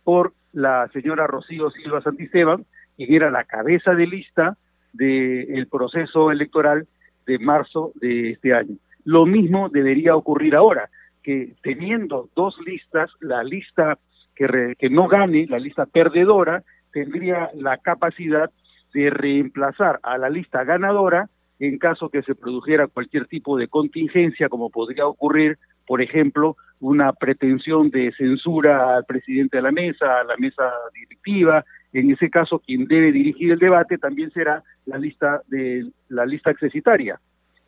por 0.04 0.34
la 0.54 0.88
señora 0.94 1.28
Rocío 1.28 1.72
Silva 1.72 2.02
Santisteban, 2.02 2.66
quien 2.98 3.14
era 3.14 3.32
la 3.32 3.46
cabeza 3.46 3.94
de 3.94 4.08
lista 4.08 4.58
del 4.94 5.68
proceso 5.68 6.32
electoral 6.32 6.88
de 7.26 7.40
marzo 7.40 7.92
de 7.96 8.32
este 8.32 8.54
año. 8.54 8.76
Lo 9.04 9.26
mismo 9.26 9.70
debería 9.70 10.16
ocurrir 10.16 10.56
ahora, 10.56 10.90
que 11.24 11.54
teniendo 11.62 12.30
dos 12.36 12.56
listas, 12.66 13.10
la 13.20 13.44
lista 13.44 13.98
que, 14.36 14.76
que 14.78 14.90
no 14.90 15.08
gane, 15.08 15.48
la 15.48 15.60
lista 15.60 15.86
perdedora, 15.86 16.64
tendría 16.92 17.50
la 17.56 17.78
capacidad 17.78 18.50
de 18.94 19.10
reemplazar 19.10 20.00
a 20.04 20.18
la 20.18 20.30
lista 20.30 20.64
ganadora 20.64 21.30
en 21.60 21.78
caso 21.78 22.10
que 22.10 22.24
se 22.24 22.34
produjera 22.34 22.88
cualquier 22.88 23.28
tipo 23.28 23.56
de 23.56 23.68
contingencia, 23.68 24.50
como 24.50 24.72
podría 24.72 25.06
ocurrir, 25.06 25.60
por 25.86 26.02
ejemplo, 26.02 26.58
una 26.80 27.14
pretensión 27.14 27.92
de 27.92 28.12
censura 28.18 28.96
al 28.96 29.06
presidente 29.06 29.58
de 29.58 29.64
la 29.64 29.72
mesa, 29.72 30.22
a 30.22 30.24
la 30.24 30.36
mesa 30.38 30.72
directiva. 30.94 31.64
En 31.94 32.12
ese 32.12 32.30
caso, 32.30 32.60
quien 32.60 32.86
debe 32.86 33.12
dirigir 33.12 33.52
el 33.52 33.60
debate 33.60 33.98
también 33.98 34.32
será 34.32 34.64
la 34.86 34.98
lista 34.98 35.42
de 35.48 35.92
la 36.10 36.26
lista 36.26 36.52
accesitaria. 36.52 37.20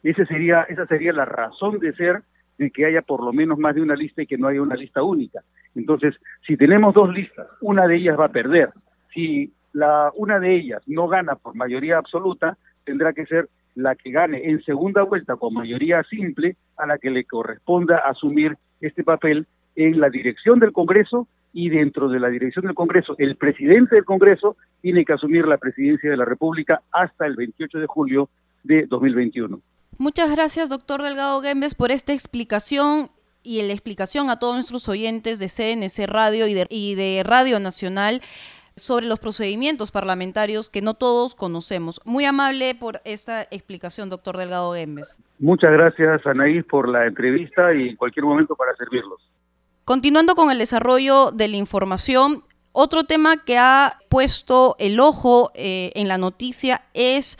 Ese 0.01 0.25
sería, 0.25 0.63
esa 0.63 0.85
sería 0.85 1.13
la 1.13 1.25
razón 1.25 1.79
de 1.79 1.93
ser 1.93 2.21
de 2.57 2.71
que 2.71 2.85
haya 2.85 3.01
por 3.01 3.23
lo 3.23 3.33
menos 3.33 3.57
más 3.57 3.75
de 3.75 3.81
una 3.81 3.95
lista 3.95 4.21
y 4.21 4.27
que 4.27 4.37
no 4.37 4.47
haya 4.47 4.61
una 4.61 4.75
lista 4.75 5.03
única. 5.03 5.41
Entonces, 5.75 6.15
si 6.45 6.55
tenemos 6.55 6.93
dos 6.93 7.11
listas, 7.13 7.47
una 7.61 7.87
de 7.87 7.95
ellas 7.95 8.19
va 8.19 8.25
a 8.25 8.31
perder. 8.31 8.69
Si 9.13 9.51
la, 9.73 10.11
una 10.15 10.39
de 10.39 10.55
ellas 10.55 10.81
no 10.87 11.07
gana 11.07 11.35
por 11.35 11.55
mayoría 11.55 11.97
absoluta, 11.97 12.57
tendrá 12.85 13.13
que 13.13 13.25
ser 13.25 13.49
la 13.75 13.95
que 13.95 14.11
gane 14.11 14.49
en 14.49 14.61
segunda 14.63 15.01
vuelta 15.03 15.35
con 15.35 15.53
mayoría 15.53 16.03
simple 16.03 16.55
a 16.77 16.85
la 16.85 16.97
que 16.97 17.09
le 17.09 17.25
corresponda 17.25 17.97
asumir 17.97 18.55
este 18.81 19.03
papel 19.03 19.47
en 19.75 19.99
la 19.99 20.09
dirección 20.09 20.59
del 20.59 20.71
Congreso 20.71 21.27
y 21.53 21.69
dentro 21.69 22.09
de 22.09 22.19
la 22.19 22.29
dirección 22.29 22.65
del 22.65 22.73
Congreso, 22.73 23.15
el 23.19 23.35
presidente 23.35 23.95
del 23.95 24.05
Congreso 24.05 24.57
tiene 24.81 25.05
que 25.05 25.13
asumir 25.13 25.45
la 25.45 25.57
presidencia 25.57 26.09
de 26.09 26.17
la 26.17 26.25
República 26.25 26.81
hasta 26.91 27.27
el 27.27 27.35
28 27.35 27.77
de 27.77 27.87
julio 27.87 28.29
de 28.63 28.85
2021. 28.87 29.61
Muchas 29.99 30.31
gracias, 30.31 30.69
doctor 30.69 31.03
Delgado 31.03 31.41
Gembes, 31.41 31.75
por 31.75 31.91
esta 31.91 32.13
explicación 32.13 33.09
y 33.43 33.61
la 33.61 33.73
explicación 33.73 34.29
a 34.29 34.39
todos 34.39 34.55
nuestros 34.55 34.89
oyentes 34.89 35.37
de 35.37 35.47
CNC 35.47 36.07
Radio 36.07 36.47
y 36.47 36.53
de, 36.55 36.65
y 36.69 36.95
de 36.95 37.21
Radio 37.23 37.59
Nacional 37.59 38.21
sobre 38.75 39.05
los 39.05 39.19
procedimientos 39.19 39.91
parlamentarios 39.91 40.69
que 40.69 40.81
no 40.81 40.95
todos 40.95 41.35
conocemos. 41.35 42.01
Muy 42.05 42.25
amable 42.25 42.73
por 42.73 43.01
esta 43.05 43.43
explicación, 43.43 44.09
doctor 44.09 44.37
Delgado 44.37 44.73
Gembes. 44.73 45.19
Muchas 45.37 45.71
gracias, 45.71 46.25
Anaís, 46.25 46.63
por 46.65 46.89
la 46.89 47.05
entrevista 47.05 47.73
y 47.75 47.89
en 47.89 47.95
cualquier 47.95 48.25
momento 48.25 48.55
para 48.55 48.75
servirlos. 48.75 49.21
Continuando 49.85 50.35
con 50.35 50.49
el 50.49 50.59
desarrollo 50.59 51.31
de 51.31 51.49
la 51.49 51.57
información, 51.57 52.45
otro 52.71 53.03
tema 53.03 53.43
que 53.43 53.57
ha 53.57 53.99
puesto 54.07 54.77
el 54.79 54.97
ojo 55.01 55.51
eh, 55.55 55.91
en 55.95 56.07
la 56.07 56.17
noticia 56.17 56.85
es 56.93 57.37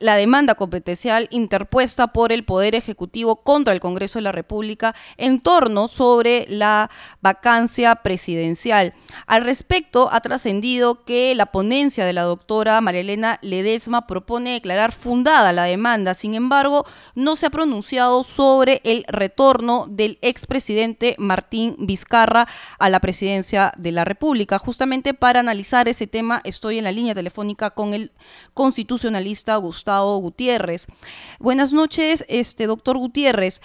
la 0.00 0.16
demanda 0.16 0.54
competencial 0.54 1.28
interpuesta 1.30 2.08
por 2.08 2.32
el 2.32 2.44
Poder 2.44 2.74
Ejecutivo 2.74 3.36
contra 3.36 3.74
el 3.74 3.80
Congreso 3.80 4.18
de 4.18 4.22
la 4.22 4.32
República 4.32 4.94
en 5.18 5.40
torno 5.40 5.88
sobre 5.88 6.46
la 6.48 6.90
vacancia 7.20 7.94
presidencial. 7.96 8.94
Al 9.26 9.44
respecto, 9.44 10.08
ha 10.10 10.20
trascendido 10.20 11.04
que 11.04 11.34
la 11.34 11.46
ponencia 11.46 12.06
de 12.06 12.14
la 12.14 12.22
doctora 12.22 12.80
Marilena 12.80 13.38
Ledesma 13.42 14.06
propone 14.06 14.54
declarar 14.54 14.92
fundada 14.92 15.52
la 15.52 15.64
demanda. 15.64 16.14
Sin 16.14 16.34
embargo, 16.34 16.86
no 17.14 17.36
se 17.36 17.46
ha 17.46 17.50
pronunciado 17.50 18.22
sobre 18.22 18.80
el 18.84 19.04
retorno 19.06 19.86
del 19.86 20.18
expresidente 20.22 21.14
Martín 21.18 21.76
Vizcarra 21.78 22.48
a 22.78 22.88
la 22.88 23.00
presidencia 23.00 23.72
de 23.76 23.92
la 23.92 24.06
República. 24.06 24.58
Justamente 24.58 25.12
para 25.12 25.40
analizar 25.40 25.88
ese 25.88 26.06
tema, 26.06 26.40
estoy 26.44 26.78
en 26.78 26.84
la 26.84 26.92
línea 26.92 27.14
telefónica 27.14 27.70
con 27.70 27.92
el 27.92 28.12
constitucionalista 28.54 29.56
Gustavo 29.56 29.89
Gutiérrez. 29.98 30.86
Buenas 31.38 31.72
noches, 31.72 32.24
este 32.28 32.66
doctor 32.66 32.96
Gutiérrez. 32.98 33.60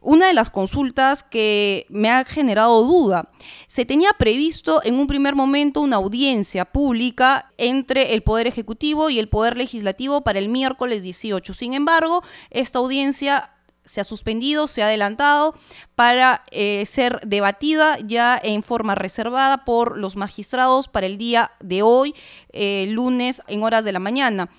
Una 0.00 0.28
de 0.28 0.34
las 0.34 0.50
consultas 0.50 1.24
que 1.24 1.86
me 1.88 2.10
ha 2.10 2.24
generado 2.24 2.84
duda, 2.84 3.30
se 3.66 3.84
tenía 3.84 4.12
previsto 4.12 4.80
en 4.84 4.94
un 4.94 5.08
primer 5.08 5.34
momento 5.34 5.80
una 5.80 5.96
audiencia 5.96 6.66
pública 6.66 7.52
entre 7.58 8.14
el 8.14 8.22
Poder 8.22 8.46
Ejecutivo 8.46 9.10
y 9.10 9.18
el 9.18 9.28
Poder 9.28 9.56
Legislativo 9.56 10.22
para 10.22 10.38
el 10.38 10.48
miércoles 10.48 11.02
18. 11.02 11.52
Sin 11.52 11.74
embargo, 11.74 12.22
esta 12.50 12.78
audiencia 12.78 13.50
se 13.88 14.00
ha 14.00 14.04
suspendido, 14.04 14.66
se 14.66 14.82
ha 14.82 14.86
adelantado 14.86 15.54
para 15.94 16.44
eh, 16.50 16.84
ser 16.86 17.20
debatida 17.26 17.98
ya 17.98 18.38
en 18.40 18.62
forma 18.62 18.94
reservada 18.94 19.64
por 19.64 19.98
los 19.98 20.14
magistrados 20.14 20.88
para 20.88 21.06
el 21.06 21.18
día 21.18 21.52
de 21.60 21.82
hoy, 21.82 22.14
eh, 22.52 22.86
lunes, 22.90 23.42
en 23.48 23.62
horas 23.62 23.84
de 23.84 23.92
la 23.92 23.98
mañana. 23.98 24.50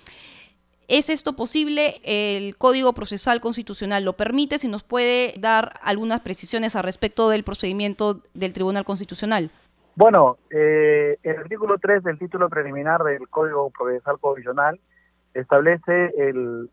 ¿Es 0.90 1.12
esto 1.12 1.34
posible? 1.34 2.02
¿El 2.04 2.58
Código 2.58 2.94
Procesal 2.94 3.42
Constitucional 3.42 4.04
lo 4.04 4.14
permite? 4.14 4.58
Si 4.58 4.68
nos 4.68 4.82
puede 4.82 5.36
dar 5.40 5.74
algunas 5.84 6.22
precisiones 6.22 6.76
al 6.76 6.84
respecto 6.84 7.30
del 7.30 7.44
procedimiento 7.44 8.24
del 8.34 8.54
Tribunal 8.54 8.86
Constitucional. 8.86 9.52
Bueno, 9.96 10.38
eh, 10.50 11.20
el 11.22 11.38
artículo 11.38 11.78
3 11.78 12.04
del 12.04 12.18
título 12.18 12.50
preliminar 12.50 13.04
del 13.04 13.30
Código 13.30 13.70
Procesal 13.70 14.18
Constitucional 14.18 14.80
establece 15.36 16.12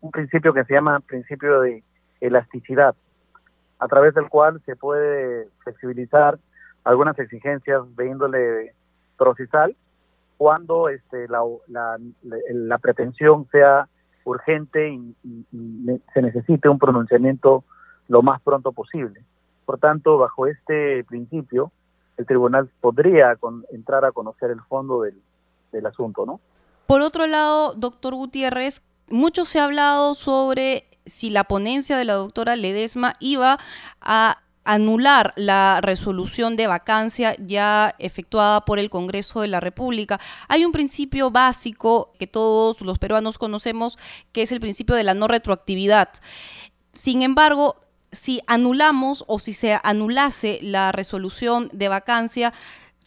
un 0.01 0.11
principio 0.11 0.51
que 0.51 0.63
se 0.63 0.73
llama 0.73 0.99
principio 1.01 1.61
de 1.61 1.83
elasticidad, 2.19 2.95
a 3.77 3.87
través 3.87 4.15
del 4.15 4.29
cual 4.29 4.59
se 4.65 4.75
puede 4.75 5.47
flexibilizar 5.59 6.39
algunas 6.85 7.19
exigencias 7.19 7.83
de 7.95 8.07
índole 8.07 8.73
procesal 9.15 9.75
cuando 10.37 10.89
este, 10.89 11.27
la 11.27 12.77
pretensión 12.79 13.47
sea 13.51 13.87
urgente 14.27 14.89
y, 14.89 15.15
se 16.13 16.21
necesite 16.21 16.69
un 16.69 16.79
pronunciamiento 16.79 17.63
lo 18.07 18.21
más 18.21 18.41
pronto 18.41 18.71
posible. 18.71 19.21
Por 19.65 19.79
tanto, 19.79 20.17
bajo 20.17 20.47
este 20.47 21.03
principio, 21.05 21.71
el 22.17 22.25
tribunal 22.25 22.69
podría 22.81 23.37
entrar 23.71 24.05
a 24.05 24.11
conocer 24.11 24.51
el 24.51 24.61
fondo 24.61 25.01
del, 25.01 25.15
del 25.71 25.85
asunto, 25.85 26.25
¿no? 26.25 26.39
Por 26.85 27.01
otro 27.01 27.27
lado, 27.27 27.73
doctor 27.73 28.15
Gutiérrez, 28.15 28.85
mucho 29.09 29.45
se 29.45 29.59
ha 29.59 29.65
hablado 29.65 30.13
sobre 30.13 30.85
si 31.05 31.29
la 31.29 31.45
ponencia 31.45 31.97
de 31.97 32.05
la 32.05 32.13
doctora 32.13 32.55
Ledesma 32.55 33.13
iba 33.19 33.57
a 34.01 34.37
anular 34.67 35.33
la 35.37 35.79
resolución 35.81 36.57
de 36.57 36.67
vacancia 36.67 37.33
ya 37.39 37.95
efectuada 37.99 38.65
por 38.65 38.79
el 38.79 38.89
Congreso 38.89 39.39
de 39.39 39.47
la 39.47 39.61
República. 39.61 40.19
Hay 40.49 40.65
un 40.65 40.73
principio 40.73 41.31
básico 41.31 42.13
que 42.19 42.27
todos 42.27 42.81
los 42.81 42.99
peruanos 42.99 43.37
conocemos, 43.37 43.97
que 44.33 44.41
es 44.41 44.51
el 44.51 44.59
principio 44.59 44.95
de 44.95 45.05
la 45.05 45.13
no 45.13 45.29
retroactividad. 45.29 46.09
Sin 46.91 47.21
embargo, 47.21 47.77
si 48.11 48.41
anulamos 48.45 49.23
o 49.27 49.39
si 49.39 49.53
se 49.53 49.79
anulase 49.83 50.59
la 50.61 50.91
resolución 50.91 51.69
de 51.71 51.87
vacancia, 51.87 52.53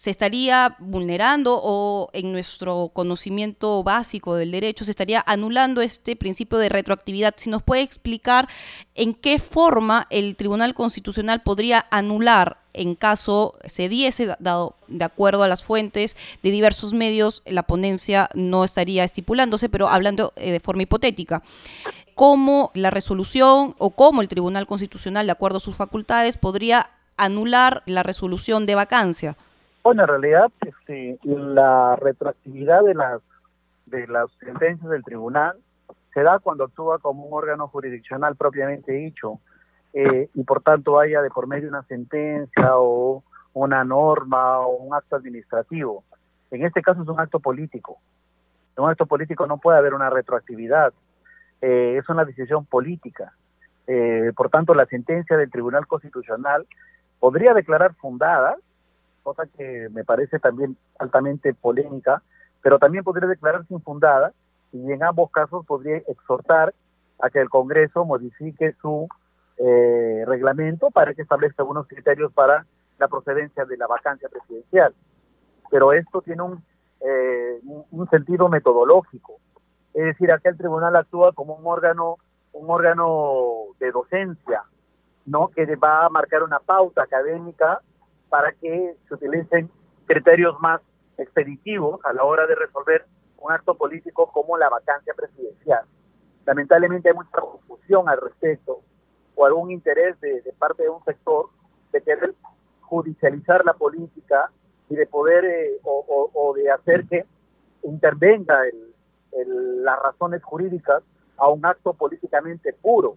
se 0.01 0.09
estaría 0.09 0.77
vulnerando 0.79 1.61
o 1.63 2.09
en 2.15 2.33
nuestro 2.33 2.91
conocimiento 2.95 3.83
básico 3.83 4.35
del 4.35 4.51
derecho 4.51 4.87
se 4.87 4.93
estaría 4.93 5.23
anulando 5.27 5.83
este 5.83 6.17
principio 6.17 6.57
de 6.57 6.71
retroactividad. 6.71 7.35
Si 7.37 7.51
nos 7.51 7.63
puede 7.63 7.83
explicar 7.83 8.49
en 8.95 9.13
qué 9.13 9.39
forma 9.39 10.07
el 10.09 10.37
Tribunal 10.37 10.73
Constitucional 10.73 11.43
podría 11.43 11.85
anular 11.91 12.63
en 12.73 12.95
caso 12.95 13.53
se 13.67 13.91
diese, 13.91 14.35
dado 14.39 14.77
de 14.89 15.05
acuerdo 15.05 15.43
a 15.43 15.49
las 15.49 15.65
fuentes 15.65 16.17
de 16.43 16.51
diversos 16.51 16.95
medios, 16.95 17.43
la 17.45 17.65
ponencia 17.65 18.31
no 18.33 18.65
estaría 18.65 19.05
estipulándose, 19.05 19.69
pero 19.69 19.91
hablando 19.91 20.33
eh, 20.37 20.51
de 20.51 20.61
forma 20.61 20.85
hipotética. 20.85 21.43
¿Cómo 22.15 22.71
la 22.73 22.89
resolución 22.89 23.75
o 23.77 23.91
cómo 23.91 24.23
el 24.23 24.29
Tribunal 24.29 24.67
Constitucional, 24.67 25.27
de 25.27 25.33
acuerdo 25.33 25.59
a 25.59 25.61
sus 25.61 25.77
facultades, 25.77 26.39
podría 26.39 26.89
anular 27.19 27.83
la 27.85 28.03
resolución 28.03 28.65
de 28.65 28.77
vacancia? 28.77 29.37
Bueno, 29.83 30.03
en 30.03 30.09
realidad 30.09 30.53
este, 30.61 31.19
la 31.25 31.97
retroactividad 31.97 32.83
de 32.85 32.95
las, 32.95 33.23
de 33.87 34.07
las 34.09 34.31
sentencias 34.39 34.91
del 34.91 35.03
tribunal 35.03 35.57
se 36.13 36.23
da 36.23 36.39
cuando 36.39 36.65
actúa 36.65 36.99
como 36.99 37.25
un 37.25 37.33
órgano 37.33 37.69
jurisdiccional 37.69 38.37
propiamente 38.37 38.93
dicho 38.93 39.41
eh, 39.93 40.29
y 40.35 40.45
por 40.45 40.63
tanto 40.63 40.99
haya 40.99 41.23
de 41.23 41.31
por 41.31 41.47
medio 41.47 41.69
una 41.69 41.83
sentencia 41.85 42.77
o 42.77 43.25
una 43.53 43.85
norma 43.85 44.61
o 44.61 44.77
un 44.77 44.95
acto 44.95 45.17
administrativo. 45.17 46.05
En 46.51 46.65
este 46.65 46.83
caso 46.83 47.03
es 47.03 47.09
un 47.09 47.21
acto 47.21 47.41
político. 47.41 47.99
En 48.77 48.85
un 48.85 48.91
acto 48.91 49.07
político 49.07 49.47
no 49.47 49.59
puede 49.59 49.79
haber 49.79 49.95
una 49.95 50.11
retroactividad. 50.11 50.93
Eh, 51.61 51.97
es 51.99 52.09
una 52.09 52.25
decisión 52.25 52.65
política. 52.67 53.33
Eh, 53.87 54.33
por 54.37 54.51
tanto, 54.51 54.75
la 54.75 54.87
sentencia 54.87 55.37
del 55.37 55.51
Tribunal 55.51 55.87
Constitucional 55.87 56.67
podría 57.19 57.55
declarar 57.55 57.95
fundada, 57.95 58.57
cosa 59.35 59.49
que 59.57 59.89
me 59.91 60.05
parece 60.05 60.39
también 60.39 60.77
altamente 60.99 61.55
polémica, 61.55 62.23
pero 62.63 62.79
también 62.79 63.05
podría 63.05 63.29
declararse 63.29 63.73
infundada 63.73 64.33
y 64.73 64.93
en 64.93 65.03
ambos 65.05 65.31
casos 65.31 65.65
podría 65.67 65.99
exhortar 66.09 66.75
a 67.21 67.31
que 67.31 67.41
el 67.41 67.49
Congreso 67.49 68.05
modifique 68.05 68.75
su 68.81 69.09
eh, 69.57 70.25
reglamento 70.27 70.91
para 70.91 71.15
que 71.15 71.23
establezca 71.23 71.63
algunos 71.63 71.87
criterios 71.87 72.33
para 72.33 72.67
la 72.99 73.09
procedencia 73.09 73.65
de 73.65 73.77
la 73.77 73.87
vacancia 73.87 74.29
presidencial. 74.29 74.95
Pero 75.71 75.93
esto 75.93 76.23
tiene 76.23 76.43
un, 76.43 76.65
eh, 77.01 77.61
un 77.63 78.11
sentido 78.11 78.49
metodológico. 78.49 79.37
Es 79.95 80.05
decir, 80.05 80.33
acá 80.33 80.51
el 80.51 80.57
tribunal 80.57 80.97
actúa 80.97 81.33
como 81.33 81.55
un 81.55 81.67
órgano, 81.67 82.17
un 82.53 82.69
órgano 82.69 83.67
de 83.79 83.93
docencia, 83.93 84.63
¿no? 85.27 85.49
Que 85.49 85.77
va 85.77 86.07
a 86.07 86.09
marcar 86.09 86.43
una 86.43 86.59
pauta 86.59 87.03
académica 87.03 87.81
para 88.31 88.53
que 88.53 88.97
se 89.07 89.15
utilicen 89.15 89.69
criterios 90.07 90.59
más 90.61 90.81
expeditivos 91.19 92.01
a 92.05 92.13
la 92.15 92.25
hora 92.25 92.47
de 92.47 92.55
resolver 92.55 93.05
un 93.39 93.53
acto 93.53 93.75
político 93.75 94.31
como 94.33 94.57
la 94.57 94.69
vacancia 94.69 95.13
presidencial. 95.15 95.85
Lamentablemente 96.47 97.09
hay 97.09 97.15
mucha 97.15 97.39
confusión 97.39 98.09
al 98.09 98.21
respecto 98.21 98.81
o 99.35 99.45
algún 99.45 99.71
interés 99.71 100.19
de, 100.21 100.43
parte 100.59 100.85
de 100.85 100.89
un 100.89 101.05
sector 101.05 101.49
de 101.93 102.03
querer 102.03 102.35
judicializar 102.81 103.65
la 103.65 103.75
política 103.75 104.51
y 104.89 104.97
de 104.97 105.07
poder 105.07 105.45
eh, 105.45 105.79
o, 105.85 106.53
de 106.57 106.71
hacer 106.71 107.07
que 107.07 107.25
intervenga 107.85 108.63
las 109.33 110.03
razones 110.03 110.43
jurídicas 110.43 111.03
a 111.37 111.49
un 111.49 111.65
acto 111.65 111.95
políticamente 111.95 112.73
puro, 112.73 113.17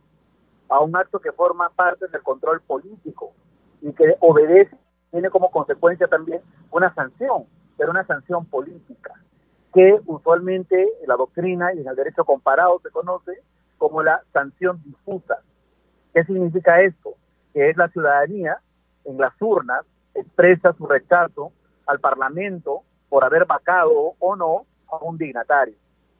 a 0.70 0.80
un 0.80 0.96
acto 0.96 1.20
que 1.20 1.32
forma 1.32 1.70
parte 1.70 2.08
del 2.08 2.22
control 2.22 2.62
político 2.62 3.34
y 3.82 3.92
que 3.94 4.16
obedece, 4.20 4.78
tiene 5.14 5.30
como 5.30 5.52
consecuencia 5.52 6.08
también 6.08 6.42
una 6.72 6.92
sanción, 6.96 7.44
pero 7.78 7.92
una 7.92 8.04
sanción 8.04 8.48
política, 8.48 9.14
que 9.72 10.00
usualmente 10.08 10.82
en 10.82 11.08
la 11.08 11.16
doctrina 11.16 11.72
y 11.72 11.82
en 11.82 11.88
el 11.88 11.96
derecho 11.96 12.26
comparado 12.26 12.80
se 12.80 12.90
conoce 12.90 13.34
como 13.78 14.02
la 14.02 14.24
sanción 14.34 14.82
difusa. 14.84 15.38
¿Qué 16.16 16.24
significa 16.24 16.82
esto? 16.82 17.14
Que 17.54 17.70
es 17.70 17.78
la 17.78 17.90
ciudadanía 17.90 18.58
en 19.06 19.20
las 19.20 19.34
urnas 19.40 19.86
expresa 20.16 20.74
su 20.74 20.88
rechazo 20.88 21.52
al 21.86 22.00
Parlamento 22.00 22.82
por 23.08 23.24
haber 23.24 23.46
vacado 23.46 24.16
o 24.18 24.36
no 24.36 24.66
a 24.88 24.98
un 25.04 25.20
dignatario, 25.20 25.76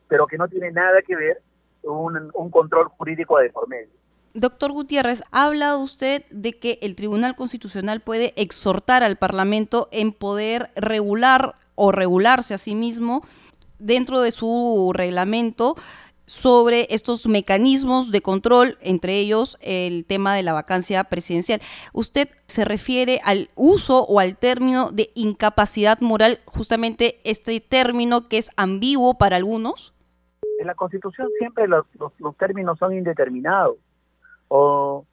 pero 0.08 0.28
que 0.28 0.38
no 0.38 0.48
tiene 0.48 0.72
nada 0.72 1.02
que 1.02 1.16
ver 1.16 1.42
un, 1.82 2.30
un 2.36 2.52
control 2.52 2.90
jurídico 2.90 3.40
de 3.40 3.50
por 3.50 3.68
medio. 3.68 4.03
Doctor 4.34 4.72
Gutiérrez, 4.72 5.24
ha 5.32 5.46
hablado 5.46 5.80
usted 5.80 6.26
de 6.32 6.54
que 6.54 6.80
el 6.82 6.96
Tribunal 6.96 7.36
Constitucional 7.36 8.02
puede 8.02 8.34
exhortar 8.36 9.04
al 9.04 9.18
Parlamento 9.18 9.90
en 9.92 10.12
poder 10.12 10.72
regular 10.76 11.54
o 11.76 11.92
regularse 11.92 12.56
a 12.56 12.58
sí 12.58 12.74
mismo 12.74 13.22
dentro 13.78 14.22
de 14.22 14.32
su 14.32 14.92
reglamento 14.94 15.76
sobre 16.26 16.88
estos 16.90 17.28
mecanismos 17.28 18.10
de 18.10 18.22
control, 18.22 18.78
entre 18.82 19.20
ellos 19.20 19.58
el 19.62 20.06
tema 20.06 20.34
de 20.34 20.42
la 20.42 20.54
vacancia 20.54 21.04
presidencial. 21.04 21.62
¿Usted 21.92 22.30
se 22.48 22.66
refiere 22.66 23.20
al 23.24 23.50
uso 23.56 24.04
o 24.04 24.20
al 24.20 24.38
término 24.38 24.90
de 24.90 25.12
incapacidad 25.16 26.00
moral, 26.00 26.40
justamente 26.46 27.20
este 27.24 27.60
término 27.60 28.30
que 28.30 28.38
es 28.40 28.50
ambiguo 28.58 29.18
para 29.18 29.36
algunos? 29.36 29.94
En 30.60 30.68
la 30.68 30.76
Constitución 30.76 31.30
siempre 31.38 31.68
los, 31.68 31.86
términos 32.40 32.80
son 32.80 32.94
indeterminados. 32.94 33.76
O, 34.56 35.06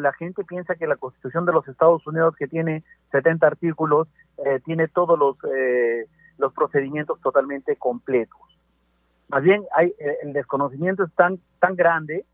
la 0.00 0.12
gente 0.12 0.44
piensa 0.44 0.76
que 0.76 0.86
la 0.86 0.96
Constitución 0.96 1.44
de 1.44 1.52
los 1.52 1.66
Estados 1.68 2.06
Unidos, 2.06 2.34
que 2.36 2.48
tiene 2.48 2.84
70 3.12 3.46
artículos, 3.46 4.08
eh, 4.44 4.60
tiene 4.64 4.88
todos 4.88 5.18
los, 5.18 5.36
eh, 5.52 6.06
los 6.38 6.52
procedimientos 6.52 7.20
totalmente 7.20 7.76
completos 7.76 8.38
más 9.28 9.42
bien 9.42 9.64
hay, 9.76 9.88
eh, 9.98 10.18
el 10.22 10.32
desconocimiento 10.32 11.04
es 11.04 11.12
tan, 11.14 11.38
tan 11.60 11.76
grande 11.76 12.24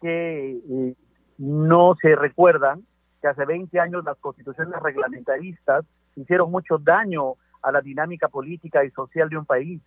que 0.00 0.94
no 1.38 1.96
se 2.00 2.14
recuerdan 2.14 2.84
que 3.20 3.28
hace 3.28 3.44
20 3.44 3.78
años 3.80 4.04
las 4.04 4.16
constituciones 4.18 4.80
reglamentaristas 4.80 5.84
hicieron 6.14 6.50
mucho 6.50 6.78
daño 6.78 7.34
a 7.62 7.72
la 7.72 7.80
dinámica 7.80 8.28
política 8.28 8.84
y 8.84 8.90
social 8.90 9.28
de 9.28 9.38
un 9.38 9.46
país. 9.46 9.80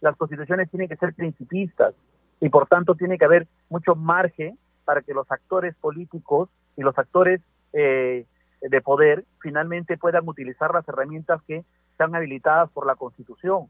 Las 0.00 0.16
constituciones 0.16 0.70
tienen 0.70 0.88
que 0.88 0.96
ser 0.96 1.14
principistas 1.14 1.94
y 2.40 2.48
por 2.50 2.66
tanto 2.66 2.94
tiene 2.94 3.18
que 3.18 3.24
haber 3.24 3.48
mucho 3.68 3.96
margen 3.96 4.58
para 4.84 5.02
que 5.02 5.14
los 5.14 5.30
actores 5.30 5.74
políticos 5.76 6.48
y 6.76 6.82
los 6.82 6.98
actores 6.98 7.40
eh, 7.72 8.26
de 8.60 8.80
poder 8.80 9.24
finalmente 9.40 9.96
puedan 9.96 10.28
utilizar 10.28 10.72
las 10.72 10.86
herramientas 10.88 11.40
que 11.46 11.64
están 11.90 12.14
habilitadas 12.14 12.70
por 12.70 12.86
la 12.86 12.94
Constitución 12.94 13.68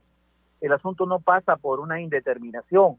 el 0.62 0.72
asunto 0.72 1.06
no 1.06 1.18
pasa 1.18 1.56
por 1.56 1.80
una 1.80 2.00
indeterminación, 2.00 2.96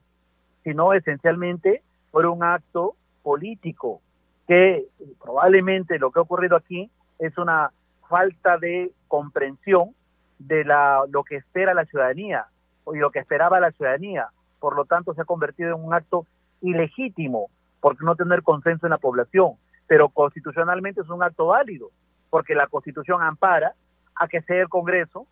sino 0.63 0.93
esencialmente 0.93 1.81
por 2.11 2.25
un 2.25 2.43
acto 2.43 2.95
político, 3.23 4.01
que 4.47 4.85
probablemente 5.19 5.97
lo 5.97 6.11
que 6.11 6.19
ha 6.19 6.23
ocurrido 6.23 6.57
aquí 6.57 6.91
es 7.19 7.37
una 7.37 7.71
falta 8.09 8.57
de 8.57 8.91
comprensión 9.07 9.95
de 10.39 10.65
la, 10.65 11.03
lo 11.09 11.23
que 11.23 11.37
espera 11.37 11.73
la 11.73 11.85
ciudadanía 11.85 12.47
y 12.93 12.97
lo 12.97 13.11
que 13.11 13.19
esperaba 13.19 13.61
la 13.61 13.71
ciudadanía. 13.71 14.27
Por 14.59 14.75
lo 14.75 14.83
tanto, 14.83 15.13
se 15.13 15.21
ha 15.21 15.25
convertido 15.25 15.73
en 15.73 15.83
un 15.85 15.93
acto 15.93 16.27
ilegítimo 16.61 17.49
por 17.83 18.01
no 18.01 18.15
tener 18.15 18.43
consenso 18.43 18.85
en 18.85 18.91
la 18.91 18.97
población, 18.97 19.55
pero 19.87 20.07
constitucionalmente 20.07 21.01
es 21.01 21.09
un 21.09 21.21
acto 21.21 21.47
válido, 21.47 21.91
porque 22.29 22.55
la 22.55 22.67
constitución 22.67 23.21
ampara 23.21 23.73
a 24.15 24.29
que 24.29 24.41
sea 24.43 24.61
el 24.61 24.69
Congreso 24.69 25.27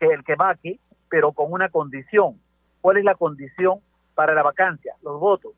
que 0.00 0.06
el 0.06 0.24
que 0.24 0.34
vaque 0.34 0.80
pero 1.10 1.32
con 1.32 1.52
una 1.52 1.68
condición. 1.68 2.40
¿Cuál 2.80 2.96
es 2.96 3.04
la 3.04 3.16
condición 3.16 3.80
para 4.14 4.32
la 4.32 4.42
vacancia? 4.42 4.94
Los 5.02 5.20
votos. 5.20 5.52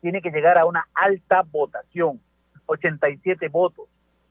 Tiene 0.00 0.22
que 0.22 0.30
llegar 0.30 0.56
a 0.56 0.66
una 0.66 0.86
alta 0.94 1.42
votación, 1.50 2.20
87 2.66 3.48
votos. 3.48 3.88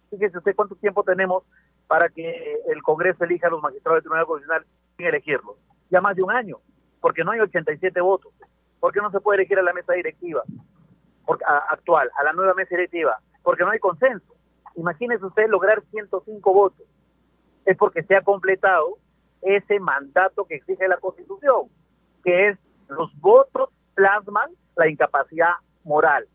Fíjese 0.09 0.37
usted 0.37 0.55
cuánto 0.55 0.75
tiempo 0.75 1.03
tenemos 1.03 1.43
para 1.85 2.07
que 2.07 2.61
el 2.69 2.81
Congreso 2.81 3.25
elija 3.25 3.47
a 3.47 3.51
los 3.51 3.61
magistrados 3.61 3.97
del 3.97 4.03
Tribunal 4.03 4.25
Constitucional 4.25 4.65
sin 4.95 5.05
elegirlos. 5.05 5.57
Ya 5.89 5.99
más 5.99 6.15
de 6.15 6.23
un 6.23 6.31
año, 6.31 6.59
porque 7.01 7.25
no 7.25 7.31
hay 7.31 7.41
87 7.41 7.99
votos. 7.99 8.31
¿Por 8.79 8.93
qué 8.93 9.01
no 9.01 9.11
se 9.11 9.19
puede 9.19 9.39
elegir 9.39 9.59
a 9.59 9.63
la 9.63 9.73
mesa 9.73 9.91
directiva 9.91 10.43
actual, 11.69 12.11
a 12.17 12.23
la 12.23 12.33
nueva 12.33 12.53
mesa 12.53 12.75
directiva? 12.75 13.17
Porque 13.43 13.63
no 13.63 13.71
hay 13.71 13.79
consenso. 13.79 14.33
Imagínese 14.75 15.25
usted 15.25 15.47
lograr 15.49 15.81
105 15.91 16.53
votos. 16.53 16.85
Es 17.65 17.77
porque 17.77 18.03
se 18.03 18.15
ha 18.15 18.21
completado 18.21 18.97
ese 19.41 19.79
mandato 19.79 20.45
que 20.45 20.55
exige 20.55 20.87
la 20.87 20.97
Constitución, 20.97 21.67
que 22.23 22.49
es 22.49 22.57
los 22.87 23.11
votos 23.19 23.69
plasman 23.95 24.51
la 24.75 24.87
incapacidad 24.87 25.53
moral. 25.83 26.27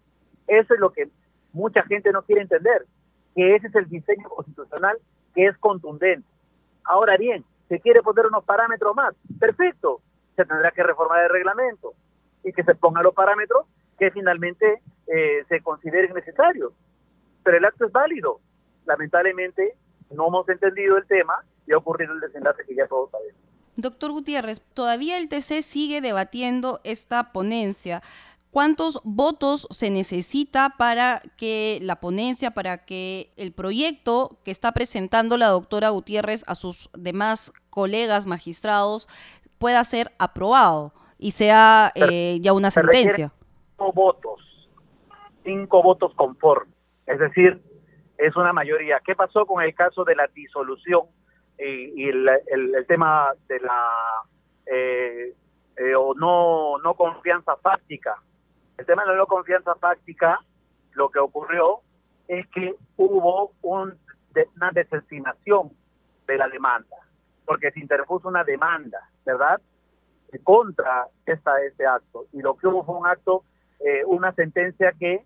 Eso 0.47 0.75
es 0.75 0.81
lo 0.81 0.91
que 0.91 1.09
mucha 1.53 1.83
gente 1.85 2.13
no 2.13 2.23
quiere 2.23 2.43
entender, 2.43 2.87
que 3.35 3.55
ese 3.55 3.69
es 3.69 3.75
el 3.75 3.89
diseño 3.89 4.29
constitucional 4.29 4.99
que 5.35 5.47
es 5.47 5.57
contundente. 5.59 6.27
Ahora 6.85 7.17
bien, 7.17 7.45
se 7.69 7.81
quiere 7.81 8.03
poner 8.03 8.27
unos 8.27 8.45
parámetros 8.45 8.95
más, 8.95 9.15
perfecto, 9.39 10.01
se 10.37 10.45
tendrá 10.45 10.71
que 10.71 10.83
reformar 10.83 11.25
el 11.25 11.31
reglamento 11.31 11.95
y 12.45 12.53
que 12.53 12.63
se 12.63 12.75
pongan 12.75 13.03
los 13.03 13.15
parámetros 13.15 13.67
que 13.99 14.11
finalmente 14.11 14.83
eh, 15.07 15.45
se 15.49 15.61
consideren 15.61 16.15
necesarios. 16.15 16.73
Pero 17.43 17.57
el 17.57 17.65
acto 17.65 17.87
es 17.87 17.93
válido. 17.93 18.41
Lamentablemente 18.87 19.77
no 20.11 20.29
hemos 20.29 20.49
entendido 20.49 20.97
el 20.97 21.07
tema 21.07 21.45
y 21.67 21.73
ha 21.73 21.79
ocurrido 21.79 22.13
el 22.13 22.21
desenlace 22.21 22.65
que 22.67 22.75
ya 22.75 22.87
todos 22.87 23.11
sabemos. 23.11 23.41
Doctor 23.77 24.11
Gutiérrez, 24.13 24.63
todavía 24.73 25.19
el 25.19 25.29
TC 25.29 25.63
sigue 25.63 26.01
debatiendo 26.01 26.81
esta 26.83 27.33
ponencia. 27.33 28.03
¿Cuántos 28.51 29.01
votos 29.05 29.69
se 29.71 29.91
necesita 29.91 30.77
para 30.79 31.21
que 31.37 31.79
la 31.83 31.97
ponencia, 31.97 32.53
para 32.53 32.87
que 32.87 33.33
el 33.37 33.53
proyecto 33.53 34.39
que 34.45 34.51
está 34.51 34.73
presentando 34.73 35.37
la 35.37 35.49
doctora 35.49 35.91
Gutiérrez 35.91 36.43
a 36.47 36.55
sus 36.55 36.89
demás 36.97 37.53
colegas 37.69 38.25
magistrados 38.25 39.09
pueda 39.59 39.85
ser 39.85 40.13
aprobado 40.19 40.95
y 41.19 41.33
sea 41.33 41.93
eh, 41.97 42.39
ya 42.41 42.55
una 42.55 42.71
sentencia? 42.71 43.31
Cinco 43.77 43.93
votos, 43.93 44.71
cinco 45.45 45.83
votos 45.83 46.15
conformes, 46.15 46.75
es 47.05 47.19
decir, 47.19 47.61
es 48.17 48.35
una 48.35 48.55
mayoría. 48.55 49.01
¿Qué 49.05 49.15
pasó 49.15 49.45
con 49.45 49.63
el 49.63 49.75
caso 49.75 50.03
de 50.03 50.15
la 50.15 50.27
disolución 50.29 51.03
y, 51.59 52.09
el, 52.09 52.27
tema 52.89 53.35
de 53.47 53.61
la 53.61 54.23
eh, 54.65 55.35
eh, 55.77 55.95
o 55.95 56.15
no, 56.15 56.79
no 56.79 56.95
confianza 56.95 57.55
fáctica? 57.57 58.17
El 58.79 58.87
tema 58.87 59.05
de 59.05 59.11
la 59.11 59.17
no 59.17 59.27
confianza 59.27 59.75
fáctica, 59.75 60.41
lo 60.93 61.11
que 61.11 61.19
ocurrió 61.19 61.81
es 62.29 62.47
que 62.49 62.75
hubo 62.97 63.53
un, 63.61 63.99
una 64.57 64.71
desestimación 64.73 65.71
de 66.27 66.39
la 66.39 66.49
demanda, 66.49 66.97
porque 67.45 67.71
se 67.73 67.81
interpuso 67.81 68.29
una 68.29 68.43
demanda, 68.43 69.11
¿verdad? 69.27 69.61
Contra 70.43 71.09
esta, 71.27 71.63
este 71.63 71.87
acto. 71.87 72.25
Y 72.33 72.41
lo 72.41 72.57
que 72.57 72.69
hubo 72.69 72.83
fue 72.85 72.97
un 72.97 73.07
acto, 73.07 73.45
eh, 73.81 74.05
una 74.07 74.33
sentencia 74.33 74.93
que 74.93 75.25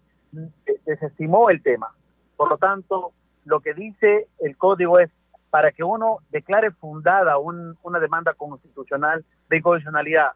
desestimó 0.85 1.51
el 1.51 1.63
tema. 1.63 1.95
Por 2.37 2.49
lo 2.49 2.59
tanto, 2.59 3.13
lo 3.45 3.61
que 3.61 3.75
dice 3.75 4.29
el 4.41 4.57
código 4.57 4.99
es 4.99 5.11
para 5.51 5.73
que 5.73 5.83
uno 5.83 6.19
declare 6.31 6.71
fundada 6.71 7.39
una 7.39 7.99
demanda 7.99 8.35
constitucional 8.35 9.25
de 9.49 9.57
inconstitucionalidad 9.57 10.31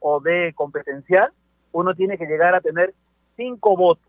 o 0.00 0.20
de 0.20 0.52
competencial, 0.54 1.32
uno 1.72 1.94
tiene 1.94 2.18
que 2.18 2.26
llegar 2.26 2.54
a 2.54 2.60
tener 2.60 2.92
cinco 3.36 3.76
votos. 3.76 4.06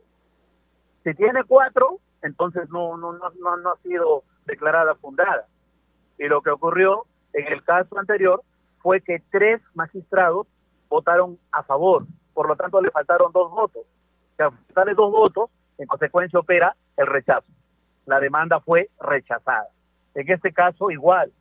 Si 1.03 1.13
tiene 1.13 1.43
cuatro, 1.43 1.99
entonces 2.21 2.69
no, 2.69 2.97
no, 2.97 3.13
no, 3.13 3.57
no, 3.57 3.69
ha 3.71 3.77
sido 3.77 4.23
declarada 4.45 4.95
fundada. 4.95 5.45
Y 6.17 6.27
lo 6.27 6.41
que 6.41 6.49
ocurrió 6.49 7.05
en 7.33 7.47
el 7.47 7.63
caso 7.63 7.97
anterior 7.99 8.41
fue 8.79 9.01
que 9.01 9.21
tres 9.31 9.61
magistrados 9.75 10.47
votaron 10.89 11.37
a 11.51 11.63
favor, 11.63 12.05
por 12.37 12.47
lo 12.47 12.55
tanto 12.55 12.79
le 12.79 12.91
faltaron 12.91 13.31
dos 13.31 13.49
votos. 13.49 13.81
Si 14.37 14.73
sale 14.75 14.93
dos 14.93 15.11
votos, 15.11 15.49
en 15.79 15.87
consecuencia 15.87 16.37
opera 16.37 16.75
el 16.95 17.07
rechazo. 17.07 17.47
La 18.05 18.19
demanda 18.19 18.59
fue 18.59 18.91
rechazada. 18.99 19.69
En 20.13 20.29
este 20.29 20.53
caso, 20.53 20.91
igual, 20.91 21.31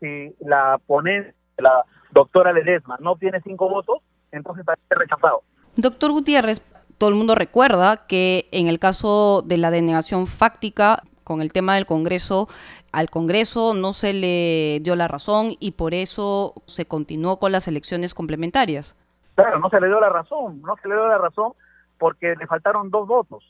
si 0.00 0.34
la 0.40 0.80
ponencia, 0.86 1.34
la 1.58 1.84
doctora 2.10 2.54
Ledesma, 2.54 2.96
no 3.00 3.16
tiene 3.16 3.42
cinco 3.42 3.68
votos, 3.68 3.98
entonces 4.32 4.60
está 4.66 4.78
rechazado. 4.96 5.42
Doctor 5.76 6.12
Gutiérrez, 6.12 6.66
todo 6.96 7.10
el 7.10 7.16
mundo 7.16 7.34
recuerda 7.34 8.06
que 8.06 8.48
en 8.50 8.68
el 8.68 8.78
caso 8.78 9.42
de 9.44 9.58
la 9.58 9.70
denegación 9.70 10.26
fáctica 10.26 11.02
con 11.22 11.42
el 11.42 11.52
tema 11.52 11.74
del 11.74 11.84
Congreso, 11.84 12.48
al 12.92 13.10
Congreso 13.10 13.74
no 13.74 13.92
se 13.92 14.14
le 14.14 14.80
dio 14.80 14.96
la 14.96 15.06
razón 15.06 15.54
y 15.60 15.72
por 15.72 15.92
eso 15.92 16.54
se 16.64 16.86
continuó 16.86 17.38
con 17.38 17.52
las 17.52 17.68
elecciones 17.68 18.14
complementarias. 18.14 18.96
Claro, 19.36 19.60
no 19.60 19.68
se 19.68 19.80
le 19.80 19.86
dio 19.86 20.00
la 20.00 20.08
razón, 20.08 20.62
no 20.62 20.76
se 20.76 20.88
le 20.88 20.94
dio 20.94 21.06
la 21.06 21.18
razón 21.18 21.52
porque 21.98 22.34
le 22.36 22.46
faltaron 22.46 22.90
dos 22.90 23.06
votos, 23.06 23.44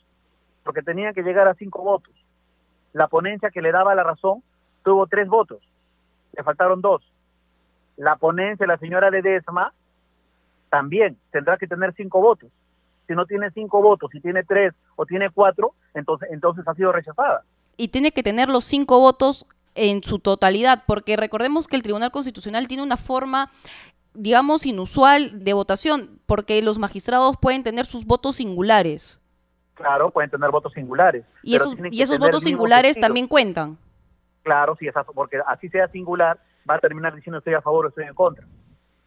porque 0.63 0.81
tenían 0.81 1.13
que 1.13 1.23
llegar 1.23 1.47
a 1.47 1.55
cinco 1.55 1.81
votos. 1.81 2.13
La 2.93 3.07
ponencia 3.07 3.49
que 3.49 3.61
le 3.61 3.71
daba 3.71 3.95
la 3.95 4.03
razón 4.03 4.43
tuvo 4.83 5.07
tres 5.07 5.27
votos, 5.27 5.59
le 6.35 6.43
faltaron 6.43 6.81
dos. 6.81 7.01
La 7.95 8.17
ponencia, 8.17 8.67
la 8.67 8.77
señora 8.77 9.09
Ledesma, 9.09 9.73
también 10.69 11.17
tendrá 11.31 11.57
que 11.57 11.67
tener 11.67 11.93
cinco 11.95 12.21
votos. 12.21 12.51
Si 13.07 13.13
no 13.13 13.25
tiene 13.25 13.49
cinco 13.51 13.81
votos, 13.81 14.11
si 14.11 14.19
tiene 14.19 14.43
tres 14.43 14.73
o 14.97 15.05
tiene 15.05 15.29
cuatro, 15.29 15.73
entonces, 15.93 16.29
entonces 16.31 16.67
ha 16.67 16.73
sido 16.73 16.91
rechazada. 16.91 17.43
Y 17.77 17.87
tiene 17.87 18.11
que 18.11 18.23
tener 18.23 18.49
los 18.49 18.65
cinco 18.65 18.99
votos 18.99 19.45
en 19.73 20.03
su 20.03 20.19
totalidad, 20.19 20.83
porque 20.85 21.15
recordemos 21.15 21.67
que 21.67 21.77
el 21.77 21.83
Tribunal 21.83 22.11
Constitucional 22.11 22.67
tiene 22.67 22.83
una 22.83 22.97
forma 22.97 23.49
digamos, 24.17 24.65
inusual 24.65 25.43
de 25.43 25.53
votación, 25.53 26.19
porque 26.25 26.61
los 26.61 26.79
magistrados 26.79 27.37
pueden 27.37 27.63
tener 27.63 27.85
sus 27.85 28.05
votos 28.05 28.35
singulares. 28.35 29.21
Claro, 29.75 30.09
pueden 30.09 30.29
tener 30.29 30.49
votos 30.49 30.73
singulares. 30.73 31.23
Y 31.43 31.55
esos, 31.55 31.75
y 31.91 32.01
esos 32.01 32.17
votos 32.17 32.43
singulares 32.43 32.99
también 32.99 33.27
cuentan. 33.27 33.77
Claro, 34.43 34.75
sí, 34.79 34.87
porque 35.13 35.39
así 35.45 35.69
sea 35.69 35.87
singular, 35.89 36.39
va 36.69 36.75
a 36.75 36.79
terminar 36.79 37.15
diciendo 37.15 37.37
estoy 37.37 37.53
a 37.53 37.61
favor 37.61 37.85
o 37.85 37.89
estoy 37.89 38.05
en 38.05 38.13
contra 38.13 38.45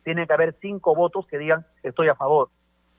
tiene 0.05 0.27
que 0.27 0.33
haber 0.33 0.57
cinco 0.61 0.95
votos 0.95 1.27
que 1.27 1.39
digan 1.39 1.67
estoy 1.83 2.09
a 2.09 2.15
favor. 2.15 2.49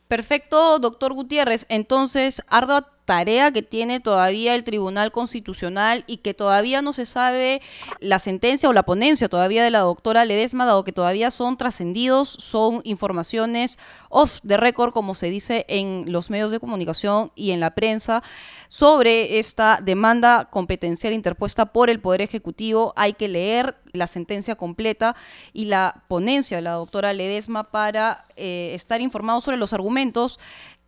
Perfecto, 0.07 0.79
doctor 0.79 1.13
Gutiérrez. 1.13 1.65
Entonces, 1.69 2.43
ardua 2.49 2.85
tarea 3.05 3.51
que 3.51 3.61
tiene 3.61 3.99
todavía 3.99 4.55
el 4.55 4.63
Tribunal 4.63 5.11
Constitucional 5.11 6.03
y 6.07 6.17
que 6.17 6.33
todavía 6.33 6.81
no 6.81 6.93
se 6.93 7.05
sabe 7.05 7.61
la 7.99 8.19
sentencia 8.19 8.69
o 8.69 8.73
la 8.73 8.83
ponencia 8.83 9.29
todavía 9.29 9.63
de 9.63 9.71
la 9.71 9.79
doctora 9.79 10.25
Ledesma, 10.25 10.65
dado 10.65 10.83
que 10.83 10.91
todavía 10.91 11.31
son 11.31 11.57
trascendidos, 11.57 12.29
son 12.29 12.81
informaciones 12.83 13.79
off 14.09 14.39
the 14.45 14.57
record, 14.57 14.93
como 14.93 15.15
se 15.15 15.29
dice 15.29 15.65
en 15.67 16.05
los 16.07 16.29
medios 16.29 16.51
de 16.51 16.59
comunicación 16.59 17.31
y 17.35 17.51
en 17.51 17.59
la 17.59 17.71
prensa, 17.71 18.23
sobre 18.67 19.39
esta 19.39 19.79
demanda 19.81 20.49
competencial 20.49 21.13
interpuesta 21.13 21.65
por 21.65 21.89
el 21.89 21.99
Poder 21.99 22.21
Ejecutivo. 22.21 22.93
Hay 22.95 23.13
que 23.13 23.27
leer 23.27 23.75
la 23.93 24.07
sentencia 24.07 24.55
completa 24.55 25.15
y 25.53 25.65
la 25.65 26.03
ponencia 26.07 26.57
de 26.57 26.63
la 26.63 26.73
doctora 26.73 27.13
Ledesma 27.13 27.71
para 27.71 28.25
eh, 28.35 28.71
estar 28.73 29.01
informados 29.01 29.43
sobre 29.43 29.57
los 29.57 29.73
argumentos 29.73 30.39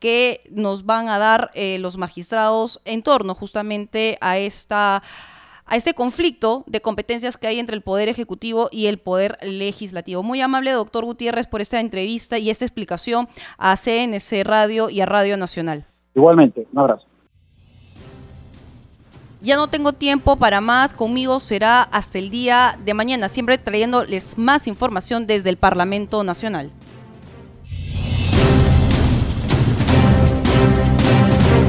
que 0.03 0.41
nos 0.51 0.85
van 0.85 1.07
a 1.07 1.17
dar 1.17 1.49
eh, 1.53 1.77
los 1.79 1.97
magistrados 1.97 2.81
en 2.83 3.03
torno 3.03 3.33
justamente 3.33 4.17
a 4.19 4.37
esta 4.37 5.01
a 5.65 5.77
este 5.77 5.93
conflicto 5.93 6.65
de 6.67 6.81
competencias 6.81 7.37
que 7.37 7.47
hay 7.47 7.57
entre 7.57 7.77
el 7.77 7.81
Poder 7.81 8.09
Ejecutivo 8.09 8.67
y 8.69 8.87
el 8.87 8.97
Poder 8.97 9.37
Legislativo. 9.41 10.21
Muy 10.21 10.41
amable, 10.41 10.71
doctor 10.71 11.05
Gutiérrez, 11.05 11.47
por 11.47 11.61
esta 11.61 11.79
entrevista 11.79 12.37
y 12.37 12.49
esta 12.49 12.65
explicación 12.65 13.29
a 13.57 13.77
CNC 13.77 14.43
Radio 14.43 14.89
y 14.89 14.99
a 14.99 15.05
Radio 15.05 15.37
Nacional. 15.37 15.85
Igualmente, 16.13 16.67
un 16.73 16.79
abrazo. 16.79 17.05
Ya 19.41 19.55
no 19.55 19.69
tengo 19.69 19.93
tiempo 19.93 20.35
para 20.35 20.59
más, 20.59 20.93
conmigo 20.93 21.39
será 21.39 21.81
hasta 21.81 22.19
el 22.19 22.29
día 22.29 22.77
de 22.83 22.93
mañana, 22.93 23.29
siempre 23.29 23.57
trayéndoles 23.57 24.37
más 24.37 24.67
información 24.67 25.27
desde 25.27 25.49
el 25.49 25.55
Parlamento 25.55 26.25
Nacional. 26.25 26.73